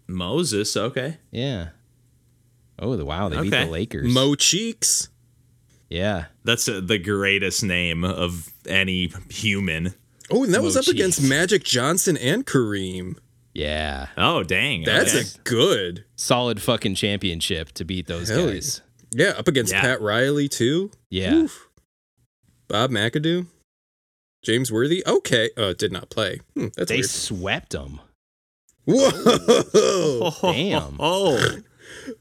Moses, 0.08 0.76
okay. 0.76 1.18
Yeah. 1.32 1.70
Oh, 2.80 2.96
the 2.96 3.06
wow, 3.06 3.30
they 3.30 3.42
beat 3.42 3.50
the 3.50 3.66
Lakers. 3.66 4.14
Mo 4.14 4.36
Cheeks. 4.36 5.10
yeah. 5.90 6.26
That's 6.44 6.68
uh, 6.70 6.82
the 6.84 6.98
greatest 6.98 7.64
name 7.64 8.04
of 8.04 8.52
any 8.68 9.12
human. 9.30 9.94
Oh, 10.30 10.44
and 10.44 10.54
that 10.54 10.62
was 10.62 10.76
Mo 10.76 10.82
up 10.82 10.88
against 10.88 11.22
Magic 11.22 11.64
Johnson 11.64 12.18
and 12.18 12.46
Kareem. 12.46 13.18
Yeah. 13.54 14.08
Oh, 14.18 14.44
dang. 14.44 14.84
That's 14.84 15.16
okay. 15.16 15.26
a 15.26 15.40
good. 15.44 16.06
Solid 16.16 16.62
fucking 16.62 16.96
championship 16.96 17.72
to 17.74 17.86
beat 17.86 18.06
those 18.08 18.30
Hell 18.30 18.48
guys. 18.48 18.82
Yeah, 19.12 19.30
up 19.30 19.48
against 19.48 19.74
Yeah. 19.74 19.82
Pat 19.82 20.02
Riley 20.02 20.48
too. 20.48 20.92
Yeah. 21.10 21.34
Oof. 21.34 21.68
Bob 22.68 22.92
McAdoo. 22.92 23.48
James 24.44 24.72
Worthy. 24.72 25.06
Okay. 25.06 25.50
Uh, 25.58 25.74
did 25.74 25.92
not 25.92 26.10
play. 26.10 26.40
Hmm, 26.56 26.68
that's 26.76 26.90
They 26.90 26.98
weird. 26.98 27.10
swept 27.10 27.72
them. 27.72 28.00
Whoa. 28.86 30.32
Damn. 30.54 30.98
Oh, 31.00 31.40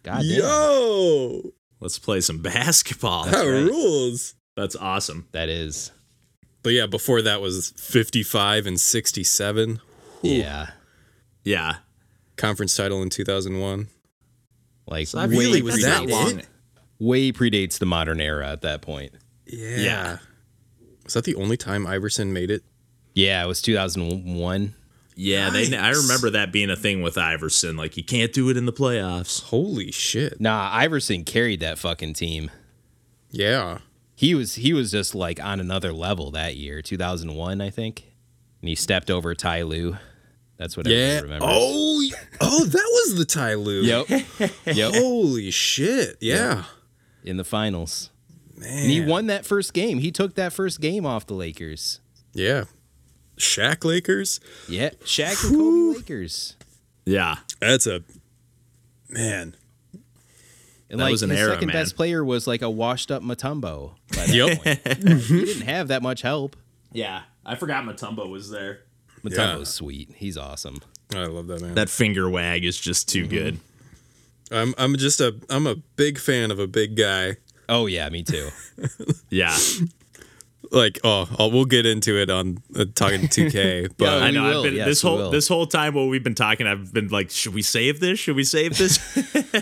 God 0.02 0.22
damn. 0.22 0.24
Yo. 0.24 1.42
let's 1.81 1.98
play 1.98 2.20
some 2.20 2.38
basketball. 2.38 3.24
That 3.26 3.44
right. 3.44 3.62
rules. 3.64 4.35
That's 4.57 4.74
awesome. 4.76 5.29
That 5.33 5.48
is. 5.48 5.92
But 6.62 6.70
yeah, 6.72 6.87
before 6.87 7.22
that 7.22 7.40
was 7.40 7.72
55 7.76 8.66
and 8.66 8.81
67. 8.81 9.81
Yeah. 10.22 10.70
Yeah. 11.44 11.76
Conference 12.37 12.74
title 12.76 13.02
in 13.02 13.11
2001. 13.11 13.88
Like 14.88 15.07
So 15.09 15.18
I 15.18 15.26
way, 15.26 15.62
was 15.62 15.83
that 15.83 16.07
long. 16.07 16.40
it? 16.40 16.46
way 16.98 17.31
predates 17.33 17.79
the 17.79 17.87
modern 17.87 18.20
era 18.20 18.48
at 18.48 18.62
that 18.62 18.83
point. 18.83 19.12
Yeah. 19.46 19.76
Yeah. 19.76 20.18
Was 21.06 21.14
that 21.14 21.24
the 21.24 21.34
only 21.36 21.56
time 21.56 21.86
Iverson 21.86 22.32
made 22.32 22.50
it? 22.50 22.62
Yeah, 23.14 23.42
it 23.42 23.46
was 23.46 23.62
2001. 23.62 24.74
Yeah, 25.18 25.48
they. 25.48 25.74
I 25.74 25.90
remember 25.92 26.28
that 26.30 26.52
being 26.52 26.68
a 26.68 26.76
thing 26.76 27.00
with 27.00 27.16
Iverson. 27.16 27.74
Like, 27.76 27.96
you 27.96 28.04
can't 28.04 28.32
do 28.34 28.50
it 28.50 28.56
in 28.58 28.66
the 28.66 28.72
playoffs. 28.72 29.42
Holy 29.44 29.90
shit. 29.90 30.38
Nah, 30.40 30.68
Iverson 30.70 31.24
carried 31.24 31.60
that 31.60 31.78
fucking 31.78 32.12
team. 32.12 32.50
Yeah. 33.30 33.78
He 34.14 34.34
was 34.34 34.56
he 34.56 34.72
was 34.74 34.90
just 34.90 35.14
like 35.14 35.42
on 35.42 35.58
another 35.60 35.92
level 35.92 36.30
that 36.32 36.56
year, 36.56 36.82
2001, 36.82 37.60
I 37.62 37.70
think. 37.70 38.04
And 38.60 38.68
he 38.68 38.74
stepped 38.74 39.10
over 39.10 39.34
Ty 39.34 39.62
Lue. 39.62 39.96
That's 40.58 40.76
what 40.76 40.86
Yeah. 40.86 40.96
everyone 40.96 41.40
remembers. 41.40 41.48
Oh, 41.52 42.10
oh, 42.40 42.64
that 42.64 42.74
was 43.06 43.14
the 43.18 43.24
Ty 43.26 43.54
Lue. 43.54 43.82
Yep. 43.82 44.08
yep. 44.66 44.94
Holy 44.94 45.50
shit. 45.50 46.16
Yeah. 46.20 46.64
In 47.24 47.36
the 47.36 47.44
finals. 47.44 48.10
Man. 48.66 48.79
And 48.79 48.90
he 48.90 49.00
won 49.00 49.26
that 49.26 49.46
first 49.46 49.72
game. 49.72 49.98
He 49.98 50.11
took 50.11 50.35
that 50.35 50.52
first 50.52 50.81
game 50.81 51.07
off 51.07 51.26
the 51.26 51.35
Lakers. 51.35 52.00
Yeah. 52.33 52.64
Shaq 53.37 53.85
Lakers. 53.85 54.40
Yeah. 54.68 54.90
Shaq 55.05 55.44
and 55.48 55.57
Kobe 55.57 55.98
Lakers. 55.98 56.57
Yeah, 57.05 57.37
That's 57.61 57.87
a 57.87 58.02
man. 59.09 59.55
And 60.90 60.98
That 61.00 61.05
like 61.05 61.12
was 61.12 61.22
an 61.22 61.31
his 61.31 61.38
era, 61.38 61.52
second 61.52 61.68
man. 61.68 61.74
best 61.76 61.96
player 61.96 62.24
was 62.24 62.46
like 62.48 62.62
a 62.62 62.70
washed 62.70 63.11
up 63.12 63.22
Mutombo. 63.22 63.92
By 64.14 64.24
Yep. 64.24 64.62
point. 64.64 64.79
he 65.22 65.44
didn't 65.44 65.62
have 65.66 65.88
that 65.88 66.02
much 66.02 66.22
help. 66.22 66.57
yeah. 66.92 67.22
I 67.48 67.55
forgot 67.55 67.85
Mutombo 67.85 68.29
was 68.29 68.50
there. 68.50 68.81
Mutombo's 69.22 69.72
sweet. 69.72 70.11
He's 70.16 70.37
awesome. 70.37 70.81
I 71.14 71.26
love 71.26 71.46
that 71.46 71.61
man. 71.62 71.74
That 71.74 71.88
finger 71.88 72.29
wag 72.29 72.64
is 72.64 72.76
just 72.76 73.09
too 73.09 73.22
mm-hmm. 73.22 73.31
good. 73.31 73.61
I'm 74.50 74.74
I'm 74.79 74.96
just 74.96 75.20
a 75.20 75.37
I'm 75.48 75.66
a 75.68 75.76
big 75.76 76.18
fan 76.18 76.50
of 76.50 76.59
a 76.59 76.66
big 76.66 76.96
guy. 76.96 77.37
Oh 77.68 77.87
yeah, 77.87 78.09
me 78.09 78.22
too. 78.22 78.48
Yeah, 79.31 79.57
Like 80.72 80.98
oh, 81.05 81.29
oh 81.38 81.48
we'll 81.48 81.64
get 81.64 81.87
into 81.87 82.20
it 82.20 82.29
on 82.31 82.59
uh, 82.76 82.85
talking 82.94 83.22
2K, 83.22 83.90
but 83.98 84.05
Yeah, 84.05 84.14
I 84.16 84.31
know. 84.31 84.42
will. 84.44 84.57
I've 84.59 84.64
been 84.64 84.74
Yes, 84.74 84.87
this 84.87 85.02
whole 85.02 85.31
this 85.31 85.48
whole 85.48 85.66
time 85.66 85.94
while 85.94 86.09
we've 86.09 86.24
been 86.24 86.35
talking, 86.35 86.66
I've 86.66 86.92
been 86.92 87.09
like, 87.09 87.31
should 87.31 87.55
we 87.55 87.62
save 87.62 88.00
this? 88.00 88.18
Should 88.18 88.37
we 88.37 88.44
save 88.44 88.76
this? 88.76 88.98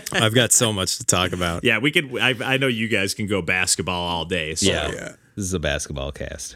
I've 0.13 0.33
got 0.35 0.51
so 0.51 0.73
much 0.73 0.97
to 0.97 1.03
talk 1.05 1.31
about. 1.31 1.63
yeah, 1.63 1.77
we 1.79 1.91
could. 1.91 2.17
I, 2.19 2.35
I 2.53 2.57
know 2.57 2.67
you 2.67 2.87
guys 2.87 3.13
can 3.13 3.27
go 3.27 3.41
basketball 3.41 4.07
all 4.07 4.25
day. 4.25 4.55
So. 4.55 4.71
Yeah. 4.71 4.91
yeah. 4.91 5.09
This 5.35 5.45
is 5.45 5.53
a 5.53 5.59
basketball 5.59 6.11
cast. 6.11 6.55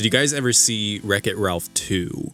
Did 0.00 0.06
you 0.06 0.10
guys 0.18 0.32
ever 0.32 0.50
see 0.54 0.98
Wreck 1.04 1.26
It 1.26 1.36
Ralph 1.36 1.72
2? 1.74 2.32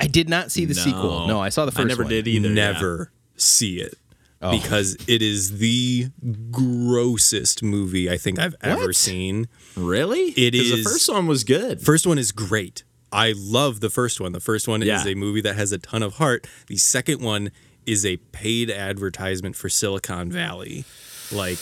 I 0.00 0.06
did 0.06 0.30
not 0.30 0.50
see 0.50 0.64
the 0.64 0.74
sequel. 0.74 1.26
No, 1.26 1.38
I 1.42 1.50
saw 1.50 1.66
the 1.66 1.70
first 1.72 1.84
I 1.84 1.88
never 1.88 2.04
one. 2.04 2.10
did 2.10 2.26
either. 2.26 2.48
yeah. 2.48 2.54
Never 2.54 3.12
see 3.36 3.80
it. 3.80 3.98
Oh. 4.40 4.50
Because 4.50 4.96
it 5.06 5.20
is 5.20 5.58
the 5.58 6.06
grossest 6.50 7.62
movie 7.62 8.10
I 8.10 8.16
think 8.16 8.38
I've 8.38 8.54
ever 8.62 8.94
seen. 8.94 9.46
Really? 9.76 10.30
It 10.38 10.54
is. 10.54 10.70
The 10.84 10.90
first 10.90 11.10
one 11.12 11.26
was 11.26 11.44
good. 11.44 11.82
First 11.82 12.06
one 12.06 12.16
is 12.18 12.32
great. 12.32 12.82
I 13.12 13.34
love 13.36 13.80
the 13.80 13.90
first 13.90 14.18
one. 14.18 14.32
The 14.32 14.40
first 14.40 14.66
one 14.66 14.80
Yeah. 14.80 14.98
is 15.00 15.06
a 15.06 15.14
movie 15.14 15.42
that 15.42 15.54
has 15.56 15.72
a 15.72 15.78
ton 15.78 16.02
of 16.02 16.14
heart. 16.14 16.46
The 16.68 16.78
second 16.78 17.20
one 17.20 17.50
is 17.84 18.06
a 18.06 18.16
paid 18.32 18.70
advertisement 18.70 19.54
for 19.54 19.68
Silicon 19.68 20.30
Valley. 20.32 20.86
Like 21.30 21.58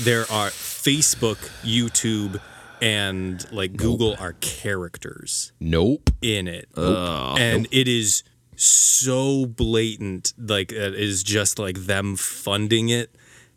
there 0.00 0.22
are 0.30 0.48
Facebook, 0.48 1.36
YouTube, 1.62 2.40
and 2.82 3.50
like 3.52 3.76
Google 3.76 4.16
are 4.18 4.34
characters 4.40 5.52
Nope. 5.60 6.10
in 6.22 6.48
it. 6.48 6.68
and 6.76 7.66
it 7.70 7.88
is 7.88 8.22
so 8.56 9.46
blatant 9.46 10.34
like 10.38 10.70
it 10.72 10.94
is 10.94 11.22
just 11.22 11.58
like 11.58 11.76
them 11.86 12.14
funding 12.16 12.90
it 12.90 13.14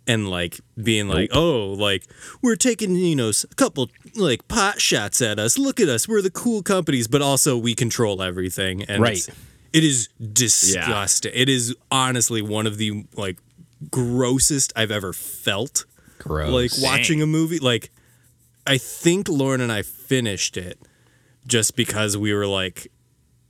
and 0.07 0.29
like 0.29 0.59
being 0.81 1.07
like 1.09 1.29
oh 1.33 1.67
like 1.73 2.05
we're 2.41 2.55
taking 2.55 2.95
you 2.95 3.15
know 3.15 3.29
a 3.29 3.55
couple 3.55 3.89
like 4.15 4.47
pot 4.47 4.79
shots 4.81 5.21
at 5.21 5.39
us. 5.39 5.57
Look 5.57 5.79
at 5.79 5.89
us. 5.89 6.07
We're 6.07 6.21
the 6.21 6.29
cool 6.31 6.62
companies. 6.63 7.07
But 7.07 7.21
also 7.21 7.57
we 7.57 7.73
control 7.75 8.21
everything. 8.21 8.83
And 8.83 9.01
Right. 9.01 9.17
it's- 9.17 9.36
it 9.73 9.83
is 9.83 10.07
disgusting. 10.31 11.31
It 11.33 11.49
is 11.49 11.75
honestly 11.89 12.41
one 12.43 12.67
of 12.67 12.77
the 12.77 13.05
like 13.17 13.38
grossest 13.91 14.71
i've 14.75 14.91
ever 14.91 15.13
felt. 15.13 15.86
Gross. 16.19 16.51
like 16.51 16.71
watching 16.91 17.21
a 17.21 17.25
movie 17.25 17.59
like 17.59 17.89
i 18.67 18.78
think 18.78 19.28
lauren 19.30 19.62
and 19.62 19.71
i 19.71 19.82
finished 19.82 20.58
it 20.58 20.80
just 21.47 21.76
because 21.76 22.15
we 22.17 22.34
were 22.34 22.47
like 22.47 22.88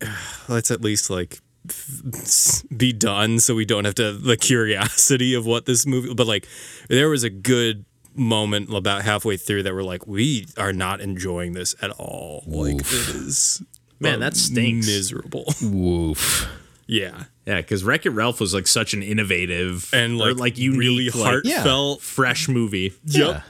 let's 0.48 0.72
at 0.72 0.82
least 0.82 1.10
like 1.10 1.40
be 2.76 2.92
done 2.92 3.40
so 3.40 3.56
we 3.56 3.64
don't 3.66 3.86
have 3.86 3.96
to 3.96 4.12
the 4.14 4.36
curiosity 4.36 5.34
of 5.34 5.46
what 5.46 5.66
this 5.66 5.86
movie 5.86 6.14
but 6.14 6.28
like 6.28 6.48
there 6.90 7.10
was 7.10 7.24
a 7.24 7.30
good 7.30 7.86
moment 8.16 8.74
about 8.74 9.02
halfway 9.04 9.38
through 9.38 9.64
that 9.64 9.74
we're 9.74 9.84
like 9.84 10.06
we 10.06 10.46
are 10.58 10.74
not 10.74 11.02
enjoying 11.02 11.54
this 11.54 11.76
at 11.82 11.92
all. 11.92 12.44
Like 12.46 12.80
it 12.80 12.84
is 13.16 13.64
Man, 14.00 14.20
that 14.20 14.36
stinks. 14.36 14.86
miserable. 14.86 15.46
Woof. 15.62 16.48
yeah. 16.86 17.24
Yeah, 17.46 17.58
because 17.58 17.84
Wreck 17.84 18.06
It 18.06 18.12
Ralph 18.12 18.40
was 18.40 18.54
like 18.54 18.68
such 18.68 18.94
an 18.94 19.02
innovative 19.04 19.90
and 19.94 20.20
or, 20.22 20.30
like, 20.32 20.38
like 20.38 20.58
unique, 20.58 20.80
really 20.80 21.06
like, 21.10 21.14
heartfelt 21.16 22.02
fresh 22.02 22.48
movie. 22.48 22.94
yep 23.06 23.44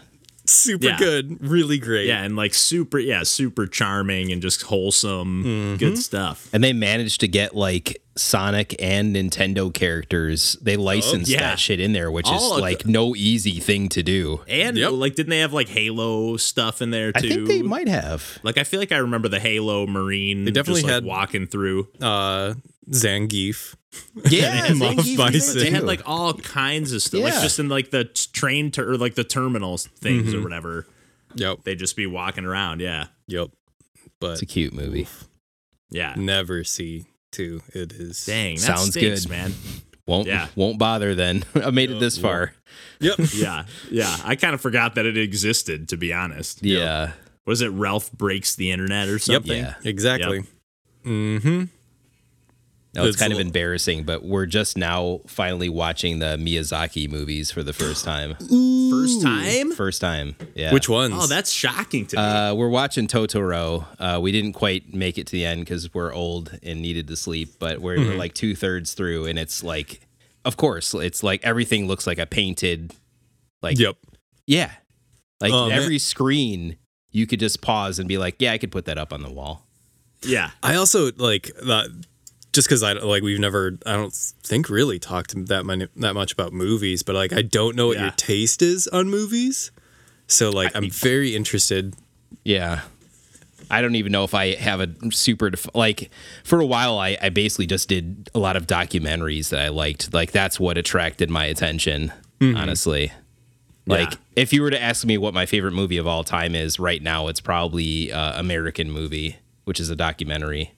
super 0.45 0.85
Yeah. 0.87 0.97
good 0.97 1.37
really 1.47 1.77
great 1.79 2.07
Yeah, 2.07 2.23
and 2.23 2.35
like 2.35 2.53
super, 2.53 2.99
yeah, 2.99 3.23
super 3.23 3.67
charming 3.67 4.31
and 4.31 4.41
just 4.41 4.63
wholesome, 4.63 5.43
Mm-hmm. 5.43 5.75
good 5.77 5.97
stuff. 5.97 6.49
And 6.53 6.63
they 6.63 6.73
managed 6.73 7.21
to 7.21 7.27
get 7.27 7.55
like 7.55 8.01
Sonic 8.15 8.75
and 8.79 9.15
Nintendo 9.15 9.73
characters. 9.73 10.55
They 10.61 10.77
licensed 10.77 11.31
yeah. 11.31 11.39
that 11.39 11.59
shit 11.59 11.79
in 11.79 11.93
there, 11.93 12.11
which 12.11 12.27
All 12.27 12.55
is 12.57 12.61
like 12.61 12.83
the- 12.83 12.91
no 12.91 13.15
easy 13.15 13.59
thing 13.59 13.89
to 13.89 14.03
do. 14.03 14.41
And 14.47 14.77
Yep. 14.77 14.91
like, 14.91 15.15
didn't 15.15 15.31
they 15.31 15.39
have 15.39 15.53
like 15.53 15.69
Halo 15.69 16.37
stuff 16.37 16.81
in 16.81 16.91
there 16.91 17.11
too? 17.11 17.25
I 17.25 17.29
think 17.29 17.47
they 17.47 17.61
might 17.63 17.87
have. 17.87 18.37
Like, 18.43 18.57
I 18.59 18.63
feel 18.65 18.79
like 18.79 18.91
I 18.91 18.97
remember 18.97 19.29
the 19.29 19.39
Halo 19.39 19.87
Marine. 19.87 20.45
They 20.45 20.51
definitely 20.51 20.81
just, 20.81 20.85
like, 20.91 20.93
had- 20.93 21.05
walking 21.05 21.47
through. 21.47 21.87
uh 22.01 22.53
zangief 22.89 23.75
Yeah, 24.25 24.65
And 24.67 24.75
Moff 24.79 24.95
Zangief 24.95 25.17
was 25.17 25.31
Bison. 25.33 25.59
They 25.59 25.69
had 25.71 25.83
like 25.83 26.01
all 26.05 26.33
kinds 26.33 26.91
of 26.93 27.01
stuff, 27.01 27.21
like 27.21 27.33
just 27.33 27.59
in 27.59 27.69
like 27.69 27.91
the 27.91 28.05
train 28.05 28.71
to, 28.71 28.81
or 28.81 28.97
like 28.97 29.15
the 29.15 29.23
terminal 29.23 29.77
things 29.77 30.29
Mm-hmm. 30.29 30.39
or 30.39 30.43
whatever. 30.43 30.87
yep 31.35 31.63
They'd 31.63 31.79
just 31.79 31.95
be 31.95 32.07
walking 32.07 32.45
around. 32.45 32.79
Yeah, 32.81 33.07
yep 33.27 33.49
but 34.19 34.33
it's 34.33 34.41
a 34.41 34.45
cute 34.45 34.73
movie. 34.73 35.07
yeah. 35.91 36.13
never 36.17 36.63
see 36.63 37.05
two 37.31 37.61
it 37.73 37.91
is 37.93 38.25
Dang, 38.25 38.55
that 38.55 38.61
Sounds 38.61 38.89
stinks, 38.91 39.25
good. 39.25 39.29
man. 39.31 39.53
Won't 40.07 40.27
Yeah. 40.27 40.47
won't 40.55 40.77
bother 40.79 41.13
then. 41.15 41.43
I 41.55 41.69
made 41.71 41.89
it 41.91 41.99
this 41.99 42.17
far. 42.17 42.53
yep 42.99 43.15
Yeah, 43.33 43.65
yeah. 43.91 44.15
I 44.23 44.35
kind 44.35 44.53
of 44.53 44.61
forgot 44.61 44.95
that 44.95 45.05
it 45.05 45.17
existed. 45.17 45.89
To 45.89 45.97
be 45.97 46.11
honest, 46.13 46.63
Yeah. 46.63 47.11
was 47.45 47.61
it 47.61 47.67
Ralph 47.69 48.11
breaks 48.11 48.55
the 48.55 48.71
internet 48.71 49.07
or 49.07 49.19
something? 49.19 49.57
Yep. 49.63 49.75
Yeah. 49.83 49.89
exactly 49.89 50.43
mm-hmm 51.05 51.65
No, 52.95 53.03
it's 53.05 53.15
It's 53.15 53.19
kind 53.21 53.33
of 53.33 53.39
embarrassing, 53.39 54.03
but 54.03 54.23
we're 54.23 54.45
just 54.45 54.77
now 54.77 55.21
finally 55.25 55.67
watching 55.69 56.19
the 56.19 56.37
Miyazaki 56.37 57.09
movies 57.09 57.49
for 57.49 57.63
the 57.63 57.73
first 57.73 58.05
time. 58.05 58.35
First 58.91 59.21
time. 59.23 59.71
First 59.71 59.99
time. 60.01 60.35
Yeah. 60.53 60.71
which 60.71 60.87
ones 60.87 61.15
Oh, 61.17 61.25
that's 61.25 61.51
shocking 61.51 62.05
to 62.07 62.15
me. 62.15 62.21
Uh, 62.21 62.53
we're 62.53 62.69
watching 62.69 63.07
Totoro. 63.07 63.85
Uh, 63.99 64.19
we 64.21 64.31
didn't 64.31 64.53
quite 64.53 64.93
make 64.93 65.17
it 65.17 65.25
to 65.27 65.31
the 65.31 65.43
end 65.45 65.61
because 65.61 65.91
we're 65.93 66.13
old 66.13 66.57
and 66.61 66.81
needed 66.81 67.07
to 67.07 67.15
sleep, 67.15 67.53
but 67.59 67.79
we're, 67.79 67.97
Mm-hmm. 67.97 68.09
we're 68.11 68.15
like 68.17 68.33
two 68.35 68.55
thirds 68.55 68.93
through, 68.93 69.25
and 69.25 69.39
it's 69.39 69.63
like, 69.63 70.01
of 70.45 70.55
course, 70.57 70.93
it's 70.93 71.23
like 71.23 71.43
everything 71.43 71.87
looks 71.87 72.05
like 72.05 72.19
a 72.19 72.25
painted, 72.27 72.93
like, 73.63 73.79
yep 73.79 73.97
yeah, 74.45 74.71
like 75.41 75.51
Oh, 75.53 75.69
man. 75.69 75.79
every 75.81 75.97
screen 75.99 76.77
you 77.11 77.25
could 77.25 77.39
just 77.39 77.61
pause 77.61 77.97
and 77.97 78.07
be 78.07 78.17
like, 78.19 78.35
yeah, 78.39 78.51
I 78.51 78.57
could 78.59 78.71
put 78.71 78.85
that 78.85 78.97
up 78.99 79.11
on 79.13 79.23
the 79.23 79.31
wall. 79.31 79.65
yeah, 80.23 80.51
I 80.61 80.75
also 80.75 81.11
like 81.17 81.49
that 81.65 81.89
just 82.53 82.67
because 82.67 82.83
I 82.83 82.93
like 82.93 83.23
we've 83.23 83.39
never 83.39 83.77
I 83.85 83.93
don't 83.93 84.13
think 84.13 84.69
really 84.69 84.99
talked 84.99 85.33
that 85.47 85.65
many 85.65 85.87
that 85.97 86.13
much 86.13 86.31
about 86.33 86.53
movies, 86.53 87.03
but 87.03 87.15
like 87.15 87.33
I 87.33 87.41
don't 87.41 87.75
know 87.75 87.87
what 87.87 87.99
your 87.99 88.11
taste 88.11 88.61
is 88.61 88.87
on 88.87 89.09
movies, 89.09 89.71
so 90.27 90.49
like 90.49 90.75
I'm 90.75 90.89
very 90.89 91.35
interested. 91.35 91.95
Yeah. 92.43 92.81
I 93.71 93.81
don't 93.81 93.95
even 93.95 94.11
know 94.11 94.23
if 94.23 94.35
I 94.35 94.53
have 94.55 94.81
a 94.81 94.89
super 95.11 95.49
def- 95.49 95.73
like 95.73 96.11
for 96.43 96.59
a 96.59 96.65
while 96.65 96.99
I, 96.99 97.17
I 97.21 97.29
basically 97.29 97.65
just 97.65 97.89
did 97.89 98.29
a 98.35 98.39
lot 98.39 98.55
of 98.55 98.67
documentaries 98.67 99.49
that 99.49 99.59
I 99.61 99.69
liked. 99.69 100.13
Like 100.13 100.31
that's 100.31 100.59
what 100.59 100.77
attracted 100.77 101.29
my 101.31 101.45
attention, 101.45 102.11
honestly. 102.41 103.11
Like 103.87 104.11
Yeah. 104.11 104.17
if 104.35 104.53
you 104.53 104.61
were 104.61 104.69
to 104.69 104.79
ask 104.81 105.05
me 105.05 105.17
what 105.17 105.33
my 105.33 105.45
favorite 105.45 105.71
movie 105.73 105.97
of 105.97 106.05
all 106.05 106.23
time 106.23 106.53
is 106.55 106.77
right 106.77 107.01
now, 107.01 107.29
it's 107.29 107.39
probably 107.41 108.11
uh, 108.11 108.37
American 108.39 108.91
Movie, 108.91 109.37
which 109.63 109.79
is 109.79 109.89
a 109.89 109.95
documentary. 109.95 110.73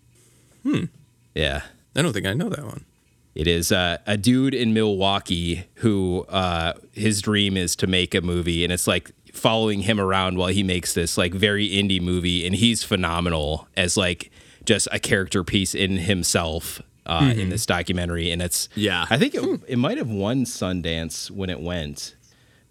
Hmm. 0.64 0.86
Yeah. 1.36 1.62
I 1.96 2.02
don't 2.02 2.14
think 2.14 2.26
I 2.26 2.34
know 2.34 2.50
that 2.50 2.66
one. 2.66 2.86
It 3.36 3.48
is 3.48 3.72
uh, 3.72 3.98
a 4.08 4.18
dude 4.18 4.54
in 4.54 4.74
Milwaukee 4.74 5.66
who 5.76 6.26
uh, 6.30 6.74
his 6.94 7.22
dream 7.22 7.58
is 7.58 7.76
to 7.78 7.88
make 7.88 8.16
a 8.16 8.22
movie, 8.22 8.64
and 8.64 8.72
it's 8.72 8.88
like 8.88 9.12
following 9.34 9.82
him 9.82 10.00
around 10.00 10.38
while 10.38 10.48
he 10.48 10.64
makes 10.64 10.94
this 10.94 11.18
like 11.18 11.34
very 11.34 11.68
indie 11.70 12.02
movie, 12.02 12.46
and 12.46 12.56
he's 12.56 12.84
phenomenal 12.84 13.68
as 13.76 13.98
like 13.98 14.32
just 14.64 14.88
a 14.92 15.00
character 15.00 15.44
piece 15.44 15.76
in 15.76 15.98
himself. 15.98 16.82
Uh, 17.08 17.32
In 17.38 17.50
this 17.50 17.68
documentary, 17.68 18.32
and 18.32 18.42
it's 18.42 18.68
Yeah. 18.74 19.06
I 19.12 19.18
think 19.20 19.36
it, 19.36 19.62
it 19.68 19.78
might 19.78 20.00
have 20.00 20.10
won 20.10 20.44
Sundance 20.44 21.30
when 21.30 21.52
it 21.52 21.60
went, 21.60 22.16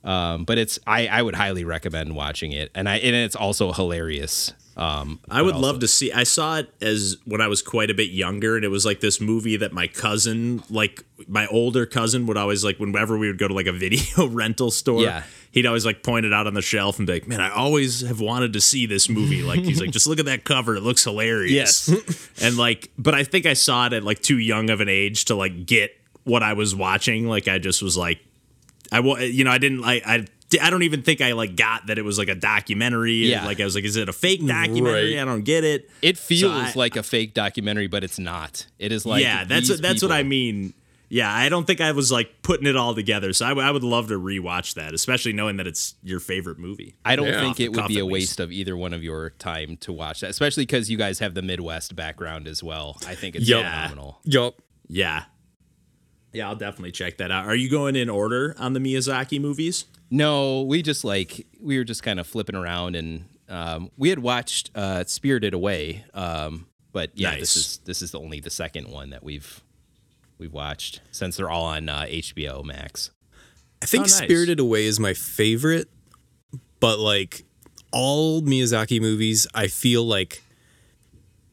um, 0.03 0.45
but 0.45 0.59
it's 0.59 0.77
I, 0.89 1.07
I 1.07 1.23
would 1.23 1.37
highly 1.37 1.62
recommend 1.62 2.17
watching 2.17 2.51
it, 2.51 2.73
and 2.75 2.89
I 2.89 2.97
and 2.97 3.15
it's 3.15 3.37
also 3.37 3.73
hilarious. 3.73 4.53
Um, 4.77 5.20
I 5.31 5.41
would 5.41 5.55
love 5.55 5.79
to 5.81 5.89
see. 5.89 6.11
I 6.12 6.25
saw 6.25 6.57
it 6.59 6.68
as 6.81 7.16
when 7.25 7.41
I 7.41 7.47
was 7.47 7.62
quite 7.62 7.91
a 7.91 7.95
bit 7.95 8.11
younger, 8.11 8.57
and 8.57 8.64
it 8.64 8.68
was 8.68 8.85
like 8.85 9.01
this 9.01 9.20
movie 9.20 9.57
that 9.57 9.72
my 9.72 9.87
cousin, 9.87 10.62
like 10.68 11.05
my 11.29 11.47
older 11.47 11.87
cousin, 11.87 12.27
would 12.27 12.37
always 12.37 12.64
like 12.64 12.79
whenever 12.81 13.16
we 13.16 13.29
would 13.29 13.39
go 13.39 13.47
to 13.47 13.55
like 13.55 13.66
a 13.68 13.72
video 13.87 14.27
rental 14.27 14.70
store. 14.72 15.03
Yeah. 15.03 15.22
He'd 15.53 15.66
always 15.66 15.87
like 15.87 16.03
point 16.03 16.27
it 16.27 16.33
out 16.33 16.49
on 16.49 16.55
the 16.55 16.62
shelf 16.62 16.99
and 16.99 17.07
be 17.07 17.12
like, 17.12 17.29
"Man, 17.29 17.41
I 17.41 17.51
always 17.51 18.01
have 18.01 18.20
wanted 18.20 18.53
to 18.55 18.61
see 18.61 18.87
this 18.87 19.09
movie." 19.09 19.43
Like 19.45 19.61
he's 19.61 19.81
like, 19.81 19.93
"Just 19.93 20.09
look 20.09 20.18
at 20.18 20.25
that 20.25 20.43
cover; 20.43 20.75
it 20.75 20.81
looks 20.83 21.05
hilarious." 21.05 21.89
Yes. 21.89 22.29
and 22.43 22.57
like, 22.57 22.91
but 22.99 23.14
I 23.14 23.22
think 23.22 23.47
I 23.47 23.53
saw 23.53 23.87
it 23.87 23.93
at 23.93 24.03
like 24.03 24.20
too 24.20 24.39
young 24.39 24.70
of 24.70 24.81
an 24.81 24.89
age 24.89 25.27
to 25.27 25.37
like 25.37 25.66
get 25.66 25.97
what 26.25 26.43
I 26.43 26.55
was 26.55 26.75
watching. 26.75 27.29
Like 27.29 27.47
I 27.47 27.59
just 27.59 27.81
was 27.81 27.97
like, 27.97 28.18
I 28.91 28.99
wa- 28.99 29.18
you 29.18 29.45
know 29.45 29.53
I 29.53 29.59
didn't 29.59 29.83
like 29.83 30.03
I. 30.05 30.27
I 30.61 30.71
don't 30.71 30.83
even 30.83 31.03
think 31.03 31.21
I 31.21 31.33
like 31.33 31.57
got 31.57 31.87
that 31.87 31.99
it 31.99 32.03
was 32.05 32.19
like 32.19 32.29
a 32.29 32.35
documentary. 32.35 33.27
Yeah. 33.27 33.45
Like 33.45 33.61
I 33.61 33.65
was 33.65 33.75
like, 33.75 33.85
is 33.85 33.97
it 33.97 34.09
a 34.09 34.13
fake 34.13 34.47
documentary? 34.47 35.15
Right. 35.15 35.23
I 35.23 35.25
don't 35.25 35.43
get 35.43 35.65
it. 35.65 35.91
It 36.03 36.19
feels 36.19 36.53
I- 36.53 36.73
like 36.75 36.97
a 36.97 37.03
fake 37.03 37.35
documentary, 37.35 37.87
but 37.87 38.05
it's 38.05 38.19
not. 38.19 38.67
It 38.79 38.93
is 38.93 39.05
like 39.07 39.23
yeah, 39.23 39.45
that's 39.45 39.69
these 39.69 39.81
that's 39.81 40.03
what 40.03 40.13
I 40.13 40.23
mean. 40.23 40.75
Yeah, 41.11 41.33
I 41.33 41.49
don't 41.49 41.65
think 41.67 41.81
I 41.81 41.93
was 41.93 42.11
like 42.11 42.43
putting 42.43 42.67
it 42.67 42.77
all 42.77 42.95
together. 42.95 43.33
So 43.35 43.45
I, 43.47 43.51
w- 43.51 43.65
I 43.65 43.71
would 43.71 43.85
love 43.85 44.09
to 44.09 44.19
rewatch 44.19 44.75
that, 44.75 44.95
especially 44.95 45.33
knowing 45.33 45.59
that 45.59 45.67
it's 45.67 45.95
your 46.03 46.19
favorite 46.19 46.59
movie. 46.59 46.97
I 47.05 47.15
don't 47.15 47.27
Yeah. 47.29 47.41
think 47.41 47.61
it 47.61 47.73
would 47.73 47.87
be 47.87 47.99
a 48.01 48.05
at 48.05 48.11
waste 48.11 48.41
of 48.41 48.51
either 48.51 48.77
one 48.77 48.93
of 48.93 49.05
your 49.05 49.31
time 49.31 49.77
to 49.83 49.93
watch 49.93 50.21
that, 50.21 50.31
especially 50.31 50.63
because 50.65 50.91
you 50.91 50.97
guys 50.99 51.21
have 51.21 51.35
the 51.35 51.43
Midwest 51.43 51.95
background 51.95 52.49
as 52.49 52.65
well. 52.65 52.97
I 53.07 53.15
think 53.15 53.37
it's 53.37 53.47
Yup. 53.49 53.63
phenomenal. 53.65 54.19
Yup. 54.25 54.61
Yeah. 54.89 55.25
Yeah, 56.35 56.49
I'll 56.49 56.57
definitely 56.57 56.93
check 56.93 57.16
that 57.18 57.30
out. 57.30 57.47
Are 57.47 57.55
you 57.55 57.70
going 57.70 57.95
in 57.97 58.11
order 58.11 58.55
on 58.59 58.72
the 58.72 58.80
Miyazaki 58.80 59.41
movies? 59.41 59.85
No, 60.11 60.62
we 60.62 60.82
just 60.82 61.05
like 61.05 61.47
we 61.61 61.78
were 61.78 61.85
just 61.85 62.03
kind 62.03 62.20
of 62.20 62.26
flipping 62.26 62.57
around, 62.57 62.97
and 62.97 63.24
um, 63.49 63.91
we 63.97 64.11
had 64.11 64.18
watched 64.18 64.70
uh, 64.74 65.05
Spirited 65.05 65.55
Away, 65.55 66.05
um, 66.12 66.66
but 66.93 67.11
yeah, 67.14 67.30
Nice. 67.30 67.41
this 67.41 67.57
is 67.57 67.76
this 67.85 68.03
is 68.03 68.11
the 68.11 68.20
only 68.20 68.41
the 68.41 68.51
second 68.51 68.89
one 68.89 69.11
that 69.11 69.22
we've 69.22 69.62
we've 70.39 70.53
watched 70.53 71.01
since 71.12 71.37
they're 71.37 71.49
all 71.51 71.64
on 71.64 71.89
uh, 71.89 72.03
HBO 72.09 72.64
Max. 72.64 73.11
I 73.82 73.87
think 73.87 74.03
Oh, 74.03 74.05
nice. 74.05 74.16
Spirited 74.18 74.59
Away 74.61 74.85
is 74.87 74.99
my 74.99 75.14
favorite, 75.14 75.89
but 76.80 76.99
like 76.99 77.45
all 77.93 78.43
Miyazaki 78.43 79.01
movies, 79.01 79.47
I 79.55 79.68
feel 79.68 80.05
like 80.05 80.43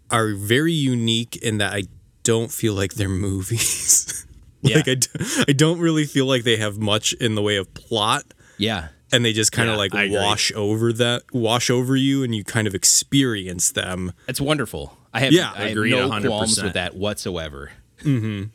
are 0.10 0.34
very 0.34 0.74
unique 0.74 1.36
in 1.38 1.60
that 1.60 1.72
I 1.74 1.84
don't 2.24 2.52
feel 2.52 2.74
like 2.74 2.96
they're 2.96 3.10
movies. 3.30 4.26
like 4.76 4.88
I, 4.88 4.96
d- 4.96 5.08
I 5.48 5.52
don't 5.54 5.80
really 5.80 6.06
feel 6.06 6.26
like 6.26 6.44
they 6.44 6.58
have 6.58 6.78
much 6.78 7.14
in 7.14 7.36
the 7.36 7.42
way 7.42 7.58
of 7.58 7.74
plot 7.74 8.24
Yeah, 8.58 8.90
and 9.12 9.24
they 9.26 9.34
just 9.34 9.52
kind 9.52 9.70
of 9.70 9.74
Yeah, 9.74 9.80
like 9.80 9.96
I 9.96 10.04
agree. 10.04 10.18
wash 10.18 10.52
over 10.56 10.94
that 10.94 11.24
wash 11.34 11.70
over 11.70 11.96
you 11.96 12.24
and 12.24 12.34
you 12.36 12.44
kind 12.44 12.68
of 12.68 12.76
experience 12.76 13.72
them. 13.72 14.12
it's 14.28 14.42
wonderful. 14.42 14.98
I 15.14 15.20
have 15.22 15.34
Yeah, 15.34 15.52
I 15.56 15.70
have 15.70 15.76
no 15.78 16.10
100%. 16.10 16.26
qualms 16.28 16.62
with 16.64 16.74
that 16.74 16.96
whatsoever. 16.96 17.72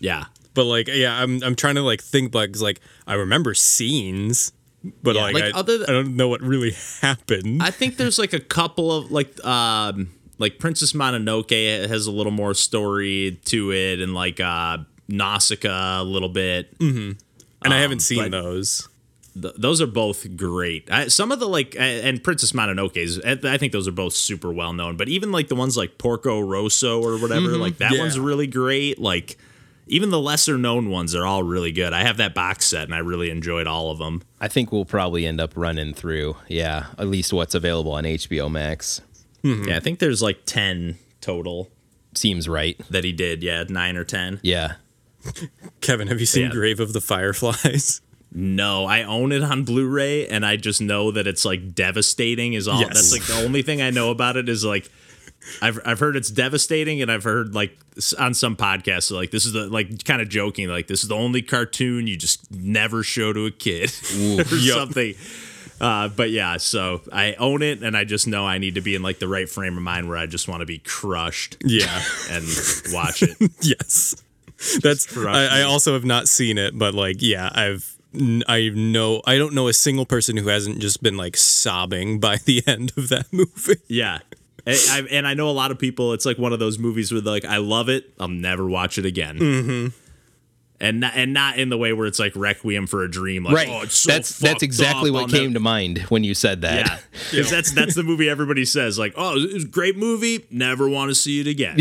Yeah. 0.00 0.24
But 0.54 0.64
like 0.64 0.88
yeah, 0.88 1.14
I'm 1.22 1.42
I'm 1.42 1.54
trying 1.54 1.76
to 1.76 1.82
like 1.82 2.02
think 2.02 2.34
like 2.34 2.58
like 2.60 2.80
I 3.06 3.14
remember 3.14 3.54
scenes 3.54 4.52
but 5.02 5.14
Yeah, 5.14 5.22
like, 5.22 5.34
like, 5.34 5.44
I, 5.44 5.50
other 5.58 5.76
th- 5.78 5.88
I 5.88 5.92
don't 5.92 6.16
know 6.16 6.28
what 6.28 6.40
really 6.40 6.72
happened. 7.00 7.62
I 7.62 7.70
think 7.70 7.96
there's 7.96 8.18
like 8.18 8.32
a 8.32 8.40
couple 8.40 8.90
of 8.92 9.10
like 9.12 9.42
um 9.44 10.10
like 10.38 10.58
Princess 10.58 10.92
Mononoke 10.92 11.88
has 11.88 12.06
a 12.06 12.10
little 12.10 12.32
more 12.32 12.52
story 12.52 13.40
to 13.46 13.72
it 13.72 14.00
and 14.00 14.12
like 14.12 14.40
uh 14.40 14.78
Nausicaa 15.08 16.02
a 16.02 16.04
little 16.04 16.28
bit. 16.28 16.78
Mm-hmm. 16.78 17.12
and 17.64 17.74
I 17.74 17.80
haven't 17.80 17.96
um, 17.96 18.00
seen 18.00 18.30
those. 18.30 18.88
Th- 19.40 19.54
those 19.56 19.80
are 19.80 19.86
both 19.86 20.36
great. 20.36 20.90
I, 20.90 21.08
some 21.08 21.32
of 21.32 21.40
the 21.40 21.48
like, 21.48 21.74
and 21.78 22.22
Princess 22.22 22.52
Mononoke 22.52 22.96
is. 22.96 23.20
I 23.24 23.38
I 23.54 23.56
think 23.58 23.72
those 23.72 23.88
are 23.88 23.92
both 23.92 24.12
super 24.14 24.52
well 24.52 24.72
known. 24.72 24.96
But 24.96 25.08
even 25.08 25.32
like 25.32 25.48
the 25.48 25.54
ones 25.54 25.76
like 25.76 25.98
Porco 25.98 26.40
Rosso 26.40 27.02
or 27.02 27.18
whatever, 27.18 27.48
mm-hmm. 27.48 27.60
like 27.60 27.78
that 27.78 27.92
Yeah. 27.92 28.00
one's 28.00 28.18
really 28.18 28.46
great. 28.46 28.98
Like 28.98 29.38
even 29.86 30.10
the 30.10 30.20
lesser 30.20 30.56
known 30.58 30.90
ones 30.90 31.14
are 31.14 31.26
all 31.26 31.42
really 31.42 31.72
good. 31.72 31.92
I 31.92 32.02
have 32.02 32.16
that 32.18 32.34
box 32.34 32.66
set 32.66 32.84
and 32.84 32.94
I 32.94 32.98
really 32.98 33.30
enjoyed 33.30 33.66
all 33.66 33.90
of 33.90 33.98
them. 33.98 34.22
I 34.40 34.48
think 34.48 34.70
we'll 34.70 34.84
probably 34.84 35.26
end 35.26 35.40
up 35.40 35.52
running 35.56 35.92
through, 35.92 36.36
yeah, 36.48 36.86
at 36.98 37.08
least 37.08 37.32
what's 37.32 37.54
available 37.54 37.92
on 37.92 38.04
HBO 38.04 38.50
Max. 38.50 39.00
Mm-hmm. 39.42 39.68
Yeah, 39.68 39.76
I 39.76 39.80
think 39.80 39.98
there's 39.98 40.22
like 40.22 40.40
ten 40.46 40.98
total 41.20 41.70
Seems 42.14 42.48
right. 42.48 42.78
that 42.90 43.04
he 43.04 43.12
did. 43.12 43.42
Yeah, 43.42 43.64
nine 43.68 43.96
or 43.96 44.04
ten. 44.04 44.38
Yeah. 44.42 44.74
Kevin, 45.80 46.08
have 46.08 46.20
you 46.20 46.26
seen 46.26 46.44
Yeah. 46.44 46.50
Grave 46.50 46.80
of 46.80 46.92
the 46.92 47.00
Fireflies? 47.00 48.00
No, 48.34 48.86
I 48.86 49.02
own 49.02 49.30
it 49.30 49.42
on 49.42 49.62
Blu-ray, 49.64 50.26
and 50.26 50.46
I 50.46 50.56
just 50.56 50.80
know 50.80 51.10
that 51.10 51.26
it's 51.26 51.44
like 51.44 51.74
devastating. 51.74 52.54
Is 52.54 52.66
all. 52.66 52.80
Yes. 52.80 52.94
That's 52.94 53.12
like 53.12 53.24
the 53.26 53.44
only 53.44 53.60
thing 53.60 53.82
I 53.82 53.90
know 53.90 54.10
about 54.10 54.38
it 54.38 54.48
is 54.48 54.64
like. 54.64 54.90
I've, 55.60 55.78
I've 55.84 55.98
heard 55.98 56.16
it's 56.16 56.30
devastating, 56.30 57.02
and 57.02 57.12
I've 57.12 57.24
heard 57.24 57.54
like 57.54 57.76
on 58.18 58.32
some 58.32 58.56
podcasts 58.56 59.10
like 59.14 59.32
this 59.32 59.44
is 59.44 59.52
the 59.52 59.66
like 59.68 60.04
kind 60.06 60.22
of 60.22 60.30
joking 60.30 60.68
like 60.68 60.86
this 60.86 61.02
is 61.02 61.10
the 61.10 61.14
only 61.14 61.42
cartoon 61.42 62.06
you 62.06 62.16
just 62.16 62.50
never 62.50 63.02
show 63.02 63.34
to 63.34 63.44
a 63.44 63.50
kid 63.50 63.90
or 64.38 64.44
something. 64.44 65.14
Uh, 65.78 66.08
but 66.08 66.30
yeah, 66.30 66.56
so 66.56 67.02
I 67.12 67.34
own 67.34 67.60
it, 67.60 67.82
and 67.82 67.94
I 67.94 68.04
just 68.04 68.26
know 68.26 68.46
I 68.46 68.56
need 68.56 68.76
to 68.76 68.80
be 68.80 68.94
in 68.94 69.02
like 69.02 69.18
the 69.18 69.28
right 69.28 69.46
frame 69.48 69.76
of 69.76 69.82
mind 69.82 70.08
where 70.08 70.16
I 70.16 70.24
just 70.24 70.48
want 70.48 70.60
to 70.60 70.66
be 70.66 70.78
crushed 70.78 71.58
Yeah. 71.62 72.02
and 72.30 72.46
watch 72.92 73.22
it. 73.22 73.36
yes. 73.60 74.14
That's 74.82 75.06
crush 75.06 75.34
I, 75.36 75.60
I 75.60 75.62
also 75.62 75.92
have 75.94 76.04
not 76.04 76.28
seen 76.28 76.58
it, 76.58 76.78
but 76.78 76.94
like 76.94 77.16
yeah, 77.20 77.50
I've 77.54 77.96
n- 78.14 78.42
I 78.48 78.68
know 78.70 79.22
I 79.26 79.38
don't 79.38 79.54
know 79.54 79.68
a 79.68 79.72
single 79.72 80.06
person 80.06 80.36
who 80.36 80.48
hasn't 80.48 80.78
just 80.80 81.02
been 81.02 81.16
like 81.16 81.36
sobbing 81.36 82.20
by 82.20 82.36
the 82.36 82.62
end 82.66 82.92
of 82.96 83.08
that 83.08 83.32
movie. 83.32 83.80
Yeah. 83.88 84.18
And 84.64 84.78
I, 84.90 85.00
and 85.10 85.26
I 85.26 85.34
know 85.34 85.48
a 85.48 85.52
lot 85.52 85.72
of 85.72 85.78
people. 85.80 86.12
It's 86.12 86.24
like 86.24 86.38
one 86.38 86.52
of 86.52 86.60
those 86.60 86.78
movies 86.78 87.10
where 87.10 87.20
like, 87.20 87.44
"I 87.44 87.56
love 87.56 87.88
it. 87.88 88.12
I'll 88.20 88.28
never 88.28 88.64
watch 88.68 88.96
it 88.96 89.04
again." 89.04 89.38
Mm-hmm. 89.38 89.86
And 90.78 90.98
not, 91.00 91.12
and 91.14 91.32
not 91.32 91.58
in 91.58 91.68
the 91.68 91.76
way 91.78 91.92
where 91.92 92.06
it's 92.06 92.18
like 92.18 92.34
Requiem 92.34 92.88
for 92.88 93.02
a 93.04 93.10
Dream. 93.10 93.44
Like, 93.44 93.54
Right. 93.54 93.68
Oh, 93.68 93.82
it's 93.82 93.96
so 93.96 94.10
that's 94.12 94.38
that's 94.38 94.62
exactly 94.62 95.10
up, 95.10 95.14
what 95.14 95.22
I'll 95.22 95.28
came 95.28 95.42
never-" 95.44 95.54
to 95.54 95.60
mind 95.60 95.98
when 96.10 96.22
you 96.24 96.34
said 96.34 96.60
that. 96.62 96.86
Yeah, 96.86 96.98
'Cause 97.42 97.50
that's 97.50 97.72
that's 97.72 97.94
the 97.96 98.02
movie 98.04 98.28
everybody 98.28 98.64
says. 98.64 98.98
Like, 99.00 99.14
oh, 99.16 99.34
it's 99.36 99.64
a 99.64 99.66
great 99.68 99.96
movie. 99.96 100.46
Never 100.50 100.88
want 100.88 101.10
to 101.10 101.14
see 101.16 101.40
it 101.40 101.46
again. 101.48 101.80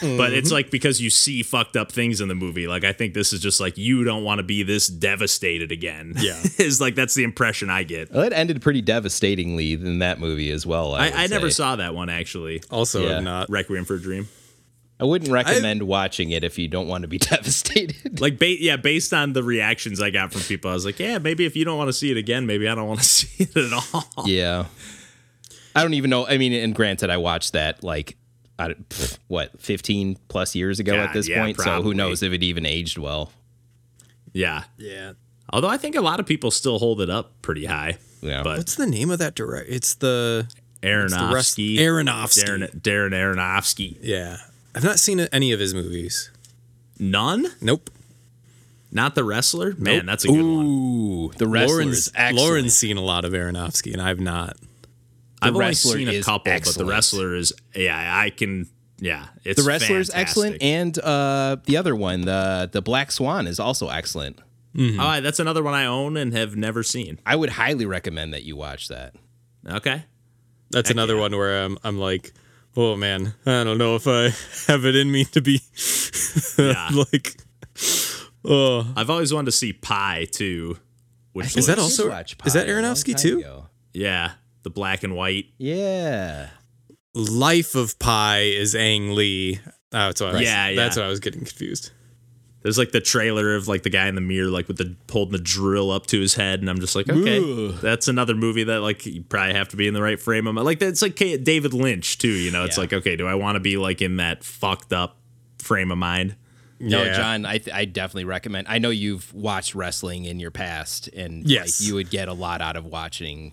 But 0.00 0.32
it's 0.32 0.48
mm-hmm. 0.48 0.54
like 0.54 0.70
because 0.70 1.00
you 1.00 1.10
see 1.10 1.42
fucked 1.42 1.76
up 1.76 1.90
things 1.90 2.20
in 2.20 2.28
the 2.28 2.34
movie. 2.34 2.68
Like 2.68 2.84
I 2.84 2.92
think 2.92 3.14
this 3.14 3.32
is 3.32 3.40
just 3.40 3.60
like 3.60 3.76
you 3.76 4.04
don't 4.04 4.24
want 4.24 4.38
to 4.38 4.42
be 4.42 4.62
this 4.62 4.86
devastated 4.86 5.72
again. 5.72 6.14
Yeah. 6.16 6.38
is 6.58 6.80
like 6.80 6.94
that's 6.94 7.14
the 7.14 7.24
impression 7.24 7.70
I 7.70 7.82
get. 7.82 8.12
Well, 8.12 8.22
it 8.22 8.32
ended 8.32 8.62
pretty 8.62 8.80
devastatingly 8.80 9.72
in 9.72 9.98
that 9.98 10.20
movie 10.20 10.50
as 10.50 10.66
well. 10.66 10.94
I, 10.94 11.08
I, 11.08 11.24
I 11.24 11.26
never 11.26 11.50
saw 11.50 11.76
that 11.76 11.94
one 11.94 12.08
actually. 12.08 12.62
Also 12.70 13.06
Yeah. 13.08 13.20
not 13.20 13.50
Requiem 13.50 13.84
for 13.84 13.94
a 13.94 14.00
Dream. 14.00 14.28
I 15.00 15.04
wouldn't 15.04 15.30
recommend 15.30 15.84
watching 15.84 16.30
it 16.30 16.42
if 16.42 16.58
you 16.58 16.66
don't 16.66 16.88
want 16.88 17.02
to 17.02 17.08
be 17.08 17.18
devastated. 17.18 18.20
like 18.20 18.38
ba- 18.38 18.60
yeah 18.60 18.76
based 18.76 19.12
on 19.12 19.32
the 19.32 19.44
reactions 19.44 20.02
i 20.02 20.10
got 20.10 20.32
from 20.32 20.40
people 20.42 20.72
i 20.72 20.74
was 20.74 20.84
like 20.84 20.98
yeah 20.98 21.18
maybe 21.18 21.44
if 21.44 21.54
you 21.54 21.64
don't 21.64 21.78
want 21.78 21.86
to 21.86 21.92
see 21.92 22.10
it 22.10 22.16
again 22.16 22.46
maybe 22.46 22.68
i 22.68 22.74
don't 22.74 22.88
want 22.88 22.98
to 22.98 23.06
see 23.08 23.44
it 23.44 23.56
at 23.56 23.72
all 23.72 24.26
yeah. 24.26 24.64
I 25.78 25.82
don't 25.82 25.94
even 25.94 26.10
know. 26.10 26.26
I 26.26 26.38
mean, 26.38 26.52
and 26.52 26.74
granted, 26.74 27.08
I 27.08 27.18
watched 27.18 27.52
that 27.52 27.84
like, 27.84 28.16
I, 28.58 28.70
pff, 28.70 29.18
what, 29.28 29.60
15 29.60 30.18
plus 30.28 30.54
years 30.54 30.80
ago 30.80 30.96
God, 30.96 31.08
at 31.08 31.12
this 31.12 31.28
yeah, 31.28 31.42
point. 31.44 31.60
So 31.60 31.80
who 31.82 31.94
knows 31.94 32.22
if 32.22 32.32
it 32.32 32.42
even 32.42 32.66
aged 32.66 32.98
well. 32.98 33.30
yeah 34.32 34.64
Yeah. 34.76 35.12
although 35.52 35.68
i 35.68 35.76
think 35.76 35.94
a 35.96 36.00
lot 36.00 36.18
of 36.20 36.26
people 36.26 36.50
still 36.50 36.78
hold 36.78 37.00
it 37.00 37.08
up 37.10 37.40
pretty 37.42 37.66
high 37.66 37.98
Yeah. 38.20 38.42
but 38.42 38.58
What's 38.58 38.74
the 38.74 38.86
name 38.86 39.10
of 39.10 39.18
that 39.20 39.34
direct? 39.34 39.68
It's 39.70 39.94
the 39.94 40.46
it's 40.82 41.12
the 41.14 41.30
rest- 41.32 41.56
aronofsky 41.58 41.76
Aronofsky. 41.78 42.44
darren, 42.44 42.80
darren 42.80 43.12
aronofsky 43.12 43.96
Yeah. 44.02 44.38
I've 44.74 44.84
not 44.84 44.98
seen 44.98 45.20
any 45.20 45.52
of 45.52 45.60
his 45.60 45.72
movies. 45.74 46.30
none 46.98 47.46
Nope. 47.60 47.90
not 48.92 49.14
the 49.14 49.22
wrestler 49.24 49.74
man 49.78 50.04
that's 50.06 50.24
a 50.24 50.28
good 50.28 50.42
one 50.42 50.66
Ooh, 50.66 51.30
the 51.38 51.46
wrestler 51.46 51.76
Lauren's. 51.84 52.10
Lauren's 52.32 52.74
seen 52.76 52.96
a 52.96 53.02
lot 53.02 53.24
of 53.24 53.32
Aronofsky 53.32 53.92
and 53.92 54.02
I've 54.02 54.20
not. 54.20 54.56
I've 55.42 55.54
only 55.54 55.74
seen 55.74 56.08
a 56.08 56.12
is 56.12 56.24
couple 56.26 56.52
but 56.52 56.64
the 56.74 56.84
wrestler 56.84 57.34
is 57.34 57.52
yeah 57.74 58.18
i 58.18 58.30
can 58.30 58.66
yeah 58.98 59.26
it's 59.44 59.62
the 59.62 59.68
wrestler 59.68 59.98
is 59.98 60.10
excellent, 60.12 60.60
and 60.62 60.98
uh, 60.98 61.56
the 61.64 61.76
other 61.76 61.94
one, 61.94 62.22
the 62.22 62.68
the 62.72 62.82
Black 62.82 63.12
Swan, 63.12 63.46
is 63.46 63.60
also 63.60 63.88
excellent. 63.88 64.40
oh 64.78 65.20
that's 65.20 65.38
another 65.38 65.62
one 65.62 65.74
i 65.74 65.84
own 65.86 66.16
and 66.16 66.32
have 66.34 66.56
never 66.56 66.82
seen 66.82 67.18
I 67.24 67.36
would 67.36 67.50
highly 67.50 67.86
recommend 67.86 68.32
that 68.34 68.42
you 68.42 68.56
watch 68.56 68.88
that. 68.88 69.14
okay 69.66 70.04
That's 70.70 70.90
another 70.90 71.14
yeah. 71.14 71.20
one 71.20 71.36
where 71.36 71.62
I'm 71.64 71.78
I'm 71.84 71.98
like, 71.98 72.32
oh 72.76 72.96
man, 72.96 73.34
I 73.46 73.64
don't 73.64 73.78
know 73.78 73.94
if 73.96 74.06
I 74.08 74.24
have 74.72 74.84
it 74.84 74.96
in 74.96 75.10
me 75.12 75.24
to 75.26 75.40
be 75.40 75.60
like 76.92 77.36
oh 78.44 78.92
i've 78.96 79.10
always 79.10 79.32
wanted 79.32 79.46
to 79.46 79.52
see 79.52 79.72
Pi 79.72 80.26
too 80.30 80.78
which 81.32 81.56
Is 81.56 81.66
that 81.66 81.78
also- 81.78 82.08
Watch 82.10 82.36
is 82.44 82.52
that 82.54 82.66
Pi 82.66 82.72
a 82.72 82.74
long 82.74 82.84
Aronofsky 82.84 83.16
too? 83.20 83.38
ago. 83.38 83.66
yeah 83.92 84.32
the 84.68 84.74
black 84.74 85.02
and 85.02 85.14
white. 85.16 85.46
Yeah. 85.56 86.50
Life 87.14 87.74
of 87.74 87.98
Pi 87.98 88.40
is 88.40 88.74
Ang 88.74 89.14
Lee. 89.14 89.60
Oh, 89.64 89.68
that's 89.90 90.20
what 90.20 90.30
I 90.30 90.32
was, 90.34 90.42
Yeah, 90.42 90.74
That's 90.74 90.96
what 90.96 91.06
I 91.06 91.08
was 91.08 91.20
getting 91.20 91.40
confused. 91.40 91.90
There's 92.62 92.76
like 92.76 92.90
the 92.90 93.00
trailer 93.00 93.54
of 93.54 93.66
like 93.68 93.82
the 93.84 93.88
guy 93.90 94.08
in 94.08 94.14
the 94.14 94.20
mirror, 94.20 94.50
like 94.50 94.68
with 94.68 94.76
the 94.76 94.94
holding 95.10 95.32
the 95.32 95.38
drill 95.38 95.90
up 95.90 96.06
to 96.08 96.20
his 96.20 96.34
head, 96.34 96.60
and 96.60 96.68
I'm 96.68 96.80
just 96.80 96.94
like, 96.96 97.08
okay, 97.08 97.38
Ugh. 97.38 97.74
that's 97.80 98.08
another 98.08 98.34
movie 98.34 98.64
that 98.64 98.80
like 98.80 99.06
you 99.06 99.22
probably 99.22 99.54
have 99.54 99.68
to 99.68 99.76
be 99.76 99.86
in 99.88 99.94
the 99.94 100.02
right 100.02 100.20
frame 100.20 100.46
of 100.46 100.54
mind. 100.54 100.66
Like 100.66 100.80
that's 100.80 101.00
like 101.00 101.14
David 101.16 101.72
Lynch 101.72 102.18
too. 102.18 102.28
You 102.28 102.50
know, 102.50 102.64
it's 102.64 102.76
Yeah. 102.76 102.82
like, 102.82 102.92
okay, 102.92 103.16
do 103.16 103.26
I 103.26 103.36
want 103.36 103.56
to 103.56 103.60
be 103.60 103.76
like 103.78 104.02
in 104.02 104.16
that 104.16 104.42
fucked 104.44 104.92
up 104.92 105.16
frame 105.60 105.90
of 105.92 105.98
mind? 105.98 106.34
No, 106.80 107.02
Yeah. 107.04 107.16
John, 107.16 107.44
I, 107.46 107.58
th- 107.58 107.74
I 107.74 107.84
definitely 107.86 108.24
recommend. 108.24 108.66
I 108.68 108.78
know 108.78 108.90
you've 108.90 109.32
watched 109.32 109.74
wrestling 109.74 110.26
in 110.26 110.38
your 110.38 110.50
past, 110.52 111.08
and 111.08 111.44
Yes. 111.48 111.80
like, 111.80 111.88
you 111.88 111.94
would 111.94 112.10
get 112.10 112.28
a 112.28 112.32
lot 112.34 112.60
out 112.60 112.76
of 112.76 112.84
watching 112.86 113.52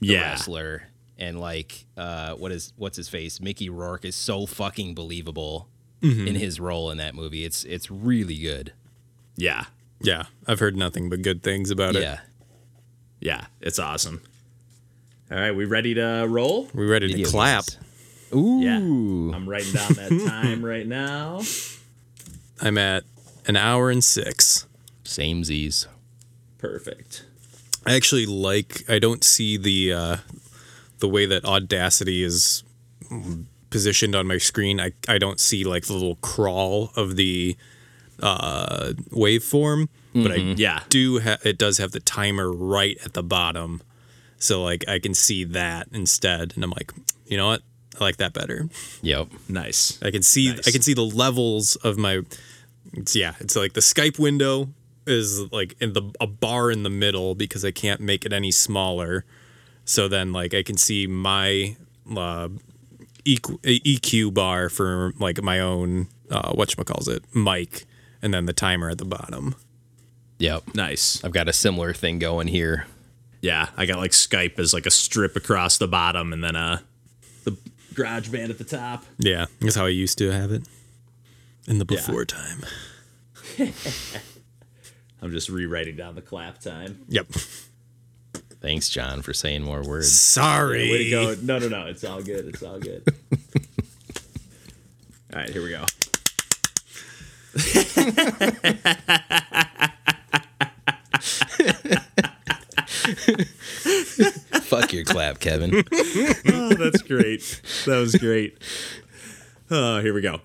Yeah, 0.00 0.30
wrestler. 0.30 0.82
And 1.18 1.38
like, 1.40 1.86
uh, 1.96 2.34
what 2.34 2.50
is 2.52 2.72
what's 2.76 2.96
his 2.96 3.08
face? 3.08 3.40
Mickey 3.40 3.68
Rourke 3.70 4.04
is 4.04 4.16
so 4.16 4.46
fucking 4.46 4.94
believable 4.94 5.68
Mm-hmm. 6.02 6.28
in 6.28 6.34
his 6.34 6.60
role 6.60 6.90
in 6.90 6.98
that 6.98 7.14
movie. 7.14 7.44
It's 7.46 7.64
it's 7.64 7.90
really 7.90 8.36
good. 8.36 8.74
yeah, 9.36 9.64
Yeah, 10.02 10.24
I've 10.46 10.58
heard 10.60 10.76
nothing 10.76 11.08
but 11.08 11.22
good 11.22 11.42
things 11.42 11.70
about 11.70 11.96
it. 11.96 12.02
Yeah. 12.02 12.18
yeah, 13.20 13.46
it's 13.62 13.78
awesome. 13.78 14.20
All 15.30 15.38
right, 15.38 15.52
we 15.52 15.64
ready 15.64 15.94
to 15.94 16.26
roll? 16.28 16.68
We 16.74 16.84
ready 16.84 17.10
to 17.10 17.22
clap? 17.30 17.64
games. 17.64 17.78
Ooh. 18.34 18.60
Yeah. 18.60 18.76
I'm 18.76 19.48
writing 19.48 19.72
down 19.72 19.94
that 19.94 20.24
time 20.28 20.62
right 20.72 20.86
now. 20.86 21.40
I'm 22.60 22.76
at 22.76 23.04
an 23.46 23.56
hour 23.56 23.88
and 23.90 24.04
six. 24.04 24.66
Same 25.04 25.42
Z's. 25.42 25.88
Perfect. 26.58 27.24
I 27.86 27.94
actually 27.94 28.26
like. 28.26 28.84
I 28.88 28.98
don't 28.98 29.22
see 29.24 29.56
the 29.56 29.92
uh, 29.92 30.16
the 30.98 31.08
way 31.08 31.26
that 31.26 31.44
Audacity 31.44 32.22
is 32.22 32.64
positioned 33.70 34.14
on 34.14 34.26
my 34.26 34.38
screen. 34.38 34.80
I 34.80 34.92
I 35.08 35.18
don't 35.18 35.40
see 35.40 35.64
like 35.64 35.84
the 35.86 35.92
little 35.94 36.16
crawl 36.16 36.90
of 36.96 37.16
the 37.16 37.56
uh, 38.20 38.92
waveform, 39.10 39.88
but 40.14 40.32
I 40.32 40.36
Yeah, 40.36 40.80
do. 40.88 41.20
Ha- 41.20 41.38
it 41.44 41.58
does 41.58 41.78
have 41.78 41.92
the 41.92 42.00
timer 42.00 42.50
right 42.52 42.96
at 43.04 43.12
the 43.14 43.22
bottom, 43.22 43.82
so 44.38 44.62
like 44.62 44.84
I 44.88 44.98
can 44.98 45.14
see 45.14 45.44
that 45.44 45.88
instead, 45.92 46.52
and 46.54 46.64
I'm 46.64 46.70
like, 46.70 46.92
you 47.26 47.36
know 47.36 47.48
what? 47.48 47.62
I 48.00 48.04
like 48.04 48.16
that 48.16 48.32
better. 48.32 48.68
Yep. 49.02 49.28
nice. 49.48 50.02
I 50.02 50.10
can 50.10 50.22
see 50.22 50.50
Nice. 50.52 50.66
I 50.66 50.70
can 50.72 50.82
see 50.82 50.94
the 50.94 51.02
levels 51.04 51.76
of 51.76 51.96
my 51.96 52.22
it's, 52.92 53.14
yeah, 53.16 53.34
it's 53.40 53.56
like 53.56 53.72
the 53.74 53.80
Skype 53.80 54.18
window 54.18 54.68
is 55.06 55.40
like 55.52 55.74
in 55.80 55.92
the 55.92 56.02
a 56.20 56.26
bar 56.26 56.70
in 56.70 56.82
the 56.82 56.90
middle 56.90 57.34
because 57.34 57.64
I 57.64 57.70
can't 57.70 58.00
make 58.00 58.24
it 58.24 58.32
any 58.32 58.50
smaller. 58.50 59.24
So 59.84 60.08
then 60.08 60.32
like 60.32 60.54
I 60.54 60.62
can 60.62 60.76
see 60.76 61.06
my 61.06 61.76
uh 62.16 62.48
EQ, 63.24 63.58
EQ 63.62 64.34
bar 64.34 64.68
for 64.68 65.12
like 65.18 65.42
my 65.42 65.60
own 65.60 66.08
uh 66.30 66.52
whatchamacalls 66.52 67.08
it 67.08 67.24
mic 67.34 67.84
and 68.22 68.32
then 68.32 68.46
the 68.46 68.52
timer 68.52 68.88
at 68.90 68.98
the 68.98 69.04
bottom. 69.04 69.54
Yep. 70.38 70.74
Nice. 70.74 71.22
I've 71.24 71.32
got 71.32 71.48
a 71.48 71.52
similar 71.52 71.92
thing 71.94 72.18
going 72.18 72.48
here. 72.48 72.86
Yeah, 73.40 73.68
I 73.76 73.84
got 73.86 73.98
like 73.98 74.12
Skype 74.12 74.58
as 74.58 74.72
like 74.72 74.86
a 74.86 74.90
strip 74.90 75.36
across 75.36 75.76
the 75.76 75.86
bottom, 75.86 76.32
and 76.32 76.42
then 76.42 76.56
uh 76.56 76.78
the 77.44 77.56
GarageBand 77.92 78.48
at 78.50 78.56
the 78.58 78.64
top. 78.64 79.04
Yeah, 79.18 79.46
that's 79.60 79.76
how 79.76 79.84
I 79.84 79.90
used 79.90 80.16
to 80.18 80.30
have 80.32 80.50
it 80.50 80.62
in 81.68 81.78
the 81.78 81.86
Yeah. 81.88 81.96
before 81.96 82.24
time. 82.24 82.64
I'm 85.24 85.30
just 85.30 85.48
rewriting 85.48 85.96
down 85.96 86.16
the 86.16 86.20
clap 86.20 86.58
time. 86.58 87.06
Yep. 87.08 87.28
Thanks, 88.60 88.90
John, 88.90 89.22
for 89.22 89.32
saying 89.32 89.62
more 89.62 89.82
words. 89.82 90.12
Sorry. 90.12 90.90
Way 90.90 91.04
to 91.04 91.10
go! 91.10 91.34
No, 91.42 91.58
no, 91.58 91.68
no. 91.68 91.86
It's 91.86 92.04
all 92.04 92.20
good. 92.20 92.46
It's 92.46 92.62
all 92.62 92.78
good. 92.78 93.02
all 95.32 95.40
right, 95.40 95.48
here 95.48 95.62
we 95.62 95.70
go. 95.70 95.86
Fuck 104.60 104.92
your 104.92 105.04
clap, 105.04 105.40
Kevin. 105.40 105.84
Oh, 106.46 106.74
that's 106.74 107.00
great. 107.02 107.62
That 107.86 107.96
was 107.98 108.14
great. 108.14 108.58
Oh, 109.70 110.00
here 110.00 110.12
we 110.12 110.20
go. 110.20 110.40